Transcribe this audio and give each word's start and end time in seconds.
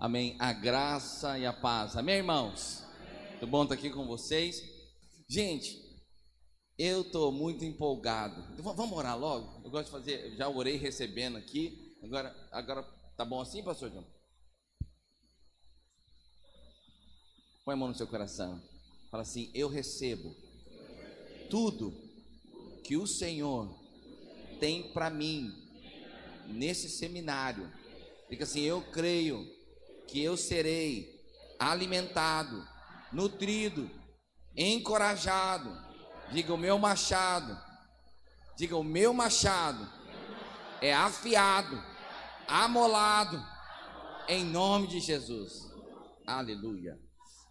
Amém. 0.00 0.36
A 0.38 0.52
graça 0.52 1.36
e 1.40 1.44
a 1.44 1.52
paz. 1.52 1.96
Amém, 1.96 2.18
irmãos? 2.18 2.84
Muito 3.30 3.48
bom 3.48 3.64
estar 3.64 3.74
aqui 3.74 3.90
com 3.90 4.06
vocês. 4.06 4.62
Gente, 5.28 5.76
eu 6.78 7.00
estou 7.00 7.32
muito 7.32 7.64
empolgado. 7.64 8.40
Vamos 8.62 8.96
orar 8.96 9.18
logo? 9.18 9.60
Eu 9.64 9.70
gosto 9.72 9.86
de 9.86 9.90
fazer, 9.90 10.36
já 10.36 10.48
orei 10.48 10.76
recebendo 10.76 11.36
aqui. 11.36 11.96
Agora, 12.04 12.48
agora 12.52 12.84
tá 13.16 13.24
bom 13.24 13.40
assim, 13.40 13.60
pastor 13.60 13.90
João? 13.90 14.06
Põe 17.64 17.74
a 17.74 17.76
mão 17.76 17.88
no 17.88 17.94
seu 17.96 18.06
coração. 18.06 18.62
Fala 19.10 19.24
assim: 19.24 19.50
Eu 19.52 19.68
recebo 19.68 20.32
tudo 21.50 21.92
que 22.84 22.96
o 22.96 23.04
Senhor 23.04 23.76
tem 24.60 24.92
para 24.92 25.10
mim 25.10 25.52
nesse 26.46 26.88
seminário. 26.88 27.68
Diga 28.30 28.44
assim: 28.44 28.60
Eu 28.60 28.80
creio 28.92 29.57
que 30.08 30.22
eu 30.22 30.36
serei 30.36 31.08
alimentado, 31.58 32.66
nutrido, 33.12 33.88
encorajado. 34.56 35.70
Diga 36.32 36.52
o 36.52 36.58
meu 36.58 36.78
machado. 36.78 37.56
Diga 38.56 38.76
o 38.76 38.82
meu 38.82 39.14
machado 39.14 39.98
é 40.80 40.94
afiado, 40.94 41.76
amolado, 42.46 43.42
em 44.28 44.44
nome 44.44 44.86
de 44.86 45.00
Jesus. 45.00 45.68
Aleluia. 46.26 46.98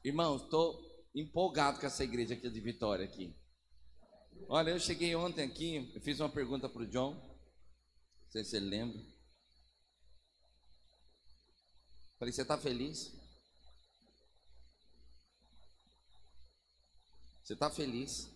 Irmãos, 0.03 0.43
estou 0.43 0.79
empolgado 1.13 1.79
com 1.79 1.85
essa 1.85 2.03
igreja 2.03 2.33
aqui 2.33 2.49
de 2.49 2.61
Vitória 2.61 3.05
aqui. 3.05 3.35
Olha, 4.47 4.71
eu 4.71 4.79
cheguei 4.79 5.15
ontem 5.15 5.43
aqui, 5.43 5.91
eu 5.93 6.01
fiz 6.01 6.19
uma 6.19 6.29
pergunta 6.29 6.69
para 6.69 6.83
o 6.83 6.87
John, 6.87 7.15
não 7.15 8.31
sei 8.31 8.43
se 8.43 8.55
ele 8.55 8.67
lembra. 8.67 9.01
Falei, 12.19 12.33
você 12.33 12.41
está 12.41 12.57
feliz? 12.57 13.11
Você 17.43 17.53
está 17.53 17.69
feliz? 17.69 18.27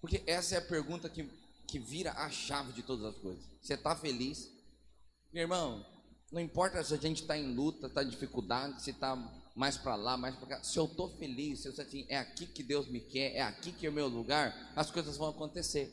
Porque 0.00 0.22
essa 0.26 0.54
é 0.54 0.58
a 0.58 0.62
pergunta 0.62 1.08
que, 1.08 1.24
que 1.66 1.78
vira 1.78 2.12
a 2.12 2.30
chave 2.30 2.72
de 2.72 2.82
todas 2.82 3.04
as 3.04 3.20
coisas. 3.20 3.44
Você 3.60 3.74
está 3.74 3.96
feliz? 3.96 4.48
Meu 5.32 5.42
irmão, 5.42 5.84
não 6.30 6.40
importa 6.40 6.82
se 6.82 6.94
a 6.94 6.96
gente 6.96 7.22
está 7.22 7.36
em 7.36 7.54
luta, 7.54 7.88
está 7.88 8.02
em 8.02 8.08
dificuldade, 8.08 8.82
se 8.82 8.90
está 8.90 9.16
mais 9.54 9.76
para 9.76 9.96
lá, 9.96 10.16
mais 10.16 10.34
para 10.36 10.48
cá. 10.48 10.62
Se 10.62 10.78
eu 10.78 10.86
estou 10.86 11.16
feliz, 11.16 11.60
se 11.60 11.68
eu 11.68 11.74
sei 11.74 11.84
assim, 11.84 12.06
é 12.08 12.18
aqui 12.18 12.46
que 12.46 12.62
Deus 12.62 12.88
me 12.88 13.00
quer, 13.00 13.34
é 13.34 13.42
aqui 13.42 13.72
que 13.72 13.86
é 13.86 13.90
o 13.90 13.92
meu 13.92 14.08
lugar, 14.08 14.72
as 14.74 14.90
coisas 14.90 15.16
vão 15.16 15.28
acontecer. 15.28 15.92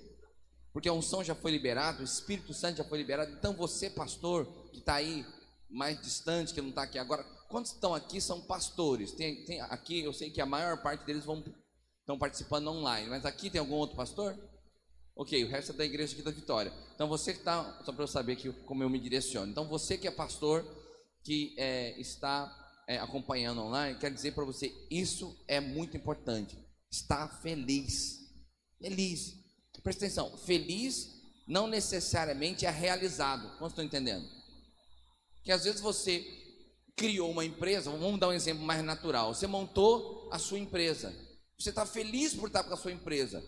Porque 0.71 0.87
a 0.87 0.93
unção 0.93 1.23
já 1.23 1.35
foi 1.35 1.51
liberada, 1.51 2.01
o 2.01 2.05
Espírito 2.05 2.53
Santo 2.53 2.77
já 2.77 2.83
foi 2.83 2.99
liberado. 2.99 3.31
Então 3.33 3.53
você, 3.53 3.89
pastor, 3.89 4.45
que 4.71 4.79
está 4.79 4.95
aí 4.95 5.25
mais 5.69 6.01
distante, 6.01 6.53
que 6.53 6.61
não 6.61 6.69
está 6.69 6.83
aqui 6.83 6.97
agora, 6.97 7.25
quantos 7.51 7.71
estão 7.71 7.93
aqui 7.93 8.19
são 8.19 8.41
pastores? 8.41 9.11
Tem, 9.11 9.45
tem, 9.45 9.61
aqui 9.61 9.99
eu 9.99 10.13
sei 10.13 10.31
que 10.31 10.41
a 10.41 10.45
maior 10.45 10.81
parte 10.81 11.05
deles 11.05 11.25
vão 11.25 11.43
estão 11.99 12.17
participando 12.17 12.67
online, 12.67 13.09
mas 13.09 13.25
aqui 13.25 13.49
tem 13.49 13.59
algum 13.59 13.75
outro 13.75 13.95
pastor? 13.95 14.35
Ok, 15.15 15.43
o 15.43 15.49
resto 15.49 15.71
é 15.71 15.75
da 15.75 15.85
igreja 15.85 16.13
aqui 16.13 16.23
da 16.23 16.31
Vitória. 16.31 16.73
Então 16.95 17.07
você 17.07 17.33
que 17.33 17.39
está, 17.39 17.83
só 17.85 17.91
para 17.91 18.03
eu 18.03 18.07
saber 18.07 18.33
aqui 18.33 18.51
como 18.65 18.81
eu 18.81 18.89
me 18.89 18.99
direciono. 18.99 19.51
Então 19.51 19.67
você 19.67 19.97
que 19.97 20.07
é 20.07 20.11
pastor, 20.11 20.65
que 21.23 21.53
é, 21.57 21.99
está 21.99 22.51
é, 22.87 22.97
acompanhando 22.97 23.61
online, 23.61 23.99
quero 23.99 24.15
dizer 24.15 24.33
para 24.33 24.45
você, 24.45 24.73
isso 24.89 25.37
é 25.47 25.59
muito 25.59 25.95
importante. 25.95 26.57
Está 26.89 27.27
feliz. 27.27 28.19
Feliz. 28.79 29.39
Presta 29.83 30.05
atenção, 30.05 30.37
feliz 30.37 31.21
não 31.47 31.67
necessariamente 31.67 32.65
é 32.65 32.69
realizado. 32.69 33.57
Quantos 33.57 33.71
estão 33.71 33.83
entendendo? 33.83 34.27
Que 35.43 35.51
às 35.51 35.63
vezes 35.63 35.81
você 35.81 36.19
criou 37.01 37.31
uma 37.31 37.43
empresa, 37.43 37.89
vamos 37.89 38.19
dar 38.19 38.27
um 38.27 38.33
exemplo 38.33 38.63
mais 38.63 38.83
natural. 38.83 39.33
Você 39.33 39.47
montou 39.47 40.29
a 40.31 40.37
sua 40.37 40.59
empresa. 40.59 41.11
Você 41.57 41.69
está 41.71 41.83
feliz 41.83 42.35
por 42.35 42.45
estar 42.45 42.63
com 42.63 42.75
a 42.75 42.77
sua 42.77 42.91
empresa, 42.91 43.43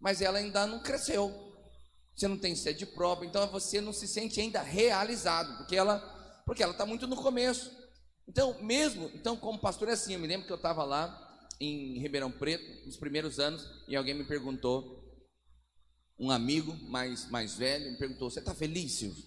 mas 0.00 0.20
ela 0.20 0.38
ainda 0.38 0.66
não 0.66 0.82
cresceu. 0.82 1.32
Você 2.16 2.26
não 2.26 2.36
tem 2.36 2.56
sede 2.56 2.84
própria, 2.84 3.28
então 3.28 3.46
você 3.46 3.80
não 3.80 3.92
se 3.92 4.08
sente 4.08 4.40
ainda 4.40 4.60
realizado, 4.60 5.56
porque 5.58 5.76
ela 5.76 6.14
porque 6.44 6.62
ela 6.62 6.72
está 6.72 6.84
muito 6.84 7.06
no 7.06 7.16
começo. 7.16 7.70
Então, 8.28 8.60
mesmo, 8.60 9.08
então 9.14 9.36
como 9.36 9.60
pastor 9.60 9.88
é 9.88 9.92
assim, 9.92 10.14
eu 10.14 10.18
me 10.18 10.26
lembro 10.26 10.46
que 10.46 10.52
eu 10.52 10.56
estava 10.56 10.82
lá 10.82 11.22
em 11.60 12.00
Ribeirão 12.00 12.30
Preto, 12.30 12.86
nos 12.86 12.96
primeiros 12.96 13.38
anos, 13.38 13.64
e 13.88 13.94
alguém 13.94 14.14
me 14.14 14.24
perguntou, 14.24 15.04
um 16.18 16.30
amigo 16.30 16.72
mais, 16.88 17.28
mais 17.30 17.54
velho, 17.54 17.90
me 17.90 17.98
perguntou, 17.98 18.30
você 18.30 18.40
está 18.40 18.54
feliz, 18.54 18.92
Silvio? 18.92 19.24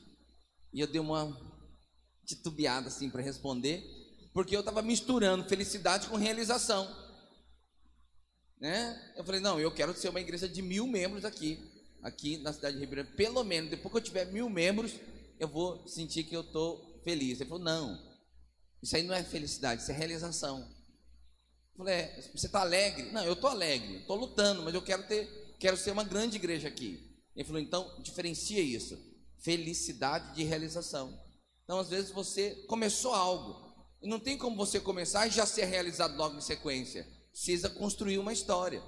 E 0.73 0.79
eu 0.81 0.87
dei 0.87 0.99
uma 0.99 1.58
titubeada 2.29 2.87
assim 2.87 3.09
para 3.09 3.21
responder, 3.21 3.83
porque 4.33 4.55
eu 4.55 4.59
estava 4.59 4.81
misturando 4.81 5.49
felicidade 5.49 6.07
com 6.07 6.15
realização. 6.15 6.87
Né? 8.59 9.13
Eu 9.15 9.23
falei, 9.23 9.41
não, 9.41 9.59
eu 9.59 9.71
quero 9.71 9.95
ser 9.95 10.09
uma 10.09 10.21
igreja 10.21 10.47
de 10.47 10.61
mil 10.61 10.85
membros 10.85 11.25
aqui, 11.25 11.59
aqui 12.03 12.37
na 12.37 12.53
cidade 12.53 12.75
de 12.77 12.81
Ribeirão. 12.81 13.11
Pelo 13.15 13.43
menos, 13.43 13.69
depois 13.69 13.91
que 13.91 13.97
eu 13.97 14.03
tiver 14.03 14.25
mil 14.25 14.49
membros, 14.49 14.93
eu 15.39 15.47
vou 15.47 15.87
sentir 15.87 16.23
que 16.23 16.35
eu 16.35 16.41
estou 16.41 17.01
feliz. 17.03 17.39
Ele 17.39 17.49
falou, 17.49 17.63
não, 17.63 17.99
isso 18.83 18.95
aí 18.95 19.03
não 19.03 19.15
é 19.15 19.23
felicidade, 19.23 19.81
isso 19.81 19.91
é 19.91 19.95
realização. 19.95 20.59
Eu 21.73 21.77
falei, 21.77 21.95
é, 21.95 22.21
você 22.33 22.45
está 22.45 22.61
alegre? 22.61 23.11
Não, 23.11 23.23
eu 23.23 23.33
estou 23.33 23.49
alegre, 23.49 23.97
estou 23.97 24.17
lutando, 24.17 24.61
mas 24.61 24.73
eu 24.73 24.81
quero 24.81 25.07
ter, 25.07 25.55
quero 25.59 25.77
ser 25.77 25.91
uma 25.91 26.03
grande 26.03 26.35
igreja 26.35 26.67
aqui. 26.67 27.09
Ele 27.35 27.45
falou, 27.45 27.61
então 27.61 28.01
diferencia 28.03 28.61
isso, 28.61 28.99
felicidade 29.39 30.35
de 30.35 30.43
realização. 30.43 31.17
Então, 31.69 31.77
às 31.77 31.89
vezes 31.91 32.09
você 32.09 32.55
começou 32.67 33.13
algo 33.13 33.55
e 34.01 34.09
não 34.09 34.19
tem 34.19 34.35
como 34.35 34.55
você 34.55 34.79
começar 34.79 35.27
e 35.27 35.29
já 35.29 35.45
ser 35.45 35.65
realizado 35.65 36.17
logo 36.17 36.35
em 36.35 36.41
sequência. 36.41 37.07
Precisa 37.31 37.69
construir 37.69 38.17
uma 38.17 38.33
história, 38.33 38.81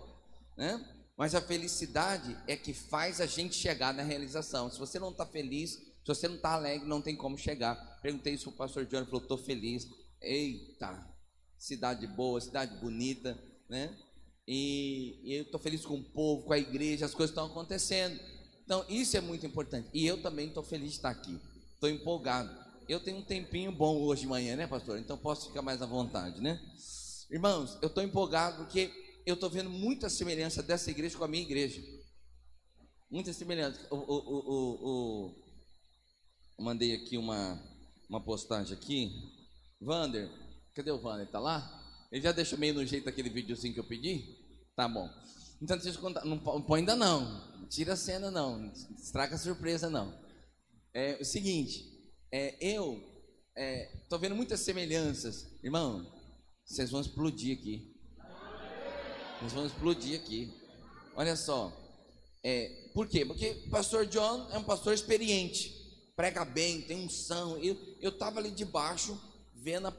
né? 0.58 0.84
Mas 1.16 1.36
a 1.36 1.42
felicidade 1.42 2.36
é 2.48 2.58
que 2.58 2.74
faz 2.74 3.22
a 3.22 3.28
gente 3.28 3.54
chegar 3.54 3.94
na 3.94 4.02
realização. 4.02 4.68
Se 4.68 4.80
você 4.80 4.98
não 4.98 5.12
está 5.12 5.28
feliz, 5.28 5.74
se 5.74 6.08
você 6.08 6.28
não 6.28 6.38
está 6.38 6.54
alegre, 6.54 6.88
não 6.88 7.04
tem 7.04 7.16
como 7.16 7.38
chegar. 7.38 7.76
Perguntei 8.02 8.34
isso 8.34 8.46
para 8.46 8.54
o 8.54 8.58
pastor 8.58 8.88
John, 8.88 8.98
ele 8.98 9.06
falou: 9.06 9.22
estou 9.22 9.38
feliz. 9.38 9.88
Eita, 10.20 11.08
cidade 11.60 12.08
boa, 12.08 12.42
cidade 12.42 12.76
bonita, 12.78 13.40
né? 13.70 13.96
E, 14.48 15.20
e 15.24 15.36
eu 15.36 15.44
estou 15.44 15.60
feliz 15.60 15.86
com 15.86 15.98
o 15.98 16.04
povo, 16.04 16.46
com 16.46 16.54
a 16.54 16.58
igreja, 16.58 17.06
as 17.06 17.14
coisas 17.14 17.30
estão 17.30 17.46
acontecendo. 17.46 18.20
Então, 18.66 18.84
isso 18.90 19.16
é 19.16 19.22
muito 19.22 19.46
importante. 19.46 19.88
E 19.94 20.04
eu 20.04 20.20
também 20.20 20.48
estou 20.48 20.64
feliz 20.64 20.90
de 20.90 20.96
estar 20.96 21.12
aqui. 21.12 21.40
Estou 21.76 21.88
empolgado. 21.88 22.71
Eu 22.92 23.00
tenho 23.00 23.20
um 23.20 23.24
tempinho 23.24 23.72
bom 23.72 24.02
hoje 24.02 24.24
de 24.24 24.28
manhã, 24.28 24.58
né, 24.58 24.68
pastor? 24.68 25.00
Então 25.00 25.18
posso 25.18 25.48
ficar 25.48 25.62
mais 25.62 25.82
à 25.82 25.86
vontade, 25.86 26.42
né? 26.42 26.62
Irmãos, 27.32 27.78
eu 27.82 27.88
estou 27.88 28.04
empolgado 28.04 28.58
porque 28.58 28.92
eu 29.26 29.36
estou 29.36 29.50
vendo 29.50 29.70
muita 29.70 30.10
semelhança 30.10 30.62
dessa 30.62 30.92
igreja 30.92 31.18
com 31.18 31.24
a 31.24 31.28
minha 31.28 31.42
igreja. 31.42 31.82
Muita 33.10 33.32
semelhança. 33.32 33.80
O, 33.90 33.96
o, 33.96 35.32
o, 36.60 36.62
mandei 36.62 36.94
aqui 36.94 37.18
uma, 37.18 37.64
uma 38.10 38.22
postagem 38.22 38.76
aqui. 38.76 39.10
Vander, 39.80 40.30
cadê 40.76 40.92
o 40.92 41.00
Vander? 41.00 41.32
Tá 41.32 41.40
lá? 41.40 41.82
Ele 42.12 42.22
já 42.22 42.34
deixou 42.34 42.60
meio 42.60 42.74
no 42.74 42.86
jeito 42.86 43.08
aquele 43.08 43.30
videozinho 43.30 43.74
que 43.74 43.80
eu 43.80 43.88
pedi? 43.88 44.38
Tá 44.76 44.90
bom. 44.90 45.10
Então 45.62 45.78
deixa 45.78 45.98
eu 45.98 46.02
contar. 46.02 46.26
Não 46.26 46.38
põe 46.38 46.82
ainda 46.82 46.98
não. 46.98 47.68
Tira 47.70 47.94
a 47.94 47.96
cena 47.96 48.30
não. 48.30 48.70
Estraga 49.02 49.36
a 49.36 49.40
surpresa 49.40 49.90
não. 49.90 50.14
É 50.94 51.18
o 51.22 51.24
seguinte. 51.24 51.91
É, 52.32 52.56
eu 52.60 53.02
é, 53.56 54.06
tô 54.10 54.18
vendo 54.18 54.36
muitas 54.36 54.62
semelhanças. 54.62 55.48
Irmão, 55.64 56.12
vocês 56.66 56.90
vão 56.90 57.02
explodir 57.02 57.58
aqui. 57.58 57.96
Vocês 59.40 59.54
vão 59.54 59.66
explodir 59.66 60.20
aqui. 60.20 60.54
Olha 61.16 61.36
só. 61.36 61.72
É, 62.44 62.90
por 62.94 63.08
quê? 63.08 63.26
Porque 63.26 63.64
o 63.68 63.70
pastor 63.70 64.06
John 64.06 64.50
é 64.52 64.58
um 64.58 64.64
pastor 64.64 64.94
experiente 64.94 65.82
prega 66.22 66.46
bem, 66.46 66.82
tem 66.82 67.04
unção. 67.04 67.58
Eu 67.58 67.76
estava 68.10 68.40
ali 68.40 68.52
debaixo, 68.52 69.20
vendo 69.56 69.88
a 69.88 69.98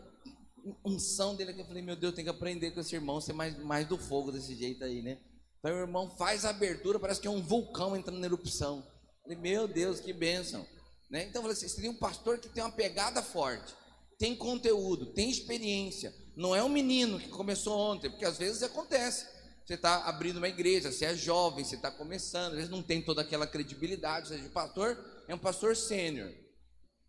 unção 0.86 1.34
dele, 1.34 1.52
que 1.52 1.60
eu 1.60 1.66
falei, 1.66 1.82
meu 1.82 1.96
Deus, 1.96 2.14
tem 2.14 2.22
que 2.22 2.30
aprender 2.30 2.70
com 2.70 2.80
esse 2.80 2.94
irmão, 2.94 3.20
ser 3.20 3.32
mais, 3.32 3.58
mais 3.58 3.88
do 3.88 3.98
fogo 3.98 4.30
desse 4.30 4.54
jeito 4.54 4.84
aí, 4.84 5.02
né? 5.02 5.18
Então 5.58 5.74
o 5.74 5.80
irmão 5.80 6.10
faz 6.16 6.44
a 6.44 6.50
abertura, 6.50 7.00
parece 7.00 7.20
que 7.20 7.26
é 7.26 7.30
um 7.30 7.42
vulcão 7.42 7.96
entrando 7.96 8.20
na 8.20 8.26
erupção. 8.26 8.86
Falei, 9.24 9.36
meu 9.36 9.66
Deus, 9.66 9.98
que 9.98 10.12
bênção. 10.12 10.64
Né? 11.12 11.24
Então 11.24 11.46
assim, 11.46 11.68
você 11.68 11.86
um 11.86 11.94
pastor 11.94 12.38
que 12.38 12.48
tem 12.48 12.64
uma 12.64 12.72
pegada 12.72 13.22
forte, 13.22 13.74
tem 14.18 14.34
conteúdo, 14.34 15.12
tem 15.12 15.28
experiência. 15.28 16.14
Não 16.34 16.56
é 16.56 16.64
um 16.64 16.70
menino 16.70 17.20
que 17.20 17.28
começou 17.28 17.78
ontem, 17.78 18.08
porque 18.08 18.24
às 18.24 18.38
vezes 18.38 18.62
acontece. 18.62 19.26
Você 19.62 19.74
está 19.74 20.06
abrindo 20.06 20.38
uma 20.38 20.48
igreja, 20.48 20.90
você 20.90 21.04
é 21.04 21.14
jovem, 21.14 21.64
você 21.64 21.76
está 21.76 21.90
começando, 21.90 22.52
às 22.52 22.56
vezes 22.56 22.70
não 22.70 22.82
tem 22.82 23.02
toda 23.02 23.20
aquela 23.20 23.46
credibilidade, 23.46 24.28
seja, 24.28 24.46
o 24.46 24.50
pastor 24.50 24.98
é 25.28 25.34
um 25.34 25.38
pastor 25.38 25.76
sênior. 25.76 26.32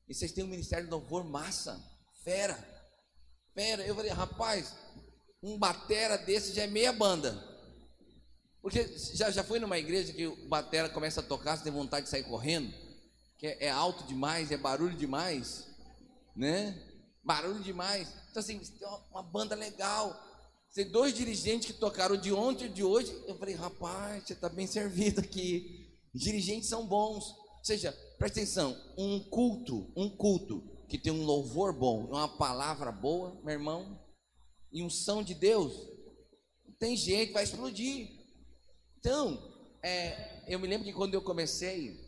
E 0.10 0.14
vocês 0.14 0.34
têm 0.34 0.44
um 0.44 0.48
ministério 0.48 0.86
de 0.86 0.92
louvor 0.92 1.24
massa, 1.24 1.82
fera. 2.26 2.58
Fera. 3.56 3.86
Eu 3.88 3.96
falei, 3.96 4.12
rapaz, 4.12 4.76
um 5.42 5.58
batera 5.58 6.18
desse 6.18 6.54
já 6.54 6.64
é 6.64 6.68
meia 6.68 6.92
banda. 6.92 7.42
Porque 8.62 8.86
já, 9.14 9.32
já 9.32 9.44
foi 9.46 9.60
numa 9.60 9.80
igreja 9.80 10.12
que 10.12 10.28
o 10.28 10.48
batera 10.50 10.90
começa 10.90 11.22
a 11.22 11.24
tocar, 11.24 11.58
você 11.58 11.64
tem 11.64 11.72
vontade 11.72 12.06
de 12.06 12.10
sair 12.10 12.24
correndo, 12.24 12.74
é, 13.44 13.68
é 13.68 13.70
alto 13.70 14.04
demais, 14.06 14.52
é 14.52 14.58
barulho 14.58 14.98
demais, 14.98 15.68
né? 16.36 16.94
barulho 17.24 17.62
demais. 17.62 18.08
Então, 18.30 18.42
assim, 18.42 18.60
tem 18.60 18.88
uma, 18.88 18.98
uma 19.12 19.24
banda 19.24 19.56
legal. 19.56 20.20
Tem 20.74 20.90
dois 20.90 21.14
dirigentes 21.14 21.68
que 21.68 21.80
tocaram 21.80 22.18
de 22.18 22.34
ontem 22.34 22.66
e 22.66 22.70
de 22.70 22.84
hoje. 22.84 23.12
Eu 23.28 23.38
falei, 23.38 23.56
rapaz, 23.56 24.24
você 24.26 24.34
está 24.34 24.50
bem 24.50 24.66
servido 24.68 25.22
aqui. 25.22 25.90
Dirigentes 26.14 26.70
são 26.70 26.86
bons. 26.86 27.30
Ou 27.30 27.66
seja, 27.66 27.92
presta 28.18 28.40
atenção, 28.40 28.76
um 28.98 29.20
culto, 29.30 29.92
um 29.96 30.10
culto 30.10 30.64
que 30.90 30.98
tem 30.98 31.12
um 31.12 31.24
louvor 31.24 31.72
bom, 31.74 32.06
uma 32.06 32.28
palavra 32.28 32.92
boa, 32.92 33.40
meu 33.44 33.54
irmão, 33.54 34.00
e 34.72 34.84
um 34.84 34.90
som 34.90 35.24
de 35.24 35.34
Deus, 35.34 35.74
tem 36.78 36.98
jeito, 36.98 37.34
vai 37.34 37.44
explodir. 37.44 38.10
Então, 39.00 39.42
é, 39.82 40.44
eu 40.48 40.60
me 40.60 40.68
lembro 40.68 40.86
que 40.86 40.94
quando 40.94 41.14
eu 41.14 41.22
comecei 41.22 42.03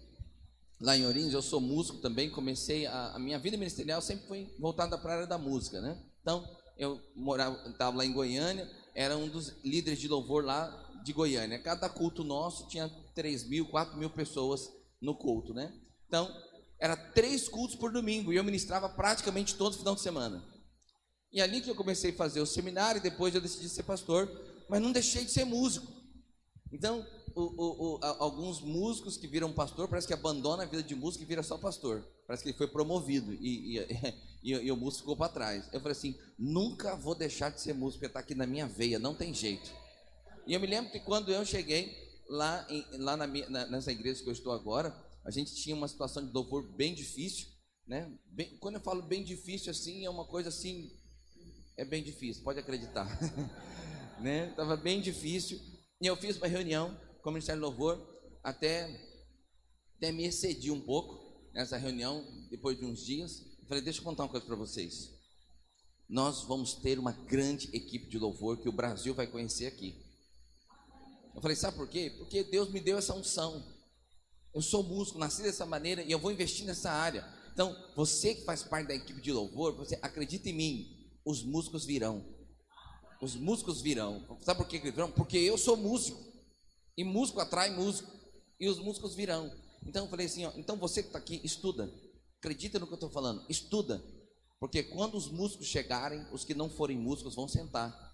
lá 0.80 0.98
em 0.98 1.06
Ourinhos, 1.06 1.34
eu 1.34 1.42
sou 1.42 1.60
músico 1.62 2.00
também, 2.00 2.30
comecei 2.30 2.86
a, 2.86 3.16
a 3.16 3.20
minha 3.20 3.40
vida 3.40 3.58
ministerial 3.58 4.02
sempre 4.02 4.28
foi 4.28 4.56
voltada 4.60 4.98
para 4.98 5.12
a 5.12 5.16
área 5.16 5.28
da 5.28 5.38
música, 5.38 5.82
né? 5.82 6.02
Então, 6.22 6.46
eu 6.78 7.00
morava, 7.16 7.70
estava 7.70 7.98
lá 7.98 8.06
em 8.06 8.14
Goiânia, 8.14 8.70
era 8.94 9.18
um 9.18 9.28
dos 9.28 9.54
líderes 9.64 10.00
de 10.00 10.08
louvor 10.08 10.44
lá 10.44 11.02
de 11.04 11.14
Goiânia. 11.14 11.62
Cada 11.62 11.88
culto 11.88 12.24
nosso 12.24 12.68
tinha 12.68 12.90
3 13.14 13.48
mil, 13.48 13.68
4 13.68 13.98
mil 13.98 14.10
pessoas 14.10 14.70
no 15.02 15.16
culto, 15.16 15.54
né? 15.54 15.74
Então, 16.08 16.30
era 16.80 16.96
três 16.96 17.48
cultos 17.48 17.76
por 17.76 17.92
domingo 17.92 18.34
e 18.34 18.36
eu 18.36 18.44
ministrava 18.44 18.90
praticamente 18.90 19.56
todo 19.56 19.78
final 19.78 19.96
de 19.96 20.02
semana. 20.02 20.44
E 21.32 21.42
ali 21.42 21.62
que 21.62 21.70
eu 21.70 21.76
comecei 21.76 22.12
a 22.12 22.16
fazer 22.16 22.42
o 22.42 22.46
seminário, 22.46 23.02
depois 23.02 23.34
eu 23.34 23.42
decidi 23.42 23.70
ser 23.70 23.84
pastor, 23.84 24.30
mas 24.70 24.82
não 24.82 24.92
deixei 24.92 25.26
de 25.26 25.32
ser 25.32 25.46
músico. 25.46 25.92
Então, 26.72 27.06
o, 27.36 27.42
o, 27.42 27.96
o, 27.96 28.00
alguns 28.20 28.62
músicos 28.62 29.18
que 29.18 29.28
viram 29.28 29.52
pastor, 29.52 29.90
parece 29.90 30.08
que 30.08 30.14
abandona 30.14 30.64
a 30.64 30.66
vida 30.66 30.82
de 30.82 30.96
músico 30.96 31.24
e 31.24 31.28
vira 31.28 31.44
só 31.44 31.58
pastor. 31.58 32.08
Parece 32.26 32.42
que 32.42 32.50
ele 32.50 32.58
foi 32.58 32.68
promovido 32.68 33.34
e, 33.34 33.78
e, 33.78 33.88
e, 34.42 34.52
e 34.52 34.72
o 34.72 34.78
músico 34.78 35.02
ficou 35.02 35.18
para 35.18 35.32
trás. 35.32 35.66
Eu 35.74 35.82
falei 35.82 35.92
assim: 35.92 36.18
nunca 36.40 36.96
vou 36.96 37.14
deixar 37.14 37.50
de 37.50 37.60
ser 37.60 37.74
músico, 37.74 38.06
está 38.06 38.22
aqui 38.22 38.34
na 38.34 38.48
minha 38.48 38.66
veia, 38.66 38.98
não 38.98 39.14
tem 39.14 39.34
jeito. 39.34 39.70
E 40.48 40.54
eu 40.54 40.60
me 40.60 40.68
lembro 40.68 40.92
que 40.92 41.00
quando 41.02 41.32
eu 41.32 41.46
cheguei 41.46 41.94
lá, 42.30 42.66
em, 42.70 42.86
lá 43.00 43.18
na, 43.18 43.28
na, 43.28 43.66
nessa 43.68 43.92
igreja 43.92 44.24
que 44.24 44.30
eu 44.30 44.34
estou 44.34 44.54
agora, 44.54 44.96
a 45.26 45.32
gente 45.32 45.54
tinha 45.56 45.76
uma 45.76 45.88
situação 45.88 46.26
de 46.26 46.32
louvor 46.32 46.64
bem 46.76 46.94
difícil. 46.94 47.48
Né? 47.86 48.12
Bem, 48.28 48.58
quando 48.60 48.76
eu 48.76 48.82
falo 48.82 49.02
bem 49.02 49.24
difícil 49.24 49.72
assim, 49.72 50.06
é 50.06 50.10
uma 50.10 50.26
coisa 50.26 50.50
assim, 50.50 50.90
é 51.76 51.84
bem 51.84 52.02
difícil, 52.02 52.44
pode 52.44 52.60
acreditar. 52.60 53.08
né? 54.22 54.54
Tava 54.56 54.78
bem 54.78 55.02
difícil. 55.02 55.60
E 56.02 56.08
eu 56.08 56.16
fiz 56.16 56.38
uma 56.38 56.48
reunião 56.48 56.98
com 57.26 57.32
o 57.32 57.34
Ministério 57.34 57.60
do 57.60 57.66
Louvor, 57.66 58.00
até, 58.44 58.84
até 59.98 60.12
me 60.12 60.26
excedi 60.26 60.70
um 60.70 60.80
pouco 60.80 61.50
nessa 61.56 61.76
reunião, 61.76 62.24
depois 62.52 62.78
de 62.78 62.86
uns 62.86 63.04
dias. 63.04 63.44
Falei, 63.68 63.82
deixa 63.82 64.00
eu 64.00 64.04
contar 64.04 64.26
uma 64.26 64.30
coisa 64.30 64.46
para 64.46 64.56
vocês. 64.56 65.10
Nós 66.08 66.44
vamos 66.44 66.76
ter 66.76 67.00
uma 67.00 67.14
grande 67.14 67.76
equipe 67.76 68.08
de 68.08 68.20
louvor 68.20 68.62
que 68.62 68.70
o 68.70 68.72
Brasil 68.72 69.16
vai 69.16 69.26
conhecer 69.26 69.66
aqui. 69.66 70.06
Eu 71.34 71.42
falei, 71.42 71.58
sabe 71.58 71.76
por 71.76 71.90
quê? 71.90 72.14
Porque 72.16 72.44
Deus 72.44 72.70
me 72.70 72.80
deu 72.80 73.00
essa 73.00 73.16
unção. 73.16 73.74
Eu 74.54 74.62
sou 74.62 74.84
músico, 74.84 75.18
nasci 75.18 75.42
dessa 75.42 75.66
maneira 75.66 76.04
e 76.04 76.12
eu 76.12 76.20
vou 76.20 76.32
investir 76.32 76.64
nessa 76.64 76.92
área. 76.92 77.28
Então, 77.52 77.76
você 77.96 78.36
que 78.36 78.46
faz 78.46 78.62
parte 78.62 78.90
da 78.90 78.94
equipe 78.94 79.20
de 79.20 79.32
louvor, 79.32 79.76
você 79.76 79.98
acredita 80.00 80.48
em 80.48 80.54
mim, 80.54 81.10
os 81.26 81.42
músicos 81.42 81.86
virão. 81.86 82.24
Os 83.20 83.36
músicos 83.36 83.82
virão. 83.82 84.24
Sabe 84.42 84.60
por 84.60 84.68
que 84.68 84.76
eles 84.76 84.94
virão? 84.94 85.12
Porque 85.12 85.40
eu 85.40 85.58
sou 85.58 85.76
músico. 85.76 86.35
E 86.98 87.04
músico 87.04 87.40
atrai 87.40 87.72
músico. 87.72 88.12
E 88.60 88.68
os 88.68 88.80
músicos 88.80 89.16
virão. 89.16 89.52
Então 89.86 90.06
eu 90.06 90.10
falei 90.10 90.26
assim: 90.26 90.46
ó, 90.46 90.52
então 90.56 90.78
você 90.78 91.02
que 91.02 91.10
está 91.10 91.20
aqui, 91.20 91.42
estuda. 91.44 91.92
Acredita 92.40 92.80
no 92.80 92.88
que 92.88 92.94
eu 92.94 92.96
estou 92.96 93.10
falando. 93.10 93.46
Estuda. 93.50 94.04
Porque 94.60 94.84
quando 94.84 95.16
os 95.16 95.30
músicos 95.30 95.68
chegarem, 95.68 96.26
os 96.32 96.44
que 96.44 96.54
não 96.54 96.70
forem 96.70 96.98
músicos 96.98 97.36
vão 97.36 97.48
sentar. 97.48 98.06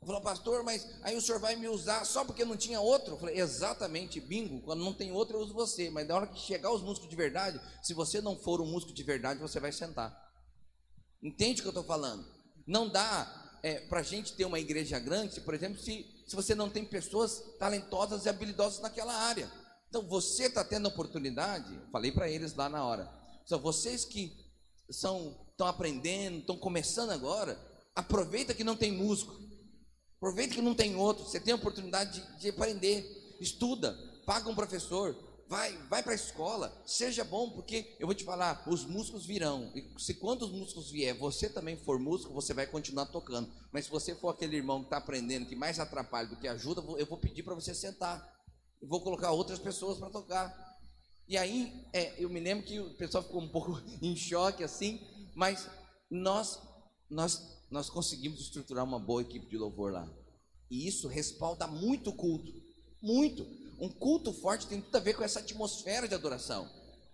Eu 0.00 0.06
falei, 0.06 0.22
pastor, 0.22 0.62
mas 0.62 0.86
aí 1.02 1.16
o 1.16 1.20
senhor 1.20 1.40
vai 1.40 1.56
me 1.56 1.68
usar 1.68 2.04
só 2.04 2.24
porque 2.24 2.44
não 2.44 2.56
tinha 2.56 2.80
outro? 2.80 3.14
Eu 3.14 3.18
falei, 3.18 3.40
exatamente, 3.40 4.20
bingo. 4.20 4.60
Quando 4.60 4.84
não 4.84 4.92
tem 4.92 5.10
outro, 5.10 5.36
eu 5.36 5.40
uso 5.40 5.54
você. 5.54 5.90
Mas 5.90 6.06
na 6.06 6.14
hora 6.14 6.26
que 6.26 6.38
chegar 6.38 6.70
os 6.70 6.82
músicos 6.82 7.08
de 7.08 7.16
verdade, 7.16 7.60
se 7.82 7.94
você 7.94 8.20
não 8.20 8.36
for 8.38 8.60
um 8.60 8.70
músico 8.70 8.92
de 8.92 9.02
verdade, 9.02 9.40
você 9.40 9.58
vai 9.58 9.72
sentar. 9.72 10.16
Entende 11.22 11.60
o 11.60 11.62
que 11.62 11.68
eu 11.68 11.70
estou 11.70 11.84
falando? 11.84 12.24
Não 12.66 12.88
dá 12.88 13.58
é, 13.62 13.80
para 13.88 14.00
a 14.00 14.02
gente 14.02 14.34
ter 14.34 14.44
uma 14.44 14.60
igreja 14.60 14.98
grande, 14.98 15.40
por 15.40 15.54
exemplo, 15.54 15.80
se 15.80 16.15
se 16.26 16.34
você 16.34 16.54
não 16.54 16.68
tem 16.68 16.84
pessoas 16.84 17.42
talentosas 17.58 18.24
e 18.24 18.28
habilidosas 18.28 18.80
naquela 18.80 19.14
área. 19.14 19.50
Então 19.88 20.02
você 20.02 20.46
está 20.46 20.64
tendo 20.64 20.88
oportunidade, 20.88 21.80
falei 21.92 22.10
para 22.10 22.28
eles 22.28 22.54
lá 22.54 22.68
na 22.68 22.84
hora. 22.84 23.08
São 23.44 23.60
vocês 23.60 24.04
que 24.04 24.36
são 24.90 25.46
estão 25.50 25.66
aprendendo, 25.66 26.38
estão 26.38 26.56
começando 26.56 27.10
agora, 27.10 27.58
aproveita 27.94 28.52
que 28.52 28.62
não 28.62 28.76
tem 28.76 28.92
músico. 28.92 29.34
Aproveita 30.18 30.54
que 30.54 30.62
não 30.62 30.74
tem 30.74 30.96
outro, 30.96 31.24
você 31.24 31.40
tem 31.40 31.52
a 31.52 31.56
oportunidade 31.56 32.20
de, 32.20 32.40
de 32.40 32.48
aprender. 32.50 33.36
Estuda, 33.40 33.96
paga 34.26 34.48
um 34.48 34.54
professor, 34.54 35.16
vai, 35.48 35.76
vai 35.88 36.02
para 36.02 36.12
a 36.12 36.16
escola, 36.16 36.72
seja 36.84 37.24
bom, 37.24 37.50
porque 37.50 37.96
eu 37.98 38.06
vou 38.06 38.14
te 38.14 38.24
falar, 38.24 38.64
os 38.68 38.84
músicos 38.84 39.24
virão. 39.24 39.70
E 39.74 39.94
se 39.98 40.14
quando 40.14 40.42
os 40.42 40.52
músicos 40.52 40.90
vier, 40.90 41.16
você 41.16 41.48
também 41.48 41.76
for 41.76 41.98
músico, 41.98 42.32
você 42.32 42.52
vai 42.52 42.66
continuar 42.66 43.06
tocando. 43.06 43.50
Mas 43.72 43.84
se 43.84 43.90
você 43.90 44.14
for 44.14 44.30
aquele 44.30 44.56
irmão 44.56 44.80
que 44.80 44.86
está 44.86 44.96
aprendendo, 44.96 45.46
que 45.46 45.56
mais 45.56 45.78
atrapalha 45.78 46.28
do 46.28 46.36
que 46.36 46.48
ajuda, 46.48 46.82
eu 46.98 47.06
vou 47.06 47.18
pedir 47.18 47.42
para 47.42 47.54
você 47.54 47.74
sentar. 47.74 48.34
Eu 48.80 48.88
vou 48.88 49.00
colocar 49.00 49.30
outras 49.30 49.58
pessoas 49.58 49.98
para 49.98 50.10
tocar. 50.10 50.66
E 51.28 51.36
aí, 51.36 51.72
é, 51.92 52.22
eu 52.22 52.28
me 52.28 52.40
lembro 52.40 52.64
que 52.64 52.78
o 52.78 52.94
pessoal 52.96 53.22
ficou 53.22 53.40
um 53.40 53.48
pouco 53.48 53.80
em 54.02 54.14
choque 54.16 54.62
assim, 54.62 55.00
mas 55.34 55.68
nós, 56.10 56.60
nós, 57.10 57.64
nós 57.70 57.90
conseguimos 57.90 58.40
estruturar 58.40 58.84
uma 58.84 58.98
boa 58.98 59.22
equipe 59.22 59.46
de 59.46 59.56
louvor 59.56 59.92
lá. 59.92 60.08
E 60.70 60.86
isso 60.86 61.08
respalda 61.08 61.66
muito 61.66 62.10
o 62.10 62.16
culto. 62.16 62.52
Muito. 63.00 63.46
Um 63.78 63.88
culto 63.90 64.32
forte 64.32 64.66
tem 64.66 64.80
tudo 64.80 64.96
a 64.96 65.00
ver 65.00 65.14
com 65.14 65.22
essa 65.22 65.40
atmosfera 65.40 66.08
de 66.08 66.14
adoração. 66.14 66.68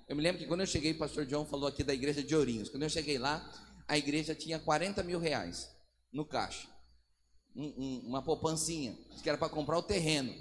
Eu 0.09 0.17
me 0.17 0.23
lembro 0.23 0.41
que 0.41 0.47
quando 0.47 0.61
eu 0.61 0.67
cheguei, 0.67 0.93
o 0.93 0.99
pastor 0.99 1.26
John 1.26 1.44
falou 1.44 1.69
aqui 1.69 1.82
da 1.82 1.94
igreja 1.94 2.23
de 2.23 2.35
Ourinhos. 2.35 2.69
Quando 2.69 2.82
eu 2.82 2.91
cheguei 2.91 3.19
lá, 3.19 3.50
a 3.88 3.99
igreja 3.99 4.35
tinha 4.35 4.59
40 4.59 5.03
mil 5.03 5.19
reais 5.19 5.69
no 6.12 6.25
caixa. 6.25 6.69
Um, 7.55 7.67
um, 7.67 8.03
uma 8.09 8.23
poupancinha, 8.23 8.97
que 9.23 9.29
era 9.29 9.38
para 9.38 9.49
comprar 9.49 9.79
o 9.79 9.82
terreno. 9.82 10.35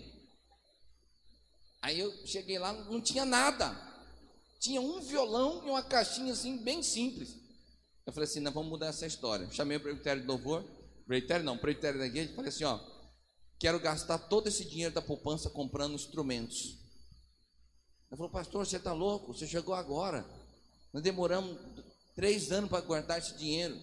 Aí 1.82 2.00
eu 2.00 2.12
cheguei 2.26 2.60
lá, 2.60 2.72
não 2.72 3.02
tinha 3.02 3.26
nada. 3.26 3.76
Tinha 4.60 4.80
um 4.80 5.02
violão 5.02 5.66
e 5.66 5.70
uma 5.70 5.82
caixinha 5.82 6.34
assim, 6.34 6.58
bem 6.58 6.84
simples. 6.84 7.36
Eu 8.06 8.14
falei 8.14 8.30
assim: 8.30 8.40
não, 8.40 8.52
vamos 8.52 8.70
mudar 8.70 8.88
essa 8.88 9.08
história. 9.08 9.50
Chamei 9.52 9.78
o 9.78 9.82
presbitério 9.82 10.22
de 10.22 10.28
louvor, 10.28 10.64
presbitério 11.08 11.44
não, 11.44 11.58
presbitério 11.58 12.00
da 12.00 12.06
igreja, 12.06 12.34
falei 12.36 12.50
assim: 12.50 12.64
ó, 12.64 12.80
quero 13.62 13.80
gastar 13.80 14.18
todo 14.18 14.48
esse 14.48 14.66
dinheiro 14.66 14.92
da 14.92 15.04
poupança 15.04 15.48
comprando 15.48 15.94
instrumentos. 15.94 16.80
Ele 18.10 18.18
falou, 18.18 18.32
pastor, 18.32 18.66
você 18.66 18.78
está 18.78 18.92
louco? 18.92 19.36
Você 19.36 19.46
chegou 19.46 19.76
agora. 19.76 20.26
Nós 20.92 21.04
demoramos 21.04 21.60
três 22.16 22.52
anos 22.52 22.72
para 22.72 22.82
guardar 22.82 23.20
esse 23.20 23.38
dinheiro. 23.38 23.80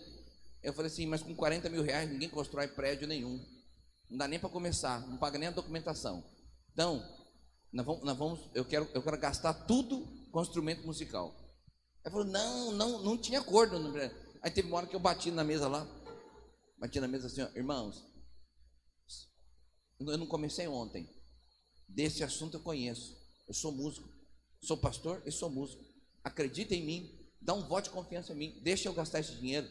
Eu 0.64 0.72
falei 0.72 0.90
assim, 0.90 1.06
mas 1.06 1.22
com 1.22 1.32
40 1.32 1.68
mil 1.68 1.84
reais 1.84 2.10
ninguém 2.10 2.28
constrói 2.28 2.66
prédio 2.66 3.06
nenhum. 3.06 3.40
Não 4.10 4.18
dá 4.18 4.26
nem 4.26 4.40
para 4.40 4.48
começar, 4.48 5.06
não 5.06 5.16
paga 5.16 5.38
nem 5.38 5.48
a 5.48 5.52
documentação. 5.52 6.24
Então, 6.72 7.00
nós 7.72 7.86
vamos, 7.86 8.02
nós 8.02 8.18
vamos, 8.18 8.40
eu, 8.54 8.64
quero, 8.64 8.88
eu 8.92 9.02
quero 9.02 9.16
gastar 9.16 9.54
tudo 9.54 10.04
com 10.32 10.42
instrumento 10.42 10.84
musical. 10.84 11.32
Ele 12.04 12.10
falou, 12.10 12.26
não, 12.26 12.72
não, 12.72 13.02
não 13.04 13.16
tinha 13.16 13.38
acordo. 13.38 13.76
Aí 14.42 14.50
teve 14.50 14.66
uma 14.66 14.78
hora 14.78 14.86
que 14.88 14.96
eu 14.96 15.00
bati 15.00 15.30
na 15.30 15.44
mesa 15.44 15.68
lá. 15.68 15.86
Bati 16.78 16.98
na 16.98 17.06
mesa 17.06 17.28
assim, 17.28 17.42
ó, 17.42 17.48
irmãos, 17.54 18.08
eu 20.00 20.18
não 20.18 20.26
comecei 20.26 20.66
ontem. 20.68 21.08
Desse 21.88 22.22
assunto 22.22 22.56
eu 22.56 22.60
conheço. 22.60 23.16
Eu 23.46 23.54
sou 23.54 23.72
músico. 23.72 24.08
Sou 24.62 24.76
pastor 24.76 25.22
e 25.24 25.32
sou 25.32 25.50
músico. 25.50 25.84
Acredita 26.22 26.74
em 26.74 26.84
mim. 26.84 27.18
Dá 27.40 27.54
um 27.54 27.66
voto 27.66 27.84
de 27.84 27.90
confiança 27.90 28.32
em 28.32 28.36
mim. 28.36 28.60
Deixa 28.62 28.88
eu 28.88 28.92
gastar 28.92 29.20
esse 29.20 29.34
dinheiro. 29.36 29.68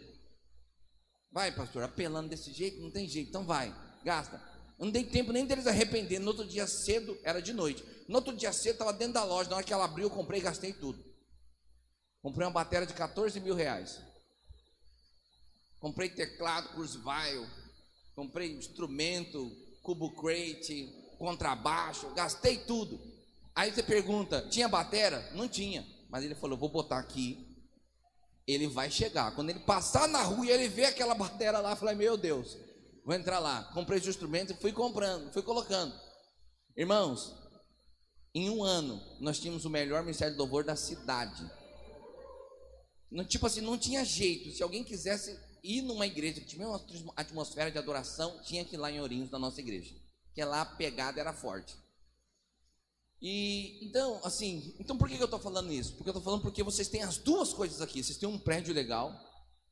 Vai, 1.32 1.54
pastor, 1.54 1.84
apelando 1.84 2.30
desse 2.30 2.52
jeito, 2.52 2.82
não 2.82 2.90
tem 2.90 3.08
jeito. 3.08 3.30
Então 3.30 3.46
vai, 3.46 3.74
gasta. 4.04 4.42
Eu 4.80 4.86
não 4.86 4.92
dei 4.92 5.04
tempo 5.04 5.32
nem 5.32 5.46
deles 5.46 5.68
arrepender. 5.68 6.20
No 6.20 6.28
outro 6.28 6.46
dia 6.46 6.68
cedo, 6.68 7.18
era 7.24 7.42
de 7.42 7.54
noite. 7.54 7.84
No 8.08 8.16
outro 8.16 8.36
dia 8.36 8.54
cedo, 8.54 8.74
estava 8.74 8.94
dentro 8.94 9.14
da 9.14 9.24
loja. 9.24 9.50
Na 9.50 9.58
hora 9.58 9.66
que 9.66 9.74
ela 9.74 9.86
abriu, 9.86 10.06
eu 10.06 10.10
comprei 10.10 10.40
e 10.40 10.44
gastei 10.44 10.74
tudo. 10.74 11.04
Comprei 12.22 12.46
uma 12.46 12.54
bateria 12.54 12.88
de 12.88 12.94
14 12.94 13.40
mil 13.40 13.56
reais. 13.56 14.02
Comprei 15.80 16.10
teclado, 16.10 16.70
Kurzweil. 16.70 17.48
Comprei 18.16 18.54
instrumento, 18.56 19.52
cubo 19.88 20.12
crate, 20.12 20.94
contrabaixo, 21.18 22.14
gastei 22.14 22.58
tudo. 22.58 23.00
Aí 23.56 23.72
você 23.72 23.82
pergunta, 23.82 24.46
tinha 24.50 24.68
batera? 24.68 25.32
Não 25.34 25.48
tinha. 25.48 25.88
Mas 26.10 26.26
ele 26.26 26.36
falou, 26.36 26.58
vou 26.58 26.68
botar 26.68 27.00
aqui. 27.00 27.48
Ele 28.46 28.68
vai 28.68 28.92
chegar. 28.92 29.34
Quando 29.34 29.50
ele 29.50 29.62
passar 29.62 30.10
na 30.10 30.22
rua 30.24 30.46
e 30.46 30.50
ele 30.50 30.68
vê 30.68 30.84
aquela 30.84 31.16
batera 31.16 31.60
lá, 31.60 31.74
falei, 31.74 31.96
meu 31.96 32.18
Deus, 32.18 32.58
vou 33.06 33.16
entrar 33.16 33.40
lá. 33.40 33.64
Comprei 33.74 33.98
os 33.98 34.06
instrumentos 34.06 34.54
e 34.54 34.60
fui 34.60 34.74
comprando, 34.74 35.32
fui 35.32 35.42
colocando. 35.42 35.98
Irmãos, 36.76 37.34
em 38.36 38.50
um 38.50 38.62
ano, 38.64 39.02
nós 39.22 39.40
tínhamos 39.40 39.64
o 39.64 39.70
melhor 39.70 40.02
ministério 40.04 40.34
de 40.34 40.40
louvor 40.40 40.66
da 40.66 40.76
cidade. 40.76 41.50
Tipo 43.30 43.48
assim, 43.48 43.62
não 43.62 43.78
tinha 43.78 44.04
jeito. 44.04 44.52
Se 44.52 44.62
alguém 44.62 44.84
quisesse 44.84 45.40
ir 45.64 45.82
numa 45.82 46.06
igreja 46.06 46.40
que 46.42 46.48
tinha 46.48 46.68
uma 46.68 46.84
atmosfera 47.16 47.72
de 47.72 47.78
adoração, 47.78 48.40
tinha 48.44 48.64
que 48.66 48.76
ir 48.76 48.78
lá 48.78 48.92
em 48.92 49.00
Ourinhos, 49.00 49.32
na 49.32 49.40
nossa 49.40 49.60
igreja. 49.60 49.96
Que 50.34 50.44
lá 50.44 50.62
a 50.62 50.66
pegada 50.66 51.20
era 51.20 51.34
forte. 51.34 51.76
E 53.22 53.80
então, 53.88 54.20
assim, 54.24 54.76
então 54.80 54.98
por 54.98 55.10
que 55.10 55.16
eu 55.16 55.26
estou 55.26 55.40
falando 55.40 55.72
isso? 55.74 55.94
Porque 55.94 56.10
eu 56.10 56.12
estou 56.12 56.24
falando 56.24 56.42
porque 56.42 56.62
vocês 56.62 56.88
têm 56.88 57.02
as 57.02 57.18
duas 57.18 57.54
coisas 57.54 57.82
aqui. 57.82 58.04
Vocês 58.04 58.18
têm 58.18 58.30
um 58.30 58.38
prédio 58.38 58.74
legal, 58.74 59.12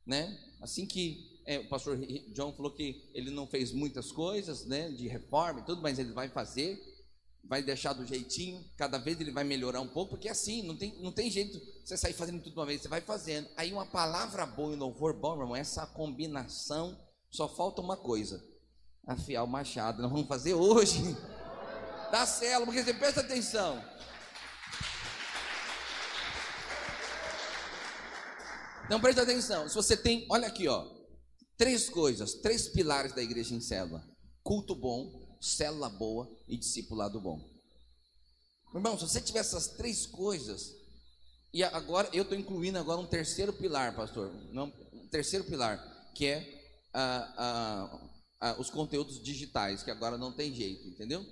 né? 0.06 0.38
Assim 0.62 0.86
que 0.86 1.36
é, 1.46 1.60
o 1.60 1.68
pastor 1.68 1.98
John 2.34 2.52
falou 2.54 2.72
que 2.72 3.10
ele 3.14 3.30
não 3.30 3.46
fez 3.46 3.72
muitas 3.72 4.12
coisas, 4.12 4.66
né, 4.66 4.90
de 4.90 5.08
reforma 5.08 5.60
e 5.60 5.64
tudo, 5.64 5.82
mas 5.82 6.00
ele 6.00 6.12
vai 6.12 6.28
fazer, 6.28 6.82
vai 7.48 7.62
deixar 7.62 7.94
do 7.94 8.06
jeitinho. 8.06 8.64
Cada 8.78 8.98
vez 8.98 9.20
ele 9.20 9.32
vai 9.32 9.44
melhorar 9.44 9.82
um 9.82 9.88
pouco, 9.88 10.12
porque 10.12 10.28
é 10.28 10.32
assim, 10.32 10.64
não 10.64 10.76
tem, 10.76 11.02
não 11.02 11.12
tem 11.12 11.30
jeito 11.30 11.60
você 11.84 11.96
sair 11.96 12.14
fazendo 12.14 12.42
tudo 12.42 12.60
uma 12.60 12.66
vez, 12.66 12.82
você 12.82 12.88
vai 12.88 13.02
fazendo. 13.02 13.48
Aí 13.56 13.72
uma 13.72 13.86
palavra 13.86 14.46
boa 14.46 14.74
e 14.74 14.76
louvor 14.76 15.14
bom, 15.14 15.40
irmão, 15.40 15.56
essa 15.56 15.86
combinação, 15.86 17.00
só 17.30 17.48
falta 17.48 17.82
uma 17.82 17.98
coisa: 17.98 18.44
afiar 19.08 19.44
o 19.44 19.48
machado. 19.48 20.02
Nós 20.02 20.12
vamos 20.12 20.28
fazer 20.28 20.54
hoje 20.54 21.02
da 22.12 22.26
célula, 22.26 22.66
porque 22.66 22.84
você 22.84 22.94
presta 22.94 23.22
atenção. 23.22 23.84
Então 28.86 29.00
presta 29.00 29.24
atenção. 29.24 29.68
Se 29.68 29.76
você 29.76 29.98
tem, 29.98 30.28
olha 30.30 30.48
aqui, 30.48 30.68
ó, 30.68 30.86
três 31.58 31.90
coisas, 31.90 32.36
três 32.36 32.68
pilares 32.68 33.14
da 33.14 33.22
igreja 33.22 33.54
em 33.54 33.62
célula: 33.62 34.04
culto 34.44 34.76
bom, 34.76 35.25
célula 35.42 35.90
boa 35.90 36.30
e 36.48 36.58
discipulado 36.58 37.20
bom. 37.20 37.40
Irmão, 38.74 38.98
se 38.98 39.08
você 39.08 39.22
tiver 39.22 39.40
essas 39.40 39.70
três 39.70 40.06
coisas, 40.06 40.74
e 41.54 41.64
agora 41.64 42.10
eu 42.12 42.24
estou 42.24 42.38
incluindo 42.38 42.78
agora 42.78 43.00
um 43.00 43.08
terceiro 43.08 43.54
pilar, 43.54 43.96
pastor, 43.96 44.32
não, 44.52 44.72
um 44.92 45.08
terceiro 45.08 45.46
pilar, 45.46 45.80
que 46.14 46.26
é 46.26 46.88
ah, 46.94 47.34
ah, 47.38 48.10
ah, 48.42 48.56
os 48.60 48.70
conteúdos 48.70 49.24
digitais, 49.24 49.82
que 49.82 49.92
agora 49.92 50.18
não 50.18 50.32
tem 50.32 50.54
jeito, 50.54 50.88
entendeu? 50.88 51.26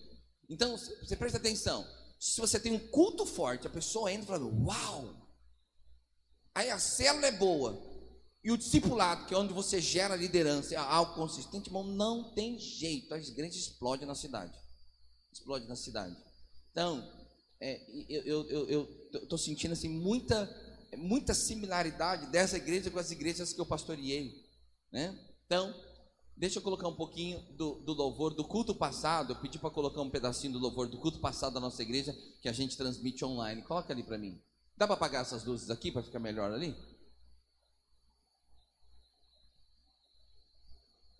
Então, 0.49 0.77
você 0.77 1.15
presta 1.15 1.37
atenção. 1.37 1.85
Se 2.19 2.39
você 2.39 2.59
tem 2.59 2.71
um 2.71 2.87
culto 2.87 3.25
forte, 3.25 3.67
a 3.67 3.69
pessoa 3.69 4.11
entra 4.11 4.27
falando, 4.27 4.65
uau! 4.65 5.13
Aí 6.55 6.69
a 6.69 6.79
célula 6.79 7.27
é 7.27 7.31
boa. 7.31 7.92
E 8.43 8.51
o 8.51 8.57
discipulado, 8.57 9.25
que 9.25 9.33
é 9.33 9.37
onde 9.37 9.53
você 9.53 9.79
gera 9.79 10.15
liderança, 10.15 10.73
é 10.73 10.77
algo 10.77 11.15
consistente, 11.15 11.69
irmão, 11.69 11.83
não 11.83 12.33
tem 12.33 12.59
jeito. 12.59 13.13
A 13.13 13.17
igreja 13.17 13.57
explode 13.57 14.05
na 14.05 14.15
cidade. 14.15 14.53
Explode 15.31 15.65
na 15.67 15.75
cidade. 15.75 16.15
Então, 16.71 17.09
é, 17.61 17.81
eu 18.09 18.87
estou 19.13 19.37
sentindo 19.37 19.71
assim, 19.71 19.87
muita, 19.87 20.49
muita 20.97 21.33
similaridade 21.33 22.25
dessa 22.27 22.57
igreja 22.57 22.91
com 22.91 22.99
as 22.99 23.11
igrejas 23.11 23.53
que 23.53 23.61
eu 23.61 23.65
pastoreei. 23.65 24.33
Né? 24.91 25.17
Então, 25.45 25.73
Deixa 26.35 26.57
eu 26.57 26.63
colocar 26.63 26.87
um 26.87 26.95
pouquinho 26.95 27.39
do, 27.51 27.75
do 27.81 27.93
louvor 27.93 28.33
do 28.33 28.43
culto 28.43 28.73
passado. 28.73 29.33
Eu 29.33 29.35
pedi 29.35 29.59
para 29.59 29.69
colocar 29.69 30.01
um 30.01 30.09
pedacinho 30.09 30.53
do 30.53 30.59
louvor 30.59 30.87
do 30.87 30.97
culto 30.97 31.19
passado 31.19 31.53
da 31.53 31.59
nossa 31.59 31.81
igreja, 31.81 32.13
que 32.41 32.49
a 32.49 32.53
gente 32.53 32.75
transmite 32.75 33.23
online. 33.23 33.61
Coloca 33.61 33.93
ali 33.93 34.03
para 34.03 34.17
mim. 34.17 34.41
Dá 34.75 34.87
para 34.87 34.95
apagar 34.95 35.21
essas 35.21 35.45
luzes 35.45 35.69
aqui 35.69 35.91
para 35.91 36.01
ficar 36.01 36.19
melhor 36.19 36.51
ali? 36.51 36.75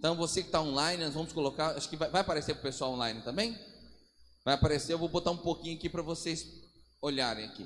Então 0.04 0.16
você 0.16 0.42
que 0.42 0.50
está 0.50 0.62
online, 0.62 1.02
nós 1.02 1.14
vamos 1.14 1.32
colocar. 1.32 1.78
Acho 1.78 1.88
que 1.88 1.96
vai, 1.96 2.10
vai 2.10 2.20
aparecer 2.20 2.54
para 2.56 2.60
o 2.60 2.64
pessoal 2.64 2.92
online 2.92 3.22
também? 3.22 3.58
Vai 4.44 4.54
aparecer, 4.54 4.92
eu 4.92 5.00
vou 5.00 5.08
botar 5.08 5.32
um 5.32 5.38
pouquinho 5.38 5.78
aqui 5.78 5.88
para 5.88 6.02
vocês 6.02 6.46
olharem 7.02 7.46
aqui. 7.46 7.66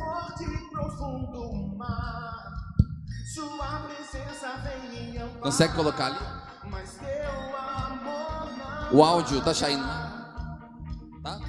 Consegue 5.51 5.75
colocar 5.75 6.05
ali? 6.05 6.17
O 8.95 9.03
áudio 9.03 9.43
tá 9.43 9.53
saindo. 9.53 9.83
Tá? 11.21 11.41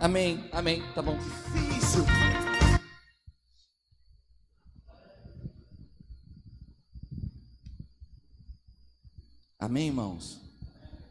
Amém, 0.00 0.50
amém, 0.50 0.82
tá 0.94 1.00
bom. 1.00 1.16
Difícil. 1.16 2.04
Amém, 9.60 9.86
irmãos? 9.86 10.40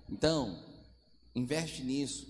Então, 0.10 0.62
investe 1.34 1.86
nisso. 1.86 2.28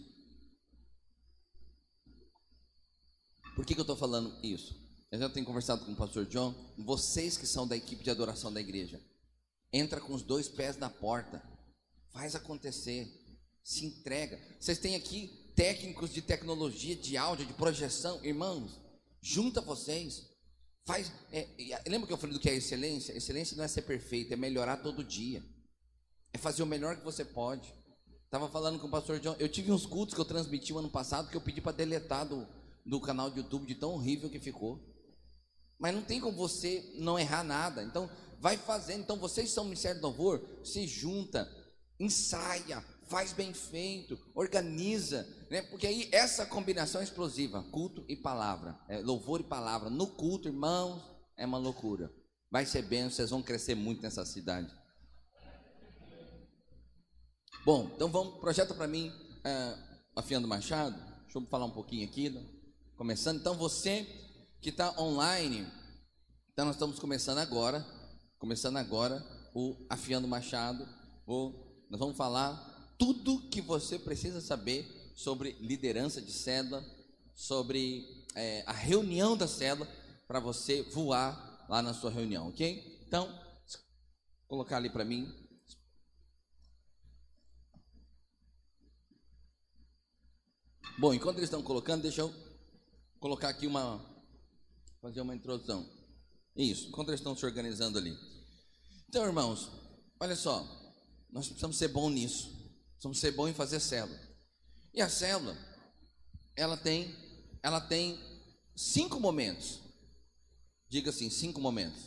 Por 3.56 3.65
que, 3.65 3.74
que 3.74 3.80
eu 3.80 3.86
estou 3.86 3.98
falando 3.98 4.32
isso? 4.44 4.80
Eu 5.12 5.20
já 5.20 5.30
tenho 5.30 5.46
conversado 5.46 5.84
com 5.84 5.91
o 5.91 5.96
pastor 5.96 6.25
John. 6.25 6.56
Vocês 6.77 7.36
que 7.36 7.46
são 7.46 7.68
da 7.68 7.75
equipe 7.75 8.01
de 8.01 8.10
adoração 8.10 8.51
da 8.51 8.62
igreja, 8.62 9.01
entra 9.74 10.00
com 10.00 10.13
os 10.13 10.24
dois 10.24 10.48
pés 10.48 10.77
na 10.77 10.89
porta, 10.89 11.44
faz 12.13 12.34
acontecer, 12.34 13.12
se 13.62 13.86
entrega. 13.86 14.39
Vocês 14.58 14.80
têm 14.80 14.96
aqui 14.96 15.51
técnicos 15.53 16.13
de 16.13 16.22
tecnologia, 16.22 16.96
de 16.96 17.18
áudio, 17.18 17.46
de 17.46 17.53
projeção, 17.53 18.24
irmãos, 18.24 18.80
junta 19.22 19.60
vocês. 19.60 20.30
Faz, 20.86 21.12
é, 21.34 21.46
lembra 21.88 22.08
que 22.08 22.13
eu 22.13 22.18
falei 22.18 22.34
do 22.34 22.39
que 22.39 22.50
é 22.50 22.56
excelência? 22.56 23.12
Excelência 23.12 23.58
não 23.58 23.65
é 23.65 23.68
ser 23.68 23.82
perfeito, 23.82 24.34
é 24.34 24.38
melhorar 24.38 24.77
todo 24.77 25.03
dia. 25.03 25.44
É 26.32 26.38
fazer 26.38 26.63
o 26.63 26.65
melhor 26.65 26.96
que 26.96 27.03
você 27.03 27.25
pode. 27.25 27.74
Tava 28.30 28.48
falando 28.48 28.80
com 28.80 28.88
o 28.88 28.91
pastor 28.91 29.20
John. 29.20 29.36
Eu 29.38 29.50
tive 29.50 29.74
uns 29.74 29.86
cultos 29.86 30.15
que 30.15 30.22
eu 30.22 30.25
transmiti 30.25 30.72
ano 30.72 30.89
passado 30.89 31.30
que 31.30 31.36
eu 31.36 31.41
pedi 31.41 31.60
para 31.60 31.74
deletar 31.74 32.25
do, 32.25 32.48
do 32.86 33.01
canal 33.01 33.30
do 33.30 33.38
YouTube 33.38 33.68
de 33.68 33.75
tão 33.75 33.91
horrível 33.91 34.30
que 34.30 34.39
ficou. 34.39 34.91
Mas 35.82 35.96
não 35.96 36.04
tem 36.04 36.22
como 36.22 36.38
você 36.38 36.94
não 37.00 37.18
errar 37.18 37.44
nada. 37.44 37.84
Então, 37.84 38.08
vai 38.40 38.56
fazendo. 38.56 39.02
Então, 39.02 39.18
vocês 39.18 39.50
são 39.50 39.64
Ministério 39.64 40.00
do 40.00 40.06
Louvor, 40.06 40.40
se 40.64 40.86
junta, 40.86 41.50
ensaia, 42.00 42.86
faz 43.08 43.34
bem 43.34 43.52
feito, 43.52 44.18
organiza, 44.36 45.28
né? 45.50 45.64
Porque 45.64 45.88
aí 45.88 46.08
essa 46.12 46.46
combinação 46.46 47.02
é 47.02 47.04
explosiva, 47.04 47.64
culto 47.72 48.06
e 48.08 48.16
palavra, 48.16 48.80
é, 48.88 49.00
louvor 49.00 49.42
e 49.42 49.44
palavra. 49.44 49.90
No 49.90 50.06
culto, 50.06 50.48
irmãos, 50.48 51.02
é 51.36 51.48
uma 51.48 51.58
loucura. 51.58 52.14
Vai 52.52 52.64
ser 52.66 52.84
bem, 52.84 53.10
vocês 53.10 53.32
vão 53.32 53.42
crescer 53.42 53.74
muito 53.74 54.04
nessa 54.04 54.24
cidade. 54.24 54.72
Bom, 57.66 57.92
então 57.96 58.10
vamos, 58.10 58.40
projeta 58.40 58.76
para 58.76 58.88
mim, 58.88 59.12
é, 59.44 59.78
afiando 60.16 60.48
machado. 60.48 60.96
Deixa 61.24 61.40
eu 61.40 61.46
falar 61.48 61.66
um 61.66 61.72
pouquinho 61.72 62.08
aqui, 62.08 62.30
né? 62.30 62.46
começando. 63.02 63.40
Então 63.40 63.56
você 63.56 64.08
que 64.62 64.70
está 64.70 64.98
online, 65.00 65.68
então 66.53 66.65
nós 66.65 66.75
estamos 66.75 67.00
começando 67.00 67.39
agora 67.39 67.86
Começando 68.41 68.77
agora 68.77 69.24
o 69.53 69.77
Afiando 69.88 70.27
Machado. 70.27 70.89
Vou, 71.27 71.86
nós 71.91 72.00
vamos 72.00 72.18
falar 72.18 72.96
tudo 72.98 73.48
que 73.51 73.62
você 73.62 74.00
precisa 74.00 74.41
saber 74.41 75.13
sobre 75.15 75.51
liderança 75.60 76.20
de 76.20 76.32
célula, 76.32 76.84
sobre 77.36 78.25
é, 78.34 78.63
a 78.65 78.74
reunião 78.74 79.38
da 79.38 79.48
célula, 79.48 79.88
para 80.27 80.39
você 80.39 80.82
voar 80.82 81.68
lá 81.70 81.84
na 81.84 81.94
sua 81.94 82.10
reunião, 82.10 82.50
ok? 82.50 83.00
Então, 83.08 83.32
colocar 84.48 84.77
ali 84.77 84.89
para 84.89 85.06
mim. 85.06 85.32
Bom, 90.98 91.13
enquanto 91.13 91.38
eles 91.38 91.48
estão 91.48 91.62
colocando, 91.62 92.01
deixa 92.01 92.22
eu 92.22 92.34
colocar 93.20 93.50
aqui 93.50 93.68
uma. 93.68 94.03
Fazer 95.01 95.22
uma 95.22 95.36
introdução. 95.36 95.89
Isso, 96.55 96.88
enquanto 96.88 97.10
eles 97.10 97.20
estão 97.20 97.36
se 97.36 97.46
organizando 97.46 97.98
ali. 97.98 98.15
Então, 99.10 99.25
irmãos, 99.25 99.70
olha 100.20 100.36
só, 100.36 100.65
nós 101.31 101.48
precisamos 101.48 101.77
ser 101.77 101.88
bons 101.88 102.12
nisso. 102.12 102.50
Precisamos 102.91 103.20
ser 103.20 103.31
bons 103.31 103.50
em 103.50 103.53
fazer 103.53 103.79
célula. 103.79 104.20
E 104.93 105.01
a 105.01 105.10
célula, 105.10 105.58
ela 106.55 106.77
tem, 106.77 107.15
ela 107.63 107.81
tem 107.81 108.20
cinco 108.75 109.20
momentos. 109.20 109.79
Diga 110.88 111.10
assim, 111.10 111.29
cinco 111.29 111.60
momentos. 111.60 112.03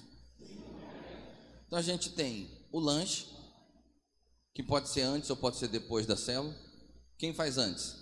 Então 1.67 1.79
a 1.79 1.83
gente 1.83 2.11
tem 2.11 2.49
o 2.71 2.79
lanche, 2.79 3.27
que 4.53 4.63
pode 4.63 4.89
ser 4.89 5.03
antes 5.03 5.29
ou 5.31 5.37
pode 5.37 5.57
ser 5.57 5.69
depois 5.69 6.07
da 6.07 6.17
célula. 6.17 6.55
Quem 7.19 7.35
faz 7.35 7.59
antes? 7.59 7.97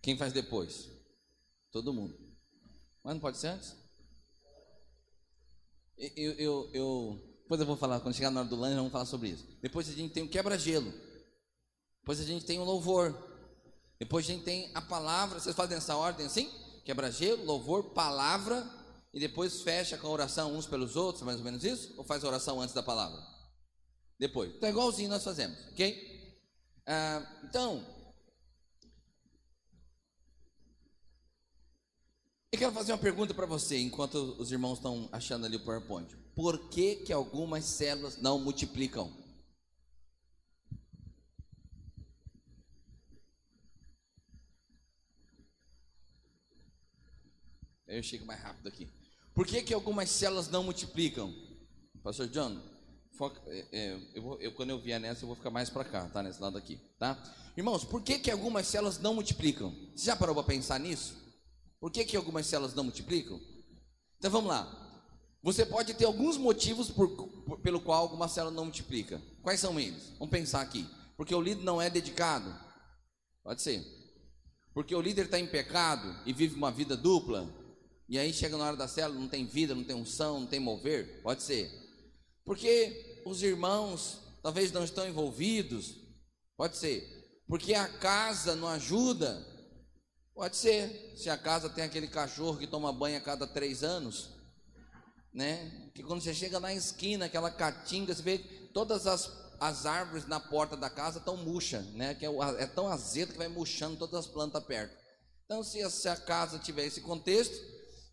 Quem 0.00 0.16
faz 0.16 0.32
depois? 0.32 0.88
Todo 1.72 1.92
mundo. 1.92 2.25
Mas 3.06 3.14
não 3.14 3.20
pode 3.20 3.38
ser 3.38 3.46
antes? 3.46 3.76
Eu, 5.96 6.32
eu, 6.32 6.70
eu, 6.74 7.38
depois 7.42 7.60
eu 7.60 7.66
vou 7.66 7.76
falar, 7.76 8.00
quando 8.00 8.16
chegar 8.16 8.32
na 8.32 8.40
hora 8.40 8.48
do 8.48 8.56
lanche, 8.56 8.74
vamos 8.74 8.90
falar 8.90 9.04
sobre 9.04 9.28
isso. 9.28 9.46
Depois 9.62 9.88
a 9.88 9.92
gente 9.92 10.12
tem 10.12 10.24
o 10.24 10.28
quebra-gelo. 10.28 10.92
Depois 12.00 12.18
a 12.18 12.24
gente 12.24 12.44
tem 12.44 12.58
o 12.58 12.64
louvor. 12.64 13.16
Depois 14.00 14.24
a 14.24 14.32
gente 14.32 14.42
tem 14.42 14.72
a 14.74 14.82
palavra. 14.82 15.38
Vocês 15.38 15.54
fazem 15.54 15.76
essa 15.76 15.96
ordem 15.96 16.26
assim? 16.26 16.50
Quebra-gelo, 16.84 17.44
louvor, 17.44 17.94
palavra. 17.94 18.68
E 19.14 19.20
depois 19.20 19.62
fecha 19.62 19.96
com 19.96 20.08
a 20.08 20.10
oração 20.10 20.56
uns 20.56 20.66
pelos 20.66 20.96
outros, 20.96 21.22
mais 21.22 21.38
ou 21.38 21.44
menos 21.44 21.62
isso? 21.62 21.94
Ou 21.96 22.02
faz 22.02 22.24
a 22.24 22.26
oração 22.26 22.60
antes 22.60 22.74
da 22.74 22.82
palavra? 22.82 23.24
Depois. 24.18 24.52
Então 24.56 24.68
é 24.68 24.72
igualzinho 24.72 25.10
nós 25.10 25.22
fazemos, 25.22 25.56
ok? 25.68 26.42
Ah, 26.84 27.40
então, 27.44 27.86
Eu 32.52 32.58
quero 32.58 32.72
fazer 32.72 32.92
uma 32.92 32.98
pergunta 32.98 33.34
para 33.34 33.44
você, 33.44 33.76
enquanto 33.78 34.14
os 34.38 34.52
irmãos 34.52 34.78
estão 34.78 35.08
achando 35.10 35.46
ali 35.46 35.56
o 35.56 35.64
PowerPoint. 35.64 36.14
Por 36.34 36.68
que, 36.68 36.96
que 36.96 37.12
algumas 37.12 37.64
células 37.64 38.18
não 38.18 38.38
multiplicam? 38.38 39.12
Eu 47.86 48.02
chego 48.02 48.24
mais 48.24 48.40
rápido 48.40 48.68
aqui. 48.68 48.88
Por 49.34 49.46
que, 49.46 49.62
que 49.62 49.74
algumas 49.74 50.08
células 50.10 50.48
não 50.48 50.62
multiplicam? 50.62 51.34
Pastor 52.02 52.28
John, 52.28 52.60
foca, 53.12 53.40
é, 53.46 53.66
é, 53.72 54.00
eu 54.14 54.22
vou, 54.22 54.40
eu, 54.40 54.52
quando 54.52 54.70
eu 54.70 54.78
vier 54.78 55.00
nessa, 55.00 55.24
eu 55.24 55.26
vou 55.26 55.36
ficar 55.36 55.50
mais 55.50 55.68
para 55.68 55.84
cá, 55.84 56.08
tá? 56.08 56.22
Nesse 56.22 56.40
lado 56.40 56.56
aqui, 56.56 56.78
tá? 56.98 57.18
Irmãos, 57.56 57.84
por 57.84 58.02
que, 58.02 58.18
que 58.18 58.30
algumas 58.30 58.66
células 58.66 58.98
não 58.98 59.14
multiplicam? 59.14 59.74
Você 59.94 60.06
já 60.06 60.16
parou 60.16 60.34
para 60.34 60.44
pensar 60.44 60.78
nisso? 60.78 61.25
Por 61.80 61.90
que, 61.90 62.04
que 62.04 62.16
algumas 62.16 62.46
células 62.46 62.74
não 62.74 62.84
multiplicam? 62.84 63.40
Então 64.18 64.30
vamos 64.30 64.48
lá. 64.48 64.86
Você 65.42 65.64
pode 65.64 65.94
ter 65.94 66.04
alguns 66.04 66.36
motivos 66.36 66.90
por, 66.90 67.08
por, 67.44 67.58
pelo 67.60 67.80
qual 67.80 68.02
alguma 68.02 68.28
célula 68.28 68.54
não 68.54 68.64
multiplica. 68.64 69.22
Quais 69.42 69.60
são 69.60 69.78
eles? 69.78 70.10
Vamos 70.18 70.30
pensar 70.30 70.60
aqui. 70.60 70.88
Porque 71.16 71.34
o 71.34 71.40
líder 71.40 71.62
não 71.62 71.80
é 71.80 71.88
dedicado? 71.88 72.52
Pode 73.44 73.62
ser. 73.62 73.84
Porque 74.74 74.94
o 74.94 75.00
líder 75.00 75.26
está 75.26 75.38
em 75.38 75.46
pecado 75.46 76.14
e 76.26 76.32
vive 76.32 76.56
uma 76.56 76.70
vida 76.70 76.96
dupla? 76.96 77.48
E 78.08 78.18
aí 78.18 78.32
chega 78.32 78.56
na 78.56 78.64
hora 78.64 78.76
da 78.76 78.88
célula, 78.88 79.20
não 79.20 79.28
tem 79.28 79.46
vida, 79.46 79.74
não 79.74 79.84
tem 79.84 79.96
unção, 79.96 80.40
não 80.40 80.46
tem 80.46 80.60
mover? 80.60 81.22
Pode 81.22 81.42
ser. 81.42 81.70
Porque 82.44 83.22
os 83.24 83.42
irmãos 83.42 84.18
talvez 84.42 84.72
não 84.72 84.84
estão 84.84 85.08
envolvidos? 85.08 85.94
Pode 86.56 86.76
ser. 86.76 87.42
Porque 87.48 87.74
a 87.74 87.88
casa 87.88 88.54
não 88.56 88.68
ajuda? 88.68 89.46
Pode 90.36 90.54
ser. 90.54 91.14
Se 91.16 91.30
a 91.30 91.38
casa 91.38 91.70
tem 91.70 91.82
aquele 91.82 92.06
cachorro 92.06 92.58
que 92.58 92.66
toma 92.66 92.92
banho 92.92 93.16
a 93.16 93.20
cada 93.22 93.46
três 93.46 93.82
anos, 93.82 94.28
né? 95.32 95.90
Que 95.94 96.02
quando 96.02 96.20
você 96.20 96.34
chega 96.34 96.60
na 96.60 96.74
esquina, 96.74 97.24
aquela 97.24 97.50
caatinga, 97.50 98.14
você 98.14 98.20
vê 98.20 98.38
todas 98.74 99.06
as, 99.06 99.32
as 99.58 99.86
árvores 99.86 100.28
na 100.28 100.38
porta 100.38 100.76
da 100.76 100.90
casa 100.90 101.20
estão 101.20 101.38
murcha, 101.38 101.80
né? 101.94 102.14
Que 102.14 102.26
é, 102.26 102.30
é, 102.58 102.66
tão 102.66 102.86
azedo 102.86 103.32
que 103.32 103.38
vai 103.38 103.48
murchando 103.48 103.96
todas 103.96 104.26
as 104.26 104.26
plantas 104.26 104.62
perto. 104.62 104.94
Então, 105.46 105.64
se 105.64 105.82
a, 105.82 105.88
se 105.88 106.06
a 106.06 106.16
casa 106.16 106.58
tiver 106.58 106.84
esse 106.84 107.00
contexto, 107.00 107.56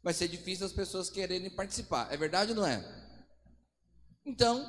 vai 0.02 0.14
ser 0.14 0.30
difícil 0.30 0.66
as 0.66 0.72
pessoas 0.72 1.10
quererem 1.10 1.50
participar. 1.50 2.08
É 2.10 2.16
verdade 2.16 2.52
ou 2.52 2.56
não 2.56 2.66
é? 2.66 2.82
Então, 4.26 4.66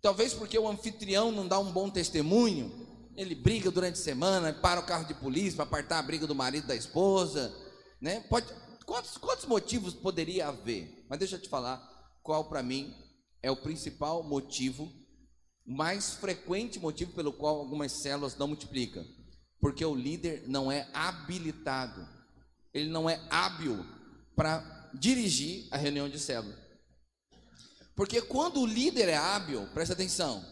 talvez 0.00 0.32
porque 0.32 0.58
o 0.58 0.66
anfitrião 0.66 1.30
não 1.30 1.46
dá 1.46 1.58
um 1.58 1.70
bom 1.70 1.90
testemunho, 1.90 2.81
ele 3.16 3.34
briga 3.34 3.70
durante 3.70 3.94
a 3.94 4.02
semana, 4.02 4.52
para 4.52 4.80
o 4.80 4.86
carro 4.86 5.06
de 5.06 5.14
polícia 5.14 5.56
para 5.56 5.64
apartar 5.64 5.98
a 5.98 6.02
briga 6.02 6.26
do 6.26 6.34
marido 6.34 6.66
da 6.66 6.74
esposa, 6.74 7.54
né? 8.00 8.20
Pode, 8.28 8.46
quantos, 8.84 9.16
quantos 9.16 9.44
motivos 9.46 9.94
poderia 9.94 10.48
haver? 10.48 11.04
Mas 11.08 11.18
deixa 11.18 11.36
eu 11.36 11.40
te 11.40 11.48
falar 11.48 11.80
qual 12.22 12.44
para 12.46 12.62
mim 12.62 12.94
é 13.42 13.50
o 13.50 13.56
principal 13.56 14.22
motivo, 14.22 14.92
mais 15.66 16.14
frequente 16.14 16.80
motivo 16.80 17.12
pelo 17.12 17.32
qual 17.32 17.58
algumas 17.58 17.92
células 17.92 18.36
não 18.36 18.48
multiplicam. 18.48 19.04
Porque 19.60 19.84
o 19.84 19.94
líder 19.94 20.44
não 20.48 20.72
é 20.72 20.88
habilitado, 20.92 22.08
ele 22.72 22.90
não 22.90 23.08
é 23.08 23.20
hábil 23.30 23.84
para 24.34 24.90
dirigir 24.94 25.68
a 25.70 25.76
reunião 25.76 26.08
de 26.08 26.18
célula. 26.18 26.58
Porque 27.94 28.22
quando 28.22 28.60
o 28.60 28.66
líder 28.66 29.08
é 29.08 29.16
hábil, 29.16 29.66
presta 29.74 29.94
atenção, 29.94 30.44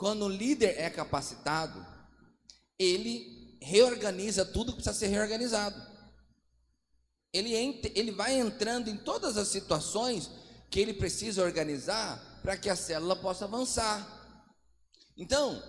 quando 0.00 0.24
o 0.24 0.30
líder 0.30 0.80
é 0.80 0.88
capacitado, 0.88 1.86
ele 2.78 3.58
reorganiza 3.60 4.46
tudo 4.46 4.72
que 4.72 4.82
precisa 4.82 4.98
ser 4.98 5.08
reorganizado. 5.08 5.78
Ele, 7.30 7.52
ele 7.94 8.10
vai 8.10 8.32
entrando 8.32 8.88
em 8.88 8.96
todas 8.96 9.36
as 9.36 9.48
situações 9.48 10.30
que 10.70 10.80
ele 10.80 10.94
precisa 10.94 11.44
organizar 11.44 12.40
para 12.42 12.56
que 12.56 12.70
a 12.70 12.74
célula 12.74 13.14
possa 13.14 13.44
avançar. 13.44 14.08
Então, 15.18 15.62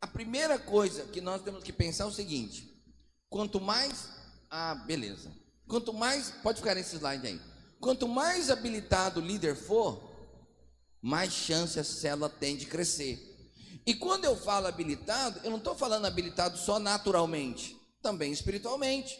a 0.00 0.06
primeira 0.06 0.58
coisa 0.58 1.04
que 1.04 1.20
nós 1.20 1.42
temos 1.42 1.62
que 1.62 1.72
pensar 1.72 2.04
é 2.04 2.06
o 2.06 2.10
seguinte: 2.12 2.82
quanto 3.28 3.60
mais. 3.60 4.08
Ah, 4.48 4.76
beleza. 4.86 5.30
Quanto 5.66 5.92
mais. 5.92 6.30
Pode 6.42 6.60
ficar 6.60 6.74
nesse 6.74 6.96
slide 6.96 7.26
aí. 7.26 7.40
Quanto 7.78 8.08
mais 8.08 8.48
habilitado 8.48 9.20
o 9.20 9.22
líder 9.22 9.54
for, 9.54 10.10
mais 11.02 11.34
chance 11.34 11.78
a 11.78 11.84
célula 11.84 12.30
tem 12.30 12.56
de 12.56 12.64
crescer. 12.64 13.27
E 13.88 13.94
quando 13.94 14.26
eu 14.26 14.36
falo 14.36 14.66
habilitado, 14.66 15.40
eu 15.42 15.50
não 15.50 15.56
estou 15.56 15.74
falando 15.74 16.04
habilitado 16.04 16.58
só 16.58 16.78
naturalmente, 16.78 17.74
também 18.02 18.30
espiritualmente. 18.30 19.18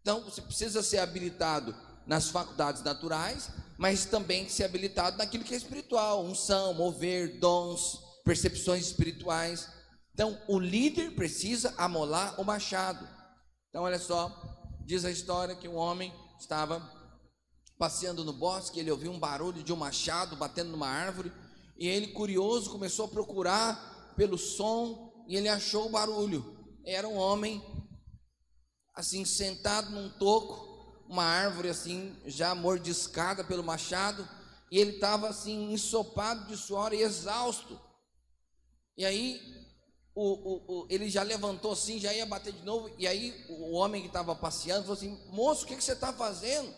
Então, 0.00 0.22
você 0.22 0.40
precisa 0.40 0.84
ser 0.84 0.98
habilitado 0.98 1.74
nas 2.06 2.28
faculdades 2.28 2.80
naturais, 2.84 3.50
mas 3.76 4.04
também 4.04 4.48
ser 4.48 4.62
habilitado 4.62 5.16
naquilo 5.16 5.42
que 5.42 5.52
é 5.52 5.56
espiritual, 5.56 6.24
unção, 6.24 6.72
mover, 6.74 7.40
dons, 7.40 7.98
percepções 8.24 8.86
espirituais. 8.86 9.68
Então, 10.12 10.40
o 10.46 10.60
líder 10.60 11.16
precisa 11.16 11.74
amolar 11.76 12.40
o 12.40 12.44
machado. 12.44 13.08
Então, 13.68 13.82
olha 13.82 13.98
só, 13.98 14.30
diz 14.86 15.04
a 15.04 15.10
história 15.10 15.56
que 15.56 15.66
um 15.66 15.74
homem 15.74 16.14
estava 16.38 16.88
passeando 17.76 18.24
no 18.24 18.32
bosque, 18.32 18.78
ele 18.78 18.92
ouviu 18.92 19.10
um 19.10 19.18
barulho 19.18 19.64
de 19.64 19.72
um 19.72 19.76
machado 19.76 20.36
batendo 20.36 20.70
numa 20.70 20.86
árvore, 20.86 21.32
e 21.76 21.88
ele, 21.88 22.12
curioso, 22.12 22.70
começou 22.70 23.06
a 23.06 23.08
procurar 23.08 23.93
pelo 24.16 24.38
som 24.38 25.24
e 25.26 25.36
ele 25.36 25.48
achou 25.48 25.86
o 25.86 25.90
barulho. 25.90 26.56
Era 26.84 27.08
um 27.08 27.16
homem 27.16 27.62
assim 28.94 29.24
sentado 29.24 29.90
num 29.90 30.08
toco, 30.10 31.02
uma 31.08 31.24
árvore 31.24 31.68
assim 31.68 32.16
já 32.26 32.54
mordiscada 32.54 33.42
pelo 33.42 33.64
machado, 33.64 34.28
e 34.70 34.78
ele 34.78 34.92
estava 34.92 35.28
assim 35.28 35.72
ensopado 35.72 36.46
de 36.46 36.56
suor 36.56 36.92
e 36.92 37.02
exausto. 37.02 37.80
E 38.96 39.04
aí 39.04 39.40
o, 40.14 40.22
o, 40.22 40.82
o, 40.82 40.86
ele 40.88 41.10
já 41.10 41.22
levantou 41.22 41.72
assim, 41.72 41.98
já 41.98 42.12
ia 42.14 42.24
bater 42.24 42.52
de 42.52 42.62
novo, 42.62 42.90
e 42.98 43.06
aí 43.06 43.44
o 43.48 43.72
homem 43.72 44.00
que 44.00 44.06
estava 44.06 44.34
passeando 44.34 44.82
falou 44.82 44.96
assim: 44.96 45.18
moço, 45.30 45.64
o 45.64 45.66
que, 45.66 45.76
que 45.76 45.84
você 45.84 45.92
está 45.92 46.12
fazendo? 46.12 46.72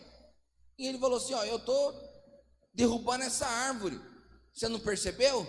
E 0.77 0.87
ele 0.87 0.97
falou 0.97 1.17
assim: 1.17 1.33
ó, 1.33 1.43
eu 1.43 1.57
estou 1.57 1.93
derrubando 2.73 3.23
essa 3.23 3.45
árvore. 3.45 3.99
Você 4.53 4.67
não 4.67 4.79
percebeu? 4.79 5.45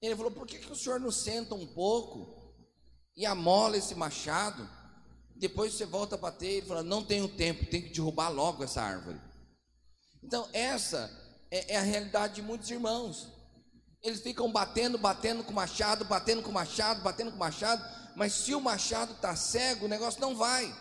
Ele 0.00 0.16
falou: 0.16 0.30
por 0.30 0.46
que, 0.46 0.58
que 0.58 0.72
o 0.72 0.76
senhor 0.76 1.00
não 1.00 1.10
senta 1.10 1.54
um 1.54 1.66
pouco 1.66 2.54
e 3.16 3.26
amola 3.26 3.76
esse 3.76 3.94
machado? 3.94 4.68
Depois 5.34 5.74
você 5.74 5.84
volta 5.84 6.14
a 6.14 6.18
bater. 6.18 6.58
Ele 6.58 6.66
falou: 6.66 6.82
não 6.82 7.04
tenho 7.04 7.28
tempo, 7.28 7.66
tenho 7.66 7.84
que 7.84 7.94
derrubar 7.94 8.28
logo 8.28 8.62
essa 8.62 8.82
árvore. 8.82 9.20
Então, 10.22 10.48
essa 10.52 11.10
é, 11.50 11.74
é 11.74 11.76
a 11.76 11.82
realidade 11.82 12.36
de 12.36 12.42
muitos 12.42 12.70
irmãos. 12.70 13.28
Eles 14.02 14.20
ficam 14.20 14.50
batendo, 14.50 14.96
batendo 14.96 15.42
com 15.42 15.52
machado, 15.52 16.04
batendo 16.04 16.42
com 16.42 16.52
machado, 16.52 17.02
batendo 17.02 17.32
com 17.32 17.36
machado, 17.36 17.82
mas 18.16 18.32
se 18.32 18.54
o 18.54 18.60
machado 18.60 19.12
está 19.12 19.34
cego, 19.34 19.86
o 19.86 19.88
negócio 19.88 20.20
não 20.20 20.36
vai. 20.36 20.72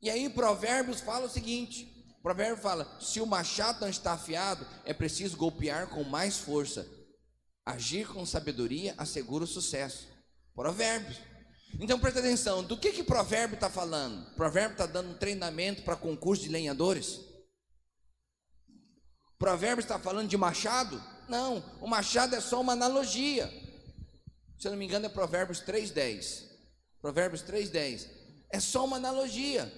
E 0.00 0.08
aí 0.08 0.28
Provérbios 0.30 1.00
fala 1.00 1.26
o 1.26 1.30
seguinte: 1.30 1.86
provérbio 2.22 2.62
fala: 2.62 2.86
se 3.00 3.20
o 3.20 3.26
machado 3.26 3.80
não 3.80 3.88
está 3.88 4.12
afiado, 4.12 4.66
é 4.84 4.94
preciso 4.94 5.36
golpear 5.36 5.88
com 5.88 6.02
mais 6.04 6.38
força. 6.38 6.97
Agir 7.68 8.08
com 8.08 8.24
sabedoria 8.24 8.94
assegura 8.96 9.44
o 9.44 9.46
sucesso. 9.46 10.08
Provérbios. 10.54 11.18
Então 11.78 12.00
presta 12.00 12.20
atenção, 12.20 12.64
do 12.64 12.78
que 12.78 12.92
que 12.92 13.02
provérbio 13.02 13.56
está 13.56 13.68
falando? 13.68 14.34
Provérbio 14.34 14.72
está 14.72 14.86
dando 14.86 15.10
um 15.10 15.18
treinamento 15.18 15.82
para 15.82 15.94
concurso 15.94 16.44
de 16.44 16.48
lenhadores? 16.48 17.20
Provérbio 19.38 19.82
está 19.82 19.98
falando 19.98 20.30
de 20.30 20.36
machado? 20.38 20.98
Não, 21.28 21.62
o 21.82 21.86
machado 21.86 22.34
é 22.34 22.40
só 22.40 22.58
uma 22.58 22.72
analogia. 22.72 23.46
Se 24.58 24.66
eu 24.66 24.70
não 24.70 24.78
me 24.78 24.86
engano 24.86 25.04
é 25.04 25.10
Provérbios 25.10 25.60
3:10. 25.60 26.48
Provérbios 27.02 27.42
3:10. 27.42 28.08
É 28.50 28.60
só 28.60 28.86
uma 28.86 28.96
analogia. 28.96 29.70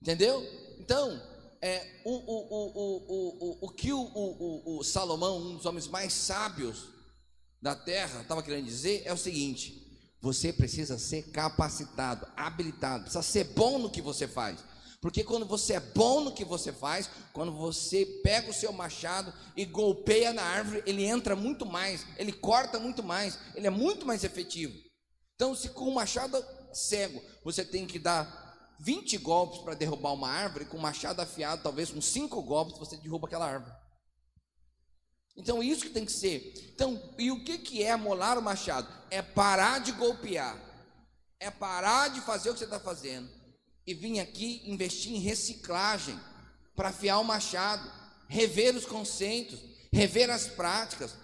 Entendeu? 0.00 0.46
Então, 0.78 1.20
é, 1.60 2.00
o, 2.04 2.12
o, 2.12 3.58
o, 3.58 3.58
o, 3.66 3.68
que 3.70 3.92
o, 3.92 4.00
o, 4.00 4.78
o 4.78 4.84
Salomão, 4.84 5.38
um 5.38 5.56
dos 5.56 5.66
homens 5.66 5.88
mais 5.88 6.12
sábios 6.12 6.88
da 7.60 7.74
terra, 7.74 8.22
estava 8.22 8.42
querendo 8.42 8.64
dizer 8.64 9.02
é 9.04 9.12
o 9.12 9.16
seguinte: 9.16 9.86
você 10.20 10.52
precisa 10.52 10.98
ser 10.98 11.30
capacitado, 11.30 12.26
habilitado, 12.36 13.04
precisa 13.04 13.22
ser 13.22 13.44
bom 13.44 13.78
no 13.78 13.90
que 13.90 14.02
você 14.02 14.26
faz. 14.28 14.58
Porque 15.00 15.22
quando 15.22 15.46
você 15.46 15.74
é 15.74 15.80
bom 15.80 16.20
no 16.20 16.32
que 16.32 16.44
você 16.44 16.72
faz, 16.72 17.08
quando 17.32 17.52
você 17.52 18.04
pega 18.24 18.50
o 18.50 18.54
seu 18.54 18.72
machado 18.72 19.32
e 19.56 19.64
golpeia 19.64 20.32
na 20.32 20.42
árvore, 20.42 20.82
ele 20.86 21.04
entra 21.04 21.36
muito 21.36 21.64
mais, 21.64 22.04
ele 22.16 22.32
corta 22.32 22.80
muito 22.80 23.02
mais, 23.02 23.38
ele 23.54 23.66
é 23.66 23.70
muito 23.70 24.06
mais 24.06 24.24
efetivo. 24.24 24.74
Então, 25.34 25.54
se 25.54 25.68
com 25.68 25.84
o 25.84 25.94
machado 25.94 26.42
cego 26.72 27.22
você 27.44 27.64
tem 27.64 27.86
que 27.86 27.98
dar 27.98 28.45
20 28.78 29.18
golpes 29.18 29.60
para 29.60 29.74
derrubar 29.74 30.12
uma 30.12 30.28
árvore, 30.28 30.64
com 30.64 30.78
machado 30.78 31.20
afiado, 31.20 31.62
talvez 31.62 31.90
com 31.90 32.00
5 32.00 32.42
golpes, 32.42 32.78
você 32.78 32.96
derruba 32.96 33.26
aquela 33.26 33.46
árvore. 33.46 33.74
Então, 35.36 35.62
isso 35.62 35.82
que 35.82 35.90
tem 35.90 36.04
que 36.04 36.12
ser. 36.12 36.54
Então, 36.74 37.00
e 37.18 37.30
o 37.30 37.44
que, 37.44 37.58
que 37.58 37.82
é 37.82 37.94
molar 37.94 38.38
o 38.38 38.42
machado? 38.42 38.88
É 39.10 39.20
parar 39.20 39.80
de 39.80 39.92
golpear, 39.92 40.58
é 41.38 41.50
parar 41.50 42.08
de 42.08 42.20
fazer 42.22 42.50
o 42.50 42.52
que 42.52 42.60
você 42.60 42.64
está 42.64 42.80
fazendo 42.80 43.28
e 43.86 43.94
vir 43.94 44.18
aqui 44.18 44.62
investir 44.64 45.12
em 45.12 45.20
reciclagem 45.20 46.18
para 46.74 46.88
afiar 46.88 47.20
o 47.20 47.24
machado, 47.24 47.90
rever 48.28 48.74
os 48.74 48.84
conceitos, 48.84 49.60
rever 49.92 50.30
as 50.30 50.48
práticas, 50.48 51.14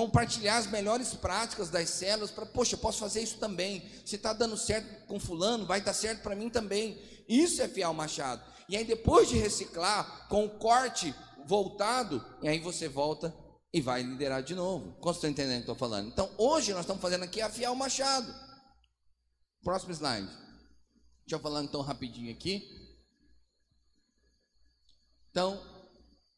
compartilhar 0.00 0.56
as 0.56 0.66
melhores 0.66 1.12
práticas 1.12 1.68
das 1.68 1.90
células 1.90 2.30
para, 2.30 2.46
poxa, 2.46 2.74
eu 2.74 2.78
posso 2.78 3.00
fazer 3.00 3.20
isso 3.20 3.36
também. 3.36 3.84
Se 4.06 4.16
está 4.16 4.32
dando 4.32 4.56
certo 4.56 5.06
com 5.06 5.20
fulano, 5.20 5.66
vai 5.66 5.82
dar 5.82 5.92
certo 5.92 6.22
para 6.22 6.34
mim 6.34 6.48
também. 6.48 6.98
Isso 7.28 7.60
é 7.60 7.86
o 7.86 7.92
machado. 7.92 8.42
E 8.66 8.78
aí 8.78 8.84
depois 8.84 9.28
de 9.28 9.36
reciclar, 9.36 10.26
com 10.26 10.46
o 10.46 10.58
corte 10.58 11.14
voltado, 11.46 12.24
e 12.40 12.48
aí 12.48 12.58
você 12.58 12.88
volta 12.88 13.34
e 13.74 13.82
vai 13.82 14.02
liderar 14.02 14.42
de 14.42 14.54
novo. 14.54 14.96
Como 15.00 15.14
está 15.14 15.28
entendendo 15.28 15.56
o 15.56 15.64
que 15.64 15.70
estou 15.70 15.76
falando? 15.76 16.08
Então, 16.08 16.30
hoje 16.38 16.72
nós 16.72 16.80
estamos 16.80 17.02
fazendo 17.02 17.24
aqui 17.24 17.42
afiar 17.42 17.70
o 17.70 17.76
machado. 17.76 18.34
Próximo 19.62 19.92
slide. 19.92 20.28
Deixa 20.28 21.32
eu 21.32 21.40
falar 21.40 21.62
então 21.62 21.82
rapidinho 21.82 22.32
aqui. 22.32 22.66
Então, 25.30 25.60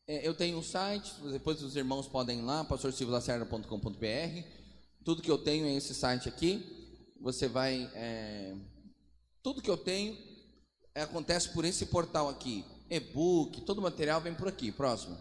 é, 0.07 0.27
eu 0.27 0.35
tenho 0.35 0.59
um 0.59 0.63
site, 0.63 1.13
depois 1.31 1.63
os 1.63 1.77
irmãos 1.77 2.09
podem 2.09 2.41
ir 2.41 2.43
lá, 2.43 2.65
pastorsilvalacerda.com.br. 2.65 4.47
Tudo 5.05 5.23
que 5.23 5.31
eu 5.31 5.39
tenho 5.39 5.67
é 5.67 5.75
esse 5.75 5.95
site 5.95 6.29
aqui. 6.29 7.11
Você 7.21 7.49
vai. 7.49 7.91
É, 7.95 8.55
tudo 9.43 9.63
que 9.63 9.71
eu 9.71 9.77
tenho 9.77 10.17
é, 10.95 11.03
acontece 11.03 11.51
por 11.51 11.65
esse 11.65 11.87
portal 11.87 12.29
aqui. 12.29 12.65
E-book, 12.91 13.63
todo 13.63 13.79
o 13.79 13.83
material 13.83 14.21
vem 14.21 14.35
por 14.35 14.49
aqui. 14.49 14.73
Próximo. 14.73 15.17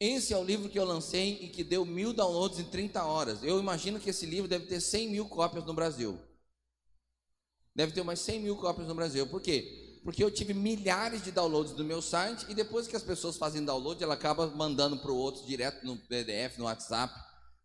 Esse 0.00 0.32
é 0.32 0.36
o 0.36 0.44
livro 0.44 0.68
que 0.68 0.78
eu 0.78 0.84
lancei 0.84 1.38
e 1.40 1.48
que 1.48 1.64
deu 1.64 1.84
mil 1.84 2.12
downloads 2.12 2.58
em 2.58 2.64
30 2.64 3.04
horas. 3.04 3.42
Eu 3.42 3.58
imagino 3.58 3.98
que 3.98 4.10
esse 4.10 4.26
livro 4.26 4.48
deve 4.48 4.66
ter 4.66 4.80
100 4.80 5.10
mil 5.10 5.28
cópias 5.28 5.64
no 5.64 5.74
Brasil. 5.74 6.18
Deve 7.74 7.92
ter 7.92 8.00
umas 8.00 8.20
100 8.20 8.40
mil 8.40 8.56
cópias 8.56 8.86
no 8.86 8.94
Brasil. 8.94 9.26
Por 9.26 9.40
quê? 9.40 9.87
Porque 10.08 10.24
eu 10.24 10.30
tive 10.30 10.54
milhares 10.54 11.22
de 11.22 11.30
downloads 11.30 11.74
do 11.74 11.84
meu 11.84 12.00
site 12.00 12.46
e 12.48 12.54
depois 12.54 12.88
que 12.88 12.96
as 12.96 13.02
pessoas 13.02 13.36
fazem 13.36 13.62
download, 13.62 14.02
ela 14.02 14.14
acaba 14.14 14.46
mandando 14.46 14.96
para 14.96 15.12
o 15.12 15.16
outro 15.18 15.46
direto 15.46 15.84
no 15.84 15.98
PDF, 15.98 16.56
no 16.56 16.64
WhatsApp, 16.64 17.12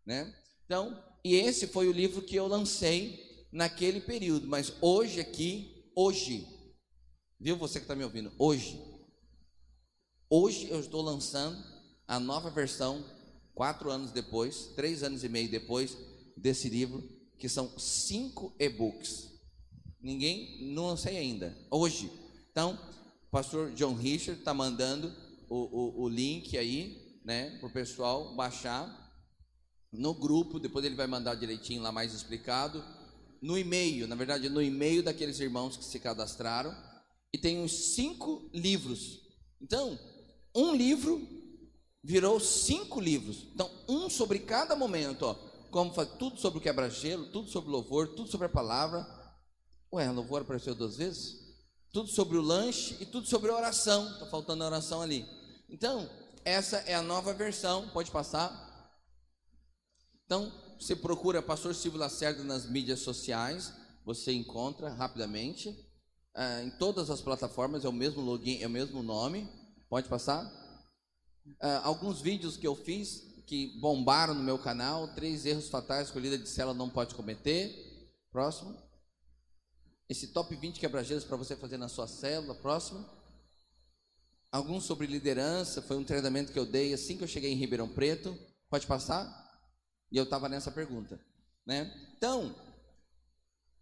né? 0.04 0.30
Então, 0.66 1.02
e 1.24 1.36
esse 1.36 1.66
foi 1.66 1.88
o 1.88 1.92
livro 1.92 2.20
que 2.20 2.36
eu 2.36 2.46
lancei 2.46 3.48
naquele 3.50 3.98
período. 3.98 4.46
Mas 4.46 4.74
hoje 4.82 5.20
aqui, 5.20 5.90
hoje, 5.96 6.46
viu 7.40 7.56
você 7.56 7.78
que 7.78 7.84
está 7.84 7.94
me 7.94 8.04
ouvindo? 8.04 8.30
Hoje, 8.38 8.78
hoje 10.28 10.68
eu 10.70 10.80
estou 10.80 11.00
lançando 11.00 11.64
a 12.06 12.20
nova 12.20 12.50
versão, 12.50 13.02
quatro 13.54 13.90
anos 13.90 14.12
depois, 14.12 14.66
três 14.76 15.02
anos 15.02 15.24
e 15.24 15.30
meio 15.30 15.50
depois 15.50 15.96
desse 16.36 16.68
livro, 16.68 17.02
que 17.38 17.48
são 17.48 17.72
cinco 17.78 18.54
e-books. 18.58 19.30
Ninguém, 19.98 20.70
não 20.74 20.94
sei 20.94 21.16
ainda, 21.16 21.56
hoje. 21.70 22.22
Então, 22.54 22.78
o 23.26 23.30
pastor 23.32 23.72
John 23.72 23.94
Richard 23.94 24.38
está 24.38 24.54
mandando 24.54 25.12
o, 25.50 25.56
o, 25.56 26.02
o, 26.02 26.08
link 26.08 26.56
aí, 26.56 27.18
né, 27.24 27.58
para 27.58 27.66
o 27.66 27.72
pessoal 27.72 28.32
baixar 28.36 29.12
no 29.92 30.14
grupo, 30.14 30.60
depois 30.60 30.84
ele 30.84 30.94
vai 30.94 31.08
mandar 31.08 31.34
direitinho 31.34 31.82
lá 31.82 31.90
mais 31.90 32.14
explicado. 32.14 32.84
No 33.42 33.58
e-mail, 33.58 34.06
na 34.06 34.14
verdade, 34.14 34.48
no 34.48 34.62
e-mail 34.62 35.02
daqueles 35.02 35.40
irmãos 35.40 35.76
que 35.76 35.84
se 35.84 35.98
cadastraram, 35.98 36.72
e 37.32 37.38
tem 37.38 37.58
uns 37.58 37.96
cinco 37.96 38.48
livros. 38.54 39.18
Então, 39.60 39.98
um 40.54 40.76
livro 40.76 41.26
virou 42.04 42.38
cinco 42.38 43.00
livros. 43.00 43.48
Então, 43.52 43.68
um 43.88 44.08
sobre 44.08 44.38
cada 44.38 44.76
momento, 44.76 45.24
ó. 45.24 45.34
Como 45.72 45.92
fazer 45.92 46.18
tudo 46.18 46.38
sobre 46.38 46.60
o 46.60 46.62
quebra-gelo, 46.62 47.32
tudo 47.32 47.50
sobre 47.50 47.68
louvor, 47.68 48.14
tudo 48.14 48.30
sobre 48.30 48.46
a 48.46 48.50
palavra. 48.50 49.04
Ué, 49.92 50.08
louvor 50.12 50.42
apareceu 50.42 50.72
duas 50.72 50.96
vezes? 50.96 51.43
Tudo 51.94 52.08
sobre 52.08 52.36
o 52.36 52.42
lanche 52.42 52.96
e 52.98 53.06
tudo 53.06 53.24
sobre 53.28 53.52
a 53.52 53.54
oração. 53.54 54.10
Está 54.10 54.26
faltando 54.26 54.64
a 54.64 54.66
oração 54.66 55.00
ali. 55.00 55.24
Então, 55.70 56.10
essa 56.44 56.78
é 56.78 56.94
a 56.96 57.00
nova 57.00 57.32
versão. 57.32 57.88
Pode 57.90 58.10
passar. 58.10 58.52
Então, 60.26 60.52
você 60.76 60.96
procura 60.96 61.40
Pastor 61.40 61.72
Silvio 61.72 62.00
Lacerda 62.00 62.42
nas 62.42 62.68
mídias 62.68 62.98
sociais. 62.98 63.72
Você 64.04 64.32
encontra 64.32 64.88
rapidamente. 64.88 65.72
Ah, 66.34 66.64
em 66.64 66.70
todas 66.70 67.10
as 67.10 67.20
plataformas 67.20 67.84
é 67.84 67.88
o 67.88 67.92
mesmo 67.92 68.20
login, 68.20 68.60
é 68.60 68.66
o 68.66 68.70
mesmo 68.70 69.00
nome. 69.00 69.48
Pode 69.88 70.08
passar? 70.08 70.44
Uh, 71.46 71.78
alguns 71.84 72.20
vídeos 72.20 72.56
que 72.56 72.66
eu 72.66 72.74
fiz 72.74 73.22
que 73.46 73.78
bombaram 73.78 74.34
no 74.34 74.42
meu 74.42 74.58
canal, 74.58 75.14
três 75.14 75.46
erros 75.46 75.68
fatais 75.68 76.10
que 76.10 76.18
o 76.18 76.20
líder 76.20 76.38
de 76.38 76.48
cela 76.48 76.74
não 76.74 76.90
pode 76.90 77.14
cometer. 77.14 78.10
Próximo. 78.32 78.83
Esse 80.08 80.28
top 80.28 80.54
20 80.54 80.78
quebra-gelos 80.78 81.24
para 81.24 81.36
você 81.36 81.56
fazer 81.56 81.76
na 81.76 81.88
sua 81.88 82.06
célula. 82.06 82.54
Próximo. 82.54 83.04
Alguns 84.52 84.84
sobre 84.84 85.06
liderança, 85.06 85.82
foi 85.82 85.96
um 85.96 86.04
treinamento 86.04 86.52
que 86.52 86.58
eu 86.58 86.66
dei 86.66 86.94
assim 86.94 87.16
que 87.16 87.24
eu 87.24 87.28
cheguei 87.28 87.52
em 87.52 87.56
Ribeirão 87.56 87.88
Preto. 87.88 88.38
Pode 88.70 88.86
passar? 88.86 89.42
E 90.12 90.16
eu 90.16 90.24
estava 90.24 90.48
nessa 90.48 90.70
pergunta. 90.70 91.18
Né? 91.66 91.92
Então, 92.16 92.54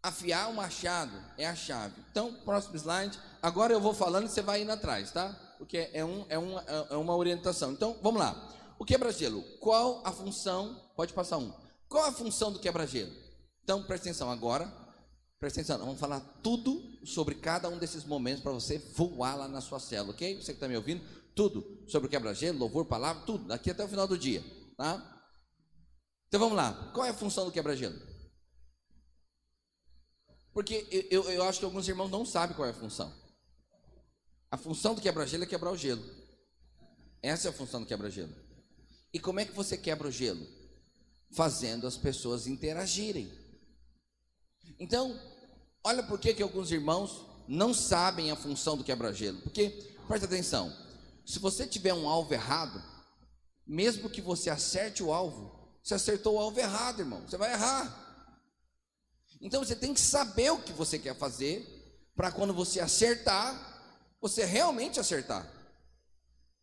afiar 0.02 0.48
o 0.48 0.54
machado 0.54 1.12
é 1.36 1.46
a 1.46 1.54
chave. 1.54 2.00
Então, 2.10 2.32
próximo 2.44 2.76
slide. 2.76 3.18
Agora 3.42 3.72
eu 3.72 3.80
vou 3.80 3.92
falando 3.92 4.26
e 4.26 4.28
você 4.30 4.40
vai 4.40 4.62
indo 4.62 4.72
atrás, 4.72 5.10
tá? 5.10 5.38
porque 5.62 5.88
é, 5.92 6.04
um, 6.04 6.26
é, 6.28 6.36
uma, 6.36 6.60
é 6.90 6.96
uma 6.96 7.14
orientação. 7.14 7.70
Então, 7.70 7.96
vamos 8.02 8.20
lá. 8.20 8.48
O 8.80 8.84
quebra-gelo, 8.84 9.42
qual 9.60 10.02
a 10.04 10.10
função? 10.10 10.74
Pode 10.96 11.12
passar 11.12 11.38
um. 11.38 11.52
Qual 11.88 12.04
a 12.04 12.10
função 12.10 12.50
do 12.50 12.58
quebra-gelo? 12.58 13.12
Então, 13.62 13.80
presta 13.84 14.08
atenção 14.08 14.28
agora. 14.28 14.66
Presta 15.42 15.60
atenção, 15.60 15.78
vamos 15.78 15.98
falar 15.98 16.20
tudo 16.40 17.04
sobre 17.04 17.34
cada 17.34 17.68
um 17.68 17.76
desses 17.76 18.04
momentos 18.04 18.44
para 18.44 18.52
você 18.52 18.78
voar 18.78 19.34
lá 19.34 19.48
na 19.48 19.60
sua 19.60 19.80
célula, 19.80 20.12
ok? 20.14 20.36
Você 20.36 20.52
que 20.52 20.56
está 20.58 20.68
me 20.68 20.76
ouvindo, 20.76 21.04
tudo 21.34 21.82
sobre 21.88 22.08
quebra-gelo, 22.08 22.60
louvor, 22.60 22.84
palavra, 22.86 23.24
tudo, 23.24 23.48
daqui 23.48 23.68
até 23.68 23.82
o 23.82 23.88
final 23.88 24.06
do 24.06 24.16
dia, 24.16 24.40
tá? 24.76 25.26
Então 26.28 26.38
vamos 26.38 26.56
lá, 26.56 26.92
qual 26.94 27.04
é 27.04 27.10
a 27.10 27.14
função 27.14 27.44
do 27.44 27.50
quebra-gelo? 27.50 28.00
Porque 30.52 30.86
eu, 31.10 31.24
eu, 31.24 31.30
eu 31.32 31.42
acho 31.42 31.58
que 31.58 31.64
alguns 31.64 31.88
irmãos 31.88 32.08
não 32.08 32.24
sabem 32.24 32.54
qual 32.54 32.68
é 32.68 32.70
a 32.70 32.74
função. 32.74 33.12
A 34.48 34.56
função 34.56 34.94
do 34.94 35.00
quebra-gelo 35.00 35.42
é 35.42 35.46
quebrar 35.48 35.72
o 35.72 35.76
gelo. 35.76 36.04
Essa 37.20 37.48
é 37.48 37.50
a 37.50 37.52
função 37.52 37.80
do 37.80 37.86
quebra-gelo. 37.86 38.32
E 39.12 39.18
como 39.18 39.40
é 39.40 39.44
que 39.44 39.52
você 39.52 39.76
quebra 39.76 40.06
o 40.06 40.12
gelo? 40.12 40.46
Fazendo 41.32 41.84
as 41.84 41.96
pessoas 41.96 42.46
interagirem. 42.46 43.28
Então, 44.78 45.31
olha 45.84 46.02
por 46.02 46.18
que, 46.18 46.42
alguns 46.42 46.70
irmãos 46.70 47.26
não 47.48 47.74
sabem 47.74 48.30
a 48.30 48.36
função 48.36 48.76
do 48.76 48.84
quebra-gelo. 48.84 49.40
Porque, 49.42 49.94
presta 50.06 50.26
atenção, 50.26 50.72
se 51.26 51.38
você 51.38 51.66
tiver 51.66 51.94
um 51.94 52.08
alvo 52.08 52.32
errado, 52.32 52.82
mesmo 53.66 54.10
que 54.10 54.20
você 54.20 54.50
acerte 54.50 55.02
o 55.02 55.12
alvo, 55.12 55.52
você 55.82 55.94
acertou 55.94 56.36
o 56.36 56.40
alvo 56.40 56.58
errado, 56.60 57.00
irmão. 57.00 57.22
Você 57.26 57.36
vai 57.36 57.52
errar. 57.52 57.98
Então 59.40 59.64
você 59.64 59.74
tem 59.74 59.92
que 59.92 60.00
saber 60.00 60.50
o 60.50 60.62
que 60.62 60.72
você 60.72 60.98
quer 60.98 61.16
fazer, 61.16 61.66
para 62.14 62.30
quando 62.30 62.54
você 62.54 62.80
acertar, 62.80 64.14
você 64.20 64.44
realmente 64.44 65.00
acertar. 65.00 65.50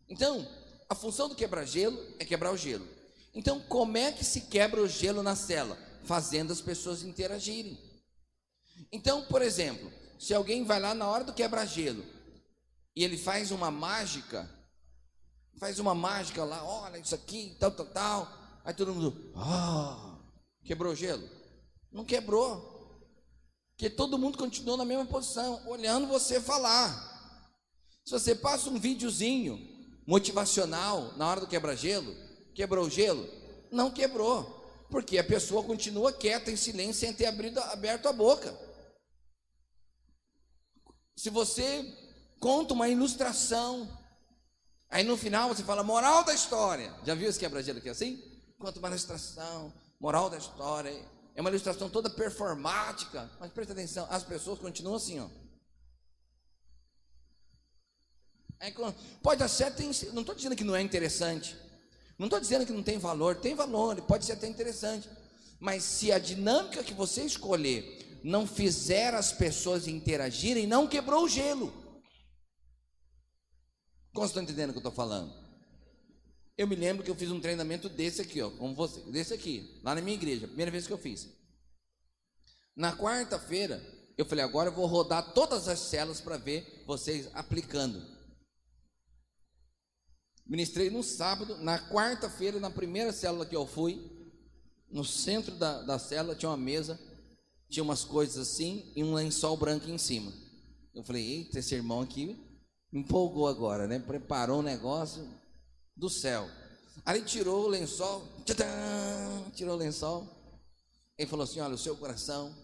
Então, 0.07 0.47
a 0.87 0.95
função 0.95 1.27
do 1.27 1.35
quebra-gelo 1.35 1.99
é 2.17 2.25
quebrar 2.25 2.51
o 2.51 2.57
gelo. 2.57 2.87
Então, 3.33 3.59
como 3.59 3.97
é 3.97 4.11
que 4.11 4.23
se 4.23 4.41
quebra 4.41 4.81
o 4.81 4.87
gelo 4.87 5.21
na 5.21 5.35
cela? 5.35 5.77
Fazendo 6.05 6.53
as 6.53 6.61
pessoas 6.61 7.03
interagirem. 7.03 7.77
Então, 8.91 9.23
por 9.25 9.41
exemplo, 9.41 9.91
se 10.17 10.33
alguém 10.33 10.63
vai 10.63 10.79
lá 10.79 10.93
na 10.93 11.07
hora 11.07 11.23
do 11.23 11.33
quebra-gelo 11.33 12.03
e 12.95 13.03
ele 13.03 13.17
faz 13.17 13.51
uma 13.51 13.71
mágica, 13.71 14.49
faz 15.57 15.79
uma 15.79 15.95
mágica 15.95 16.43
lá, 16.43 16.63
olha 16.63 16.97
isso 16.97 17.15
aqui, 17.15 17.55
tal, 17.59 17.71
tal, 17.71 17.85
tal. 17.87 18.39
Aí 18.65 18.73
todo 18.73 18.93
mundo, 18.93 19.31
ah, 19.35 20.17
quebrou 20.63 20.93
o 20.93 20.95
gelo? 20.95 21.27
Não 21.91 22.03
quebrou. 22.03 22.77
Porque 23.71 23.89
todo 23.89 24.17
mundo 24.17 24.37
continuou 24.37 24.75
na 24.75 24.83
mesma 24.83 25.05
posição, 25.05 25.65
olhando 25.65 26.07
você 26.07 26.41
falar. 26.41 27.07
Se 28.03 28.11
você 28.11 28.35
passa 28.35 28.69
um 28.69 28.77
videozinho 28.77 29.57
motivacional 30.05 31.13
na 31.15 31.27
hora 31.27 31.39
do 31.39 31.47
quebra-gelo, 31.47 32.13
quebrou 32.53 32.87
o 32.87 32.89
gelo? 32.89 33.25
Não 33.71 33.89
quebrou. 33.89 34.57
Porque 34.89 35.17
a 35.17 35.23
pessoa 35.23 35.63
continua 35.63 36.11
quieta, 36.11 36.51
em 36.51 36.57
silêncio, 36.57 36.95
sem 36.95 37.13
ter 37.13 37.27
abrido, 37.27 37.59
aberto 37.61 38.07
a 38.07 38.11
boca. 38.11 38.53
Se 41.19 41.29
você 41.29 41.85
conta 42.39 42.73
uma 42.73 42.87
ilustração 42.87 43.99
Aí 44.89 45.03
no 45.03 45.15
final 45.15 45.49
você 45.49 45.63
fala 45.63 45.83
moral 45.83 46.23
da 46.23 46.33
história. 46.33 46.91
Já 47.05 47.13
viu 47.13 47.29
esse 47.29 47.37
quebra-gelo 47.37 47.77
aqui 47.77 47.89
assim? 47.89 48.23
Conta 48.57 48.79
uma 48.79 48.87
ilustração, 48.87 49.71
moral 49.99 50.31
da 50.31 50.37
história. 50.37 50.91
É 51.35 51.41
uma 51.41 51.49
ilustração 51.51 51.89
toda 51.91 52.09
performática. 52.09 53.29
Mas 53.39 53.51
presta 53.51 53.73
atenção, 53.73 54.07
as 54.09 54.23
pessoas 54.23 54.57
continuam 54.57 54.95
assim, 54.95 55.19
ó. 55.19 55.27
Aí, 58.59 58.73
pode 59.21 59.47
ser, 59.47 59.75
tem, 59.75 59.91
não 60.11 60.21
estou 60.21 60.33
dizendo 60.33 60.55
que 60.55 60.63
não 60.63 60.75
é 60.75 60.81
interessante. 60.81 61.55
Não 62.17 62.25
estou 62.25 62.39
dizendo 62.39 62.65
que 62.65 62.73
não 62.73 62.81
tem 62.81 62.97
valor. 62.97 63.35
Tem 63.35 63.53
valor, 63.53 64.01
pode 64.01 64.25
ser 64.25 64.31
até 64.31 64.47
interessante. 64.47 65.07
Mas 65.59 65.83
se 65.83 66.11
a 66.11 66.17
dinâmica 66.17 66.83
que 66.83 66.95
você 66.95 67.21
escolher 67.23 68.08
não 68.23 68.45
fizer 68.45 69.13
as 69.13 69.31
pessoas 69.31 69.87
interagirem, 69.87 70.67
não 70.67 70.87
quebrou 70.87 71.23
o 71.23 71.29
gelo. 71.29 71.73
Como 74.13 74.25
estão 74.25 74.43
entendendo 74.43 74.69
o 74.69 74.73
que 74.73 74.77
eu 74.77 74.89
estou 74.89 74.91
falando? 74.91 75.33
Eu 76.57 76.67
me 76.67 76.75
lembro 76.75 77.03
que 77.03 77.09
eu 77.09 77.15
fiz 77.15 77.31
um 77.31 77.39
treinamento 77.39 77.87
desse 77.87 78.21
aqui, 78.21 78.41
ó, 78.41 78.49
como 78.49 78.75
você, 78.75 78.99
desse 79.11 79.33
aqui, 79.33 79.79
lá 79.81 79.95
na 79.95 80.01
minha 80.01 80.17
igreja, 80.17 80.47
primeira 80.47 80.71
vez 80.71 80.85
que 80.85 80.91
eu 80.91 80.97
fiz. 80.97 81.29
Na 82.75 82.95
quarta-feira, 82.97 83.81
eu 84.17 84.25
falei, 84.25 84.43
agora 84.43 84.69
eu 84.69 84.73
vou 84.73 84.85
rodar 84.85 85.33
todas 85.33 85.69
as 85.69 85.79
células 85.79 86.19
para 86.19 86.35
ver 86.35 86.83
vocês 86.85 87.29
aplicando. 87.33 88.05
Ministrei 90.45 90.89
no 90.89 91.01
sábado, 91.03 91.57
na 91.57 91.79
quarta-feira, 91.89 92.59
na 92.59 92.69
primeira 92.69 93.13
célula 93.13 93.45
que 93.45 93.55
eu 93.55 93.65
fui, 93.65 94.19
no 94.89 95.05
centro 95.05 95.55
da, 95.55 95.83
da 95.83 95.99
célula 95.99 96.35
tinha 96.35 96.49
uma 96.49 96.57
mesa, 96.57 96.99
tinha 97.69 97.83
umas 97.83 98.03
coisas 98.03 98.37
assim 98.37 98.91
e 98.95 99.03
um 99.03 99.13
lençol 99.13 99.55
branco 99.55 99.89
em 99.89 99.97
cima. 99.97 100.33
Eu 100.93 101.03
falei, 101.03 101.25
eita, 101.25 101.59
esse 101.59 101.75
irmão 101.75 102.01
aqui 102.01 102.37
empolgou 102.91 103.47
agora, 103.47 103.87
né? 103.87 103.99
Preparou 103.99 104.59
um 104.59 104.63
negócio 104.63 105.27
do 105.95 106.09
céu. 106.09 106.49
Aí 107.05 107.21
tirou 107.21 107.65
o 107.65 107.67
lençol, 107.67 108.27
tchadã, 108.45 108.65
tirou 109.53 109.75
o 109.75 109.77
lençol. 109.77 110.27
Ele 111.17 111.29
falou 111.29 111.43
assim: 111.43 111.59
Olha, 111.59 111.75
o 111.75 111.77
seu 111.77 111.95
coração 111.95 112.55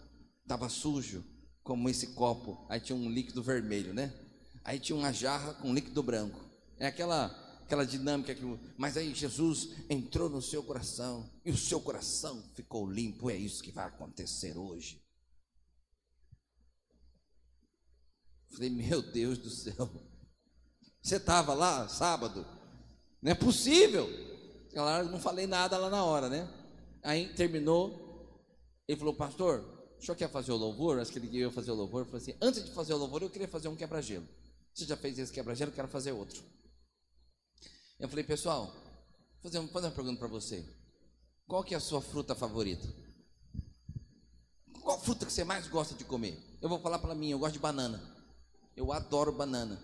estava 0.42 0.70
sujo, 0.70 1.24
como 1.64 1.90
esse 1.90 2.08
copo. 2.08 2.66
Aí 2.70 2.80
tinha 2.80 2.98
um 2.98 3.10
líquido 3.10 3.44
vermelho, 3.44 3.94
né? 3.94 4.14
Aí 4.64 4.80
tinha 4.80 4.98
uma 4.98 5.14
jarra 5.14 5.54
com 5.54 5.74
líquido 5.74 6.02
branco. 6.02 6.40
É 6.78 6.88
aquela 6.88 7.45
aquela 7.66 7.86
dinâmica 7.86 8.34
que. 8.34 8.44
Mas 8.78 8.96
aí 8.96 9.14
Jesus 9.14 9.70
entrou 9.90 10.30
no 10.30 10.42
seu 10.42 10.64
coração 10.64 11.30
e 11.44 11.52
o 11.52 11.58
seu 11.58 11.82
coração 11.82 12.42
ficou 12.54 12.90
limpo. 12.90 13.30
É 13.30 13.36
isso 13.36 13.64
que 13.64 13.72
vai 13.72 13.86
acontecer 13.86 14.58
hoje. 14.58 15.04
Falei, 18.52 18.70
meu 18.70 19.02
Deus 19.02 19.38
do 19.38 19.50
céu. 19.50 19.90
Você 21.02 21.18
estava 21.18 21.54
lá 21.54 21.88
sábado? 21.88 22.46
Não 23.22 23.32
é 23.32 23.36
possível. 23.36 24.08
Claro, 24.72 25.10
não 25.10 25.20
falei 25.20 25.46
nada 25.46 25.78
lá 25.78 25.90
na 25.90 26.04
hora, 26.04 26.30
né? 26.30 26.48
Aí 27.04 27.34
terminou. 27.34 28.04
Ele 28.88 28.98
falou, 28.98 29.14
pastor, 29.14 29.64
o 30.00 30.02
senhor 30.02 30.16
quer 30.16 30.30
fazer 30.30 30.52
o 30.52 30.56
louvor? 30.58 31.00
Acho 31.00 31.12
que 31.12 31.20
ele 31.20 31.38
ia 31.38 31.52
fazer 31.52 31.72
o 31.72 31.76
louvor. 31.76 32.02
Eu 32.02 32.06
falei 32.06 32.22
assim: 32.22 32.38
antes 32.42 32.64
de 32.64 32.72
fazer 32.72 32.94
o 32.94 32.98
louvor, 32.98 33.22
eu 33.22 33.30
queria 33.30 33.48
fazer 33.48 33.68
um 33.68 33.76
quebra-gelo. 33.76 34.28
Você 34.74 34.86
já 34.86 34.96
fez 34.96 35.18
esse 35.18 35.32
quebra-gelo? 35.32 35.72
Eu 35.72 35.76
quero 35.76 35.88
fazer 35.88 36.12
outro. 36.12 36.44
Eu 38.00 38.10
falei, 38.10 38.24
pessoal, 38.24 38.74
vou 39.42 39.52
fazer, 39.52 39.60
uma 39.60 39.92
pergunta 39.92 40.20
para 40.20 40.28
você. 40.28 40.66
Qual 41.48 41.64
que 41.64 41.74
é 41.74 41.78
a 41.78 41.82
sua 41.82 42.02
fruta 42.02 42.36
favorita? 42.36 42.88
Qual 44.82 45.00
fruta 45.00 45.26
que 45.26 45.32
você 45.32 45.44
mais 45.44 45.68
gosta 45.68 45.96
de 45.96 46.04
comer? 46.04 46.38
Eu 46.62 46.68
vou 46.68 46.80
falar 46.80 47.00
para 47.00 47.16
mim, 47.16 47.30
eu 47.30 47.40
gosto 47.40 47.54
de 47.54 47.60
banana. 47.60 48.02
Eu 48.76 48.92
adoro 48.92 49.32
banana. 49.32 49.82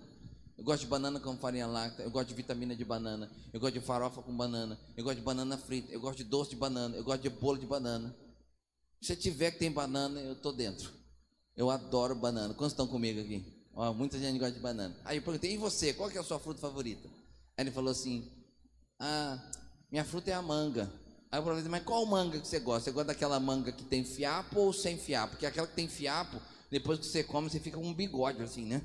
Eu 0.57 0.63
gosto 0.63 0.81
de 0.81 0.87
banana 0.87 1.19
com 1.19 1.35
farinha 1.37 1.65
láctea, 1.65 2.03
eu 2.03 2.11
gosto 2.11 2.27
de 2.27 2.35
vitamina 2.35 2.75
de 2.75 2.85
banana, 2.85 3.31
eu 3.51 3.59
gosto 3.59 3.73
de 3.73 3.79
farofa 3.79 4.21
com 4.21 4.35
banana, 4.35 4.79
eu 4.95 5.03
gosto 5.03 5.17
de 5.17 5.23
banana 5.23 5.57
frita, 5.57 5.91
eu 5.91 5.99
gosto 5.99 6.17
de 6.17 6.23
doce 6.23 6.51
de 6.51 6.55
banana, 6.55 6.95
eu 6.95 7.03
gosto 7.03 7.21
de 7.21 7.29
bolo 7.29 7.57
de 7.57 7.65
banana. 7.65 8.15
Se 9.01 9.15
tiver 9.15 9.51
que 9.51 9.57
tem 9.57 9.71
banana, 9.71 10.19
eu 10.19 10.35
tô 10.35 10.51
dentro. 10.51 10.91
Eu 11.55 11.71
adoro 11.71 12.13
banana. 12.13 12.53
Quantos 12.53 12.73
estão 12.73 12.85
comigo 12.85 13.19
aqui? 13.19 13.43
Ó, 13.73 13.91
muita 13.93 14.19
gente 14.19 14.37
gosta 14.37 14.53
de 14.53 14.59
banana. 14.59 14.95
Aí 15.03 15.17
eu 15.17 15.23
perguntei, 15.23 15.53
e 15.53 15.57
você, 15.57 15.93
qual 15.93 16.09
que 16.09 16.17
é 16.17 16.21
a 16.21 16.23
sua 16.23 16.39
fruta 16.39 16.59
favorita? 16.59 17.09
Aí 17.57 17.63
ele 17.63 17.71
falou 17.71 17.91
assim, 17.91 18.31
ah, 18.99 19.39
minha 19.91 20.03
fruta 20.03 20.31
é 20.31 20.33
a 20.33 20.41
manga. 20.41 20.91
Aí 21.31 21.39
eu 21.39 21.43
falei, 21.43 21.63
mas 21.63 21.83
qual 21.83 22.05
manga 22.05 22.39
que 22.39 22.47
você 22.47 22.59
gosta? 22.59 22.85
Você 22.85 22.91
gosta 22.91 23.07
daquela 23.07 23.39
manga 23.39 23.71
que 23.71 23.83
tem 23.83 24.03
fiapo 24.03 24.59
ou 24.59 24.73
sem 24.73 24.97
fiapo? 24.97 25.31
Porque 25.31 25.45
aquela 25.45 25.67
que 25.67 25.75
tem 25.75 25.87
fiapo, 25.87 26.41
depois 26.69 26.99
que 26.99 27.05
você 27.05 27.23
come, 27.23 27.49
você 27.49 27.59
fica 27.59 27.77
com 27.77 27.85
um 27.85 27.93
bigode 27.93 28.41
assim, 28.43 28.65
né? 28.65 28.81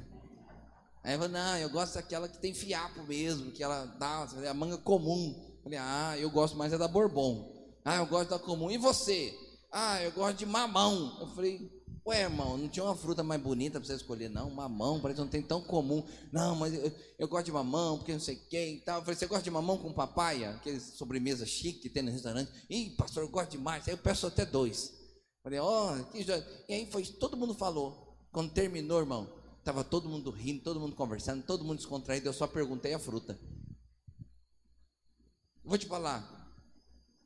Aí 1.03 1.15
eu 1.15 1.19
falei, 1.19 1.33
não, 1.33 1.57
eu 1.59 1.71
gosto 1.71 1.95
daquela 1.95 2.29
que 2.29 2.39
tem 2.39 2.53
fiapo 2.53 3.03
mesmo, 3.05 3.53
que 3.53 3.63
ela 3.63 3.85
dá 3.99 4.27
a 4.51 4.55
manga 4.55 4.79
comum. 4.79 5.35
Eu 5.59 5.63
falei, 5.63 5.79
ah, 5.79 6.19
eu 6.19 6.31
gosto 6.31 6.57
mais 6.57 6.73
é 6.73 6.79
da 6.79 6.89
Bourbon. 6.89 7.53
Ah, 7.85 7.97
eu 7.97 8.07
gosto 8.07 8.31
da 8.31 8.39
comum. 8.39 8.71
E 8.71 8.77
você? 8.77 9.33
Ah, 9.71 10.03
eu 10.03 10.11
gosto 10.13 10.39
de 10.39 10.47
mamão. 10.47 11.19
Eu 11.21 11.29
falei, 11.29 11.71
ué, 12.07 12.23
irmão, 12.23 12.57
não 12.57 12.69
tinha 12.69 12.85
uma 12.85 12.95
fruta 12.97 13.23
mais 13.23 13.41
bonita 13.41 13.81
para 13.81 13.87
você 13.87 13.95
escolher, 13.95 14.29
não? 14.29 14.51
Mamão, 14.51 15.01
parece 15.01 15.17
que 15.17 15.25
não 15.25 15.31
tem 15.31 15.43
tão 15.43 15.61
comum. 15.61 16.05
Não, 16.33 16.55
mas 16.55 16.73
eu, 16.75 16.93
eu 17.19 17.29
gosto 17.29 17.47
de 17.47 17.53
mamão, 17.53 17.99
porque 17.99 18.13
não 18.13 18.21
sei 18.21 18.37
quem 18.37 18.77
e 18.77 18.81
tal. 18.81 18.99
Eu 18.99 19.03
falei, 19.03 19.17
você 19.17 19.27
gosta 19.27 19.45
de 19.45 19.51
mamão 19.51 19.79
com 19.79 19.93
papaya? 19.93 20.51
Aquele 20.51 20.81
sobremesa 20.81 21.45
chique 21.45 21.81
que 21.81 21.91
tem 21.91 22.03
no 22.03 22.11
restaurante. 22.11 22.51
Ih, 22.71 22.91
pastor, 22.91 23.23
eu 23.23 23.29
gosto 23.29 23.51
demais. 23.51 23.87
Aí 23.89 23.95
eu 23.95 23.99
peço 23.99 24.27
até 24.27 24.47
dois. 24.47 24.95
Falei, 25.43 25.59
ó, 25.59 25.95
oh, 25.95 26.05
que 26.07 26.23
joia. 26.23 26.47
E 26.69 26.75
aí 26.75 26.91
foi, 26.91 27.05
todo 27.05 27.37
mundo 27.37 27.55
falou. 27.55 28.17
Quando 28.31 28.53
terminou, 28.53 29.01
irmão, 29.01 29.29
Estava 29.67 29.83
todo 29.83 30.09
mundo 30.09 30.31
rindo, 30.31 30.63
todo 30.63 30.79
mundo 30.79 30.95
conversando, 30.95 31.43
todo 31.43 31.65
mundo 31.65 31.79
descontraído. 31.79 32.29
Eu 32.29 32.33
só 32.33 32.47
perguntei 32.47 32.95
a 32.95 33.01
fruta. 33.01 33.37
Vou 35.65 35.77
te 35.77 35.87
falar. 35.87 36.23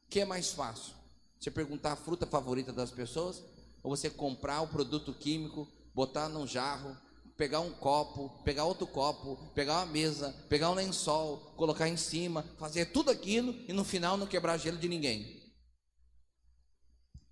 O 0.06 0.08
que 0.08 0.20
é 0.20 0.24
mais 0.24 0.48
fácil? 0.48 0.94
Você 1.38 1.50
perguntar 1.50 1.92
a 1.92 1.96
fruta 1.96 2.26
favorita 2.26 2.72
das 2.72 2.90
pessoas? 2.90 3.42
Ou 3.82 3.96
você 3.96 4.10
comprar 4.10 4.60
o 4.60 4.68
produto 4.68 5.12
químico, 5.14 5.66
botar 5.94 6.28
num 6.28 6.46
jarro, 6.46 6.96
pegar 7.36 7.60
um 7.60 7.72
copo, 7.72 8.28
pegar 8.44 8.64
outro 8.64 8.86
copo, 8.86 9.36
pegar 9.54 9.78
uma 9.78 9.86
mesa, 9.86 10.30
pegar 10.48 10.70
um 10.70 10.74
lençol, 10.74 11.38
colocar 11.56 11.88
em 11.88 11.96
cima, 11.96 12.44
fazer 12.58 12.86
tudo 12.92 13.10
aquilo 13.10 13.54
e 13.66 13.72
no 13.72 13.84
final 13.84 14.16
não 14.16 14.26
quebrar 14.26 14.58
gelo 14.58 14.76
de 14.76 14.88
ninguém. 14.88 15.40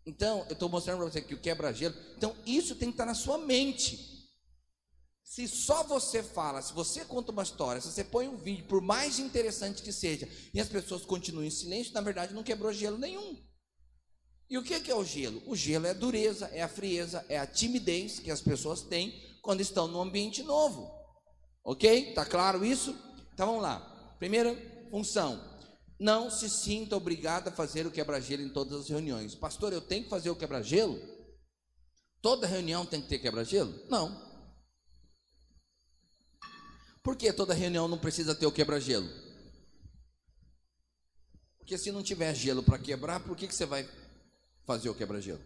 Então, 0.06 0.46
eu 0.48 0.54
estou 0.54 0.70
mostrando 0.70 1.00
para 1.00 1.10
você 1.10 1.20
que 1.20 1.34
o 1.34 1.40
quebra-gelo. 1.40 1.94
Então, 2.16 2.34
isso 2.46 2.74
tem 2.74 2.88
que 2.88 2.94
estar 2.94 3.04
na 3.04 3.14
sua 3.14 3.36
mente. 3.36 4.26
Se 5.22 5.46
só 5.46 5.82
você 5.82 6.22
fala, 6.22 6.62
se 6.62 6.72
você 6.72 7.04
conta 7.04 7.30
uma 7.30 7.42
história, 7.42 7.82
se 7.82 7.92
você 7.92 8.02
põe 8.02 8.26
um 8.26 8.38
vídeo, 8.38 8.64
por 8.64 8.80
mais 8.80 9.18
interessante 9.18 9.82
que 9.82 9.92
seja, 9.92 10.26
e 10.54 10.58
as 10.58 10.68
pessoas 10.70 11.04
continuam 11.04 11.44
em 11.44 11.50
silêncio, 11.50 11.92
na 11.92 12.00
verdade 12.00 12.32
não 12.32 12.42
quebrou 12.42 12.72
gelo 12.72 12.96
nenhum. 12.96 13.46
E 14.50 14.56
o 14.56 14.62
que 14.62 14.90
é 14.90 14.94
o 14.94 15.04
gelo? 15.04 15.42
O 15.46 15.54
gelo 15.54 15.86
é 15.86 15.90
a 15.90 15.94
dureza, 15.94 16.46
é 16.52 16.62
a 16.62 16.68
frieza, 16.68 17.24
é 17.28 17.38
a 17.38 17.46
timidez 17.46 18.18
que 18.18 18.30
as 18.30 18.40
pessoas 18.40 18.80
têm 18.80 19.38
quando 19.42 19.60
estão 19.60 19.86
num 19.86 20.00
ambiente 20.00 20.42
novo. 20.42 20.90
Ok? 21.62 22.14
Tá 22.14 22.24
claro 22.24 22.64
isso? 22.64 22.96
Então 23.34 23.46
vamos 23.46 23.62
lá. 23.62 24.16
Primeira 24.18 24.56
função: 24.90 25.38
não 26.00 26.30
se 26.30 26.48
sinta 26.48 26.96
obrigado 26.96 27.48
a 27.48 27.52
fazer 27.52 27.86
o 27.86 27.90
quebra-gelo 27.90 28.42
em 28.42 28.48
todas 28.48 28.80
as 28.80 28.88
reuniões. 28.88 29.34
Pastor, 29.34 29.72
eu 29.72 29.82
tenho 29.82 30.04
que 30.04 30.10
fazer 30.10 30.30
o 30.30 30.36
quebra-gelo? 30.36 30.98
Toda 32.22 32.46
reunião 32.46 32.86
tem 32.86 33.02
que 33.02 33.08
ter 33.08 33.18
quebra-gelo? 33.18 33.74
Não. 33.88 34.26
Por 37.02 37.16
que 37.16 37.32
toda 37.32 37.54
reunião 37.54 37.86
não 37.86 37.98
precisa 37.98 38.34
ter 38.34 38.46
o 38.46 38.52
quebra-gelo? 38.52 39.08
Porque 41.58 41.76
se 41.76 41.92
não 41.92 42.02
tiver 42.02 42.34
gelo 42.34 42.62
para 42.62 42.78
quebrar, 42.78 43.20
por 43.20 43.36
que, 43.36 43.46
que 43.46 43.54
você 43.54 43.66
vai 43.66 43.88
fazer 44.68 44.90
o 44.90 44.94
quebra-gelo? 44.94 45.40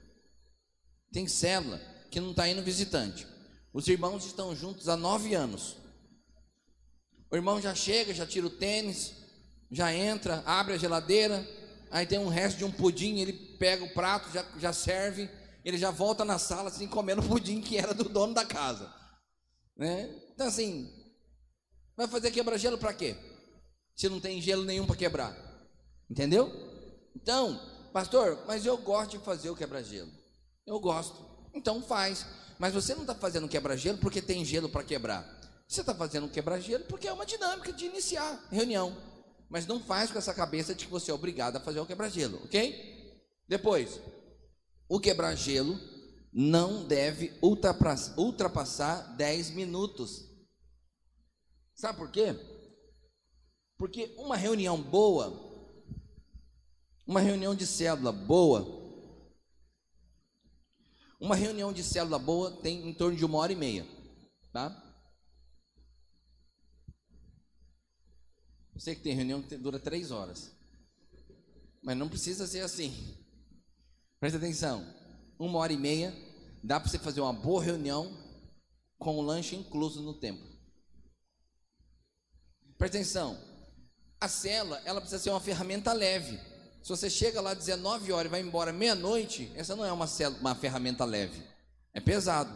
Tem 1.13 1.29
célula 1.29 1.81
que 2.11 2.19
não 2.19 2.33
está 2.33 2.49
indo 2.49 2.61
visitante. 2.61 3.25
Os 3.73 3.87
irmãos 3.87 4.27
estão 4.27 4.55
juntos 4.55 4.89
há 4.89 4.97
nove 4.97 5.33
anos. 5.33 5.77
O 7.31 7.37
irmão 7.37 7.61
já 7.61 7.73
chega, 7.73 8.13
já 8.13 8.27
tira 8.27 8.49
o 8.49 8.51
tênis, 8.51 9.15
já 9.71 9.95
entra, 9.95 10.43
abre 10.45 10.75
a 10.75 10.77
geladeira, 10.77 11.49
aí 11.89 12.05
tem 12.05 12.19
um 12.19 12.29
resto 12.29 12.59
de 12.59 12.65
um 12.65 12.73
pudim, 12.73 13.21
ele 13.21 13.33
pega 13.59 13.85
o 13.85 13.95
prato, 13.95 14.29
já, 14.33 14.45
já 14.59 14.73
serve, 14.73 15.31
ele 15.65 15.79
já 15.79 15.93
volta 15.93 16.25
na 16.25 16.39
sala 16.39 16.69
assim, 16.69 16.89
comendo 16.89 17.23
o 17.23 17.29
pudim 17.29 17.61
que 17.61 17.79
era 17.79 17.95
do 17.95 18.09
dono 18.09 18.35
da 18.35 18.45
casa. 18.45 18.93
Né? 19.77 20.11
Então 20.35 20.49
assim, 20.49 20.93
vai 21.97 22.09
fazer 22.09 22.33
quebra-gelo 22.33 22.77
para 22.77 22.93
quê? 22.93 23.17
Se 23.95 24.09
não 24.09 24.21
tem 24.21 24.43
gelo 24.43 24.65
nenhum 24.65 24.85
para 24.85 24.97
quebrar. 24.97 25.37
Entendeu? 26.11 26.51
Então, 27.15 27.72
pastor, 27.93 28.45
mas 28.47 28.65
eu 28.67 28.77
gosto 28.77 29.13
de 29.13 29.25
fazer 29.25 29.51
o 29.51 29.57
quebra-gelo. 29.57 30.11
Eu 30.67 30.81
gosto. 30.81 31.25
Então 31.55 31.83
faz. 31.83 32.27
Mas 32.59 32.73
você 32.73 32.95
não 32.95 33.03
está 33.03 33.15
fazendo 33.15 33.49
quebra-gelo 33.49 33.99
porque 33.99 34.23
tem 34.23 34.45
gelo 34.45 34.69
para 34.69 34.85
quebrar. 34.85 35.41
Você 35.69 35.81
está 35.81 35.95
fazendo 35.95 36.29
quebra-gelo 36.29 36.85
porque 36.85 37.09
é 37.09 37.13
uma 37.13 37.27
dinâmica 37.27 37.73
de 37.73 37.87
iniciar 37.87 38.47
reunião. 38.51 38.97
Mas 39.49 39.67
não 39.67 39.81
faz 39.81 40.11
com 40.11 40.19
essa 40.19 40.33
cabeça 40.33 40.75
de 40.75 40.87
que 40.87 40.91
você 40.91 41.11
é 41.11 41.15
obrigado 41.15 41.57
a 41.57 41.61
fazer 41.61 41.81
o 41.81 41.87
quebra-gelo, 41.87 42.41
ok? 42.45 43.21
Depois, 43.49 44.01
o 44.89 44.99
quebra-gelo 44.99 45.79
não 46.33 46.85
deve 46.85 47.33
ultrapassar 47.43 49.15
10 49.17 49.51
minutos. 49.51 50.27
Sabe 51.75 51.99
por 51.99 52.11
quê? 52.11 52.35
Porque 53.77 54.15
uma 54.17 54.37
reunião 54.37 54.81
boa, 54.81 55.52
uma 57.07 57.21
reunião 57.21 57.55
de 57.55 57.67
célula 57.67 58.13
boa, 58.13 58.81
uma 61.21 61.37
reunião 61.37 61.73
de 61.73 61.83
célula 61.83 62.19
boa 62.19 62.51
tem 62.63 62.89
em 62.89 62.95
torno 62.95 63.17
de 63.17 63.25
uma 63.25 63.39
hora 63.39 63.53
e 63.53 63.57
meia, 63.57 63.87
tá? 64.53 64.79
Eu 68.75 68.81
sei 68.81 68.95
que 68.95 69.03
tem 69.03 69.15
reunião 69.15 69.43
que 69.43 69.57
dura 69.57 69.79
três 69.79 70.11
horas, 70.11 70.51
mas 71.83 71.97
não 71.97 72.09
precisa 72.09 72.47
ser 72.47 72.61
assim. 72.61 73.17
Presta 74.19 74.39
atenção, 74.39 74.85
uma 75.39 75.59
hora 75.59 75.73
e 75.73 75.77
meia 75.77 76.15
dá 76.63 76.79
para 76.79 76.89
você 76.89 76.99
fazer 76.99 77.21
uma 77.21 77.33
boa 77.33 77.63
reunião 77.63 78.17
com 78.99 79.19
o 79.19 79.23
lanche 79.23 79.57
incluso 79.57 80.01
no 80.01 80.19
tempo. 80.19 80.43
Presta 82.79 82.97
atenção, 82.97 83.39
a 84.21 84.29
célula 84.29 84.81
ela 84.85 85.01
precisa 85.01 85.23
ser 85.23 85.31
uma 85.31 85.41
ferramenta 85.41 85.93
leve. 85.93 86.52
Se 86.83 86.89
você 86.89 87.09
chega 87.09 87.41
lá 87.41 87.55
19 87.55 88.13
horas 88.13 88.27
e 88.27 88.31
vai 88.31 88.41
embora 88.41 88.73
meia-noite, 88.73 89.53
essa 89.55 89.77
não 89.77 89.85
é 89.85 89.93
uma, 89.93 90.07
uma 90.41 90.55
ferramenta 90.55 91.05
leve. 91.05 91.41
É 91.95 92.01
pesado. 92.01 92.51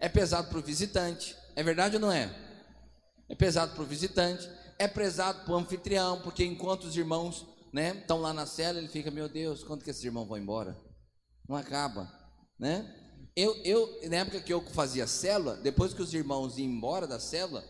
É 0.00 0.08
pesado 0.08 0.48
para 0.48 0.58
o 0.58 0.62
visitante. 0.62 1.36
É 1.54 1.62
verdade 1.62 1.96
ou 1.96 2.00
não 2.00 2.10
é? 2.10 2.34
É 3.28 3.34
pesado 3.36 3.74
para 3.74 3.82
o 3.82 3.86
visitante. 3.86 4.48
É 4.76 4.88
pesado 4.88 5.44
para 5.44 5.54
o 5.54 5.56
anfitrião, 5.56 6.20
porque 6.20 6.44
enquanto 6.44 6.84
os 6.84 6.96
irmãos 6.96 7.46
né, 7.72 7.96
estão 8.00 8.20
lá 8.20 8.32
na 8.32 8.46
cela, 8.46 8.78
ele 8.78 8.88
fica, 8.88 9.10
meu 9.10 9.28
Deus, 9.28 9.62
quando 9.62 9.84
que 9.84 9.90
esses 9.90 10.02
irmãos 10.02 10.26
vão 10.26 10.38
embora? 10.38 10.76
Não 11.48 11.56
acaba, 11.56 12.12
né? 12.58 12.94
Eu, 13.36 13.54
eu, 13.64 14.00
na 14.08 14.16
época 14.16 14.40
que 14.40 14.52
eu 14.52 14.60
fazia 14.70 15.06
célula, 15.06 15.56
depois 15.56 15.94
que 15.94 16.02
os 16.02 16.12
irmãos 16.12 16.58
iam 16.58 16.68
embora 16.68 17.06
da 17.06 17.20
célula, 17.20 17.64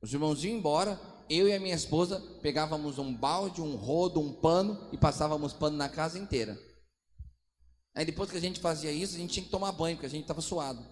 os 0.00 0.12
irmãos 0.12 0.42
iam 0.42 0.56
embora, 0.56 0.98
eu 1.30 1.48
e 1.48 1.52
a 1.52 1.60
minha 1.60 1.76
esposa 1.76 2.20
pegávamos 2.42 2.98
um 2.98 3.14
balde, 3.14 3.62
um 3.62 3.76
rodo, 3.76 4.20
um 4.20 4.32
pano 4.32 4.76
e 4.92 4.98
passávamos 4.98 5.52
pano 5.52 5.76
na 5.76 5.88
casa 5.88 6.18
inteira. 6.18 6.60
Aí 7.94 8.04
depois 8.04 8.28
que 8.28 8.36
a 8.36 8.40
gente 8.40 8.58
fazia 8.58 8.90
isso, 8.90 9.14
a 9.14 9.18
gente 9.18 9.32
tinha 9.32 9.44
que 9.44 9.50
tomar 9.50 9.70
banho, 9.70 9.96
porque 9.96 10.06
a 10.06 10.10
gente 10.10 10.22
estava 10.22 10.40
suado. 10.40 10.84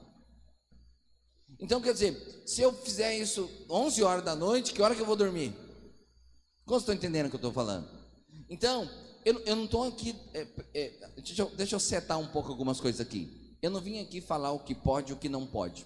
Então, 1.59 1.81
quer 1.81 1.93
dizer, 1.93 2.45
se 2.47 2.63
eu 2.63 2.73
fizer 2.73 3.17
isso 3.19 3.51
11 3.69 4.03
horas 4.05 4.25
da 4.25 4.37
noite, 4.37 4.73
que 4.73 4.81
hora 4.81 4.95
que 4.95 5.01
eu 5.01 5.07
vou 5.07 5.17
dormir? 5.17 5.53
Como 6.65 6.79
estão 6.79 6.95
entendendo 6.95 7.27
o 7.27 7.31
que 7.31 7.37
eu 7.37 7.39
estou 7.39 7.53
falando? 7.53 7.89
Então, 8.49 8.89
eu, 9.25 9.41
eu 9.41 9.57
não 9.57 9.65
estou 9.65 9.83
aqui. 9.85 10.15
É, 10.35 10.47
é, 10.73 11.09
deixa, 11.17 11.43
eu, 11.43 11.51
deixa 11.57 11.75
eu 11.75 11.81
setar 11.81 12.19
um 12.19 12.29
pouco 12.29 12.51
algumas 12.51 12.81
coisas 12.81 13.01
aqui. 13.01 13.57
Eu 13.61 13.71
não 13.71 13.81
vim 13.81 13.99
aqui 13.99 14.21
falar 14.21 14.53
o 14.53 14.61
que 14.61 14.75
pode 14.75 15.11
e 15.11 15.15
o 15.15 15.19
que 15.19 15.29
não 15.29 15.47
pode. 15.47 15.85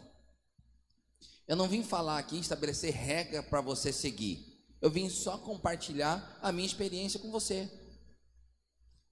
Eu 1.47 1.57
não 1.57 1.69
vim 1.69 1.83
falar 1.83 2.19
aqui, 2.19 2.39
estabelecer 2.39 2.93
regra 2.95 3.43
para 3.43 3.61
você 3.61 3.93
seguir. 3.93 4.53
Eu 4.81 4.91
vim 4.91 5.09
só 5.09 5.39
compartilhar 5.39 6.39
a 6.43 6.51
minha 6.51 6.67
experiência 6.67 7.21
com 7.21 7.31
você. 7.31 7.71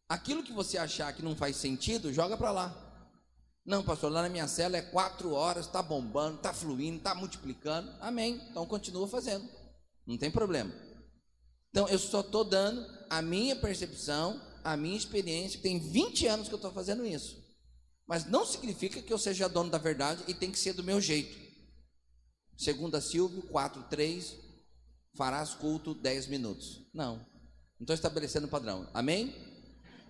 Aquilo 0.08 0.42
que 0.42 0.52
você 0.52 0.76
achar 0.76 1.12
que 1.12 1.22
não 1.22 1.36
faz 1.36 1.56
sentido, 1.56 2.12
joga 2.12 2.36
para 2.36 2.50
lá. 2.50 2.90
Não, 3.64 3.84
pastor, 3.84 4.10
lá 4.10 4.22
na 4.22 4.28
minha 4.28 4.48
cela 4.48 4.76
é 4.76 4.82
quatro 4.82 5.32
horas, 5.32 5.66
está 5.66 5.82
bombando, 5.82 6.36
está 6.36 6.52
fluindo, 6.52 6.96
está 6.98 7.14
multiplicando. 7.14 7.92
Amém. 8.00 8.40
Então 8.50 8.66
continua 8.66 9.06
fazendo. 9.06 9.48
Não 10.06 10.18
tem 10.18 10.30
problema. 10.30 10.72
Então 11.70 11.88
eu 11.88 11.98
só 11.98 12.20
estou 12.20 12.42
dando 12.42 12.84
a 13.08 13.22
minha 13.22 13.54
percepção, 13.54 14.40
a 14.64 14.76
minha 14.76 14.96
experiência. 14.96 15.60
Tem 15.60 15.78
20 15.78 16.26
anos 16.26 16.48
que 16.48 16.54
eu 16.54 16.58
estou 16.58 16.72
fazendo 16.72 17.06
isso. 17.06 17.40
Mas 18.06 18.24
não 18.24 18.44
significa 18.44 19.00
que 19.00 19.12
eu 19.12 19.18
seja 19.18 19.48
dono 19.48 19.70
da 19.70 19.78
verdade 19.78 20.24
e 20.26 20.34
tem 20.34 20.50
que 20.50 20.58
ser 20.58 20.72
do 20.72 20.82
meu 20.82 21.00
jeito. 21.00 21.49
Segunda 22.60 23.00
Silvio 23.00 23.42
4:3 23.44 24.36
farás 25.16 25.54
culto 25.54 25.94
10 25.94 26.26
minutos. 26.26 26.86
Não. 26.92 27.16
Não 27.16 27.84
estou 27.84 27.94
estabelecendo 27.94 28.48
padrão. 28.48 28.86
Amém? 28.92 29.34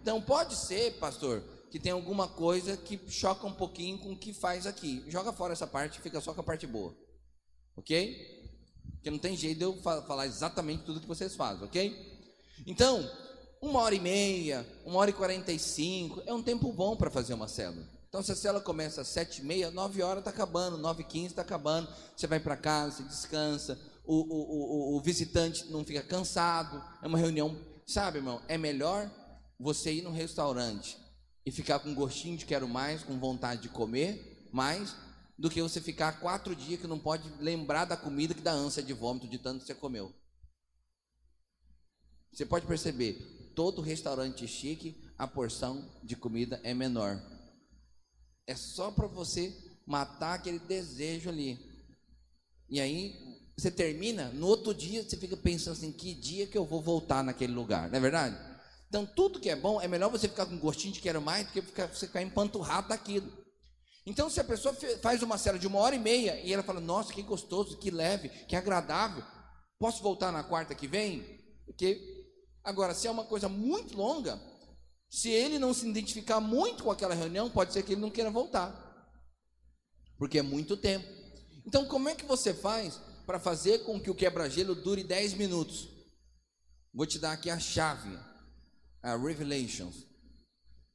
Então 0.02 0.20
pode 0.20 0.56
ser, 0.56 0.98
pastor, 0.98 1.44
que 1.70 1.78
tem 1.78 1.92
alguma 1.92 2.26
coisa 2.26 2.76
que 2.76 2.98
choca 3.08 3.46
um 3.46 3.54
pouquinho 3.54 4.00
com 4.00 4.10
o 4.10 4.18
que 4.18 4.32
faz 4.32 4.66
aqui. 4.66 5.04
Joga 5.06 5.32
fora 5.32 5.52
essa 5.52 5.64
parte, 5.64 6.00
fica 6.00 6.20
só 6.20 6.34
com 6.34 6.40
a 6.40 6.44
parte 6.44 6.66
boa. 6.66 6.92
OK? 7.76 8.16
Porque 8.94 9.12
não 9.12 9.18
tem 9.18 9.36
jeito 9.36 9.58
de 9.58 9.64
eu 9.64 9.80
falar 9.80 10.26
exatamente 10.26 10.82
tudo 10.82 11.00
que 11.00 11.06
vocês 11.06 11.36
fazem, 11.36 11.64
OK? 11.64 12.20
Então, 12.66 13.08
uma 13.62 13.78
hora 13.78 13.94
e 13.94 14.00
meia, 14.00 14.66
uma 14.84 14.98
hora 14.98 15.10
e 15.10 15.14
quarenta 15.14 15.52
e 15.52 15.58
cinco, 15.60 16.20
é 16.26 16.34
um 16.34 16.42
tempo 16.42 16.72
bom 16.72 16.96
para 16.96 17.12
fazer 17.12 17.32
uma 17.32 17.46
célula. 17.46 17.99
Então, 18.11 18.25
se 18.25 18.33
a 18.33 18.35
célula 18.35 18.62
começa 18.62 19.03
às 19.03 19.07
sete 19.07 19.40
e 19.40 19.44
meia, 19.44 19.70
nove 19.70 20.03
horas 20.03 20.18
está 20.18 20.31
acabando, 20.31 20.77
nove 20.77 21.03
e 21.03 21.07
quinze 21.07 21.29
está 21.29 21.42
acabando. 21.42 21.88
Você 22.16 22.27
vai 22.27 22.40
para 22.40 22.57
casa, 22.57 22.96
você 22.96 23.03
descansa. 23.05 23.81
O, 24.05 24.16
o, 24.16 24.94
o, 24.94 24.96
o 24.96 25.01
visitante 25.01 25.70
não 25.70 25.85
fica 25.85 26.03
cansado. 26.03 26.83
É 27.01 27.07
uma 27.07 27.16
reunião, 27.16 27.57
sabe, 27.87 28.18
irmão? 28.18 28.42
É 28.49 28.59
melhor 28.59 29.09
você 29.61 29.92
ir 29.92 30.03
num 30.03 30.11
restaurante 30.11 30.99
e 31.46 31.53
ficar 31.53 31.79
com 31.79 31.94
gostinho 31.94 32.37
de 32.37 32.46
quero 32.46 32.68
mais, 32.68 33.05
com 33.05 33.16
vontade 33.16 33.62
de 33.62 33.68
comer 33.68 34.49
mais, 34.53 34.96
do 35.38 35.49
que 35.49 35.62
você 35.62 35.81
ficar 35.81 36.18
quatro 36.18 36.57
dias 36.57 36.81
que 36.81 36.88
não 36.88 36.99
pode 36.99 37.33
lembrar 37.38 37.85
da 37.85 37.96
comida 37.96 38.35
que 38.35 38.40
dá 38.40 38.51
ânsia 38.51 38.83
de 38.83 38.92
vômito 38.92 39.29
de 39.29 39.38
tanto 39.38 39.61
que 39.61 39.66
você 39.66 39.75
comeu. 39.75 40.12
Você 42.33 42.44
pode 42.44 42.66
perceber, 42.66 43.53
todo 43.55 43.81
restaurante 43.81 44.49
chique, 44.49 45.01
a 45.16 45.29
porção 45.29 45.88
de 46.03 46.16
comida 46.16 46.61
é 46.64 46.75
menor. 46.75 47.39
É 48.50 48.56
só 48.56 48.90
para 48.90 49.06
você 49.06 49.56
matar 49.86 50.34
aquele 50.34 50.58
desejo 50.58 51.30
ali. 51.30 51.56
E 52.68 52.80
aí 52.80 53.14
você 53.56 53.70
termina, 53.70 54.30
no 54.30 54.48
outro 54.48 54.74
dia 54.74 55.04
você 55.04 55.16
fica 55.16 55.36
pensando 55.36 55.74
assim, 55.74 55.92
que 55.92 56.12
dia 56.12 56.48
que 56.48 56.58
eu 56.58 56.64
vou 56.64 56.82
voltar 56.82 57.22
naquele 57.22 57.52
lugar, 57.52 57.88
não 57.88 57.96
é 57.96 58.00
verdade? 58.00 58.36
Então 58.88 59.06
tudo 59.06 59.38
que 59.38 59.48
é 59.48 59.54
bom, 59.54 59.80
é 59.80 59.86
melhor 59.86 60.10
você 60.10 60.26
ficar 60.26 60.46
com 60.46 60.58
gostinho 60.58 60.92
de 60.92 61.00
quero 61.00 61.22
mais 61.22 61.46
do 61.46 61.52
que 61.52 61.62
ficar, 61.62 61.86
você 61.86 62.08
ficar 62.08 62.22
empanturrado 62.22 62.88
daquilo. 62.88 63.30
Então 64.04 64.28
se 64.28 64.40
a 64.40 64.44
pessoa 64.44 64.74
faz 65.00 65.22
uma 65.22 65.38
cela 65.38 65.57
de 65.57 65.68
uma 65.68 65.78
hora 65.78 65.94
e 65.94 66.01
meia 66.01 66.40
e 66.40 66.53
ela 66.53 66.64
fala, 66.64 66.80
nossa, 66.80 67.12
que 67.12 67.22
gostoso, 67.22 67.78
que 67.78 67.88
leve, 67.88 68.30
que 68.48 68.57
agradável, 68.57 69.22
posso 69.78 70.03
voltar 70.03 70.32
na 70.32 70.42
quarta 70.42 70.74
que 70.74 70.88
vem? 70.88 71.38
Porque 71.66 72.26
agora, 72.64 72.94
se 72.94 73.07
é 73.07 73.11
uma 73.12 73.24
coisa 73.24 73.48
muito 73.48 73.96
longa, 73.96 74.40
se 75.11 75.28
ele 75.28 75.58
não 75.58 75.74
se 75.74 75.88
identificar 75.88 76.38
muito 76.38 76.84
com 76.84 76.90
aquela 76.90 77.14
reunião, 77.14 77.50
pode 77.50 77.72
ser 77.72 77.82
que 77.82 77.92
ele 77.92 78.00
não 78.00 78.11
queira 78.11 78.30
voltar. 78.30 78.86
Porque 80.16 80.38
é 80.38 80.42
muito 80.42 80.76
tempo. 80.76 81.06
Então, 81.66 81.84
como 81.84 82.08
é 82.08 82.14
que 82.14 82.24
você 82.24 82.54
faz 82.54 83.00
para 83.26 83.40
fazer 83.40 83.80
com 83.80 84.00
que 84.00 84.08
o 84.08 84.14
quebra-gelo 84.14 84.74
dure 84.74 85.02
10 85.02 85.34
minutos? 85.34 85.88
Vou 86.94 87.06
te 87.06 87.18
dar 87.18 87.32
aqui 87.32 87.50
a 87.50 87.58
chave, 87.58 88.16
a 89.02 89.16
Revelations. 89.16 90.06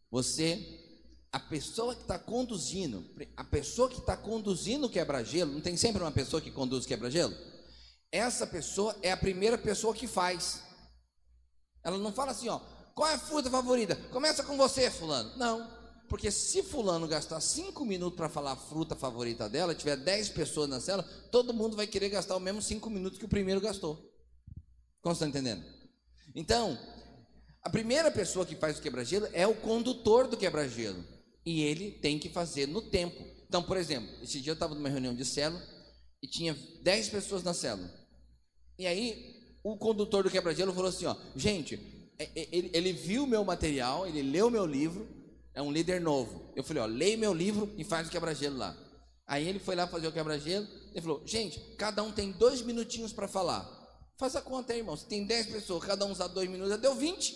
Você, 0.09 0.63
a 1.29 1.39
pessoa 1.39 1.93
que 1.93 2.03
está 2.03 2.17
conduzindo, 2.17 3.05
a 3.35 3.43
pessoa 3.43 3.89
que 3.89 3.99
está 3.99 4.15
conduzindo 4.15 4.87
o 4.87 4.89
quebra-gelo, 4.89 5.51
não 5.51 5.61
tem 5.61 5.75
sempre 5.75 6.01
uma 6.01 6.11
pessoa 6.11 6.41
que 6.41 6.51
conduz 6.51 6.85
o 6.85 6.87
quebra-gelo? 6.87 7.35
Essa 8.13 8.47
pessoa 8.47 8.95
é 9.01 9.11
a 9.11 9.17
primeira 9.17 9.57
pessoa 9.57 9.93
que 9.93 10.07
faz. 10.07 10.63
Ela 11.83 11.97
não 11.97 12.13
fala 12.13 12.31
assim, 12.31 12.47
ó, 12.47 12.61
qual 12.95 13.09
é 13.09 13.15
a 13.15 13.19
fruta 13.19 13.49
favorita? 13.51 13.95
Começa 14.09 14.41
com 14.41 14.55
você, 14.55 14.89
fulano. 14.89 15.35
Não. 15.35 15.69
Porque 16.07 16.31
se 16.31 16.63
fulano 16.63 17.07
gastar 17.07 17.41
5 17.41 17.83
minutos 17.83 18.15
para 18.15 18.29
falar 18.29 18.53
a 18.53 18.55
fruta 18.55 18.95
favorita 18.95 19.49
dela, 19.49 19.75
tiver 19.75 19.97
10 19.97 20.29
pessoas 20.29 20.69
na 20.69 20.79
cela, 20.79 21.03
todo 21.29 21.53
mundo 21.53 21.75
vai 21.75 21.87
querer 21.87 22.07
gastar 22.07 22.37
o 22.37 22.39
mesmo 22.39 22.61
5 22.61 22.89
minutos 22.89 23.19
que 23.19 23.25
o 23.25 23.29
primeiro 23.29 23.59
gastou. 23.59 23.95
Como 25.01 25.13
você 25.13 25.25
está 25.25 25.27
entendendo? 25.27 25.65
Então, 26.33 26.79
a 27.61 27.69
primeira 27.69 28.09
pessoa 28.09 28.45
que 28.45 28.55
faz 28.55 28.79
o 28.79 28.81
quebra-gelo 28.81 29.27
é 29.33 29.45
o 29.45 29.55
condutor 29.55 30.27
do 30.27 30.37
quebra-gelo. 30.37 31.03
E 31.45 31.63
ele 31.63 31.91
tem 31.91 32.17
que 32.17 32.29
fazer 32.29 32.65
no 32.65 32.81
tempo. 32.81 33.21
Então, 33.47 33.61
por 33.61 33.75
exemplo, 33.75 34.09
esse 34.23 34.39
dia 34.39 34.51
eu 34.51 34.55
estava 34.55 34.73
numa 34.73 34.89
reunião 34.89 35.13
de 35.13 35.25
célula 35.25 35.61
e 36.23 36.27
tinha 36.27 36.57
10 36.81 37.09
pessoas 37.09 37.43
na 37.43 37.53
célula. 37.53 37.91
E 38.79 38.87
aí, 38.87 39.35
o 39.63 39.77
condutor 39.77 40.23
do 40.23 40.29
quebra-gelo 40.29 40.73
falou 40.73 40.89
assim: 40.89 41.05
ó, 41.05 41.15
gente, 41.35 41.94
ele, 42.17 42.71
ele 42.73 42.93
viu 42.93 43.27
meu 43.27 43.43
material, 43.43 44.07
ele 44.07 44.21
leu 44.21 44.49
meu 44.49 44.65
livro, 44.65 45.07
é 45.53 45.61
um 45.61 45.71
líder 45.71 45.99
novo. 45.99 46.51
Eu 46.55 46.63
falei, 46.63 46.83
ó, 46.83 46.85
leia 46.85 47.17
meu 47.17 47.33
livro 47.33 47.73
e 47.77 47.83
faz 47.83 48.07
o 48.07 48.11
quebra-gelo 48.11 48.57
lá. 48.57 48.75
Aí 49.27 49.47
ele 49.47 49.59
foi 49.59 49.75
lá 49.75 49.87
fazer 49.87 50.07
o 50.07 50.11
quebra-gelo, 50.11 50.67
ele 50.91 51.01
falou, 51.01 51.21
gente, 51.25 51.59
cada 51.77 52.03
um 52.03 52.11
tem 52.11 52.31
dois 52.31 52.61
minutinhos 52.61 53.11
para 53.11 53.27
falar. 53.27 53.69
Faz 54.17 54.35
a 54.35 54.41
conta 54.41 54.71
aí, 54.71 54.79
irmão. 54.79 54.95
Se 54.95 55.05
tem 55.07 55.25
10 55.25 55.47
pessoas, 55.47 55.83
cada 55.83 56.05
um 56.05 56.11
usar 56.11 56.27
dois 56.27 56.49
minutos, 56.49 56.71
já 56.71 56.77
deu 56.77 56.95
20. 56.95 57.35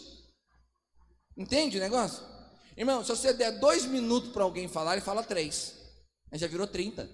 Entende 1.36 1.78
o 1.78 1.82
negócio? 1.82 2.24
Irmão, 2.78 3.04
se 3.04 3.10
você 3.10 3.34
der 3.34 3.60
dois 3.60 3.86
minutos 3.86 4.32
para 4.32 4.44
alguém 4.44 4.68
falar, 4.68 4.94
ele 4.94 5.02
fala 5.02 5.24
três. 5.24 5.76
Aí 6.32 6.40
já 6.40 6.48
virou 6.48 6.68
30. 6.68 7.10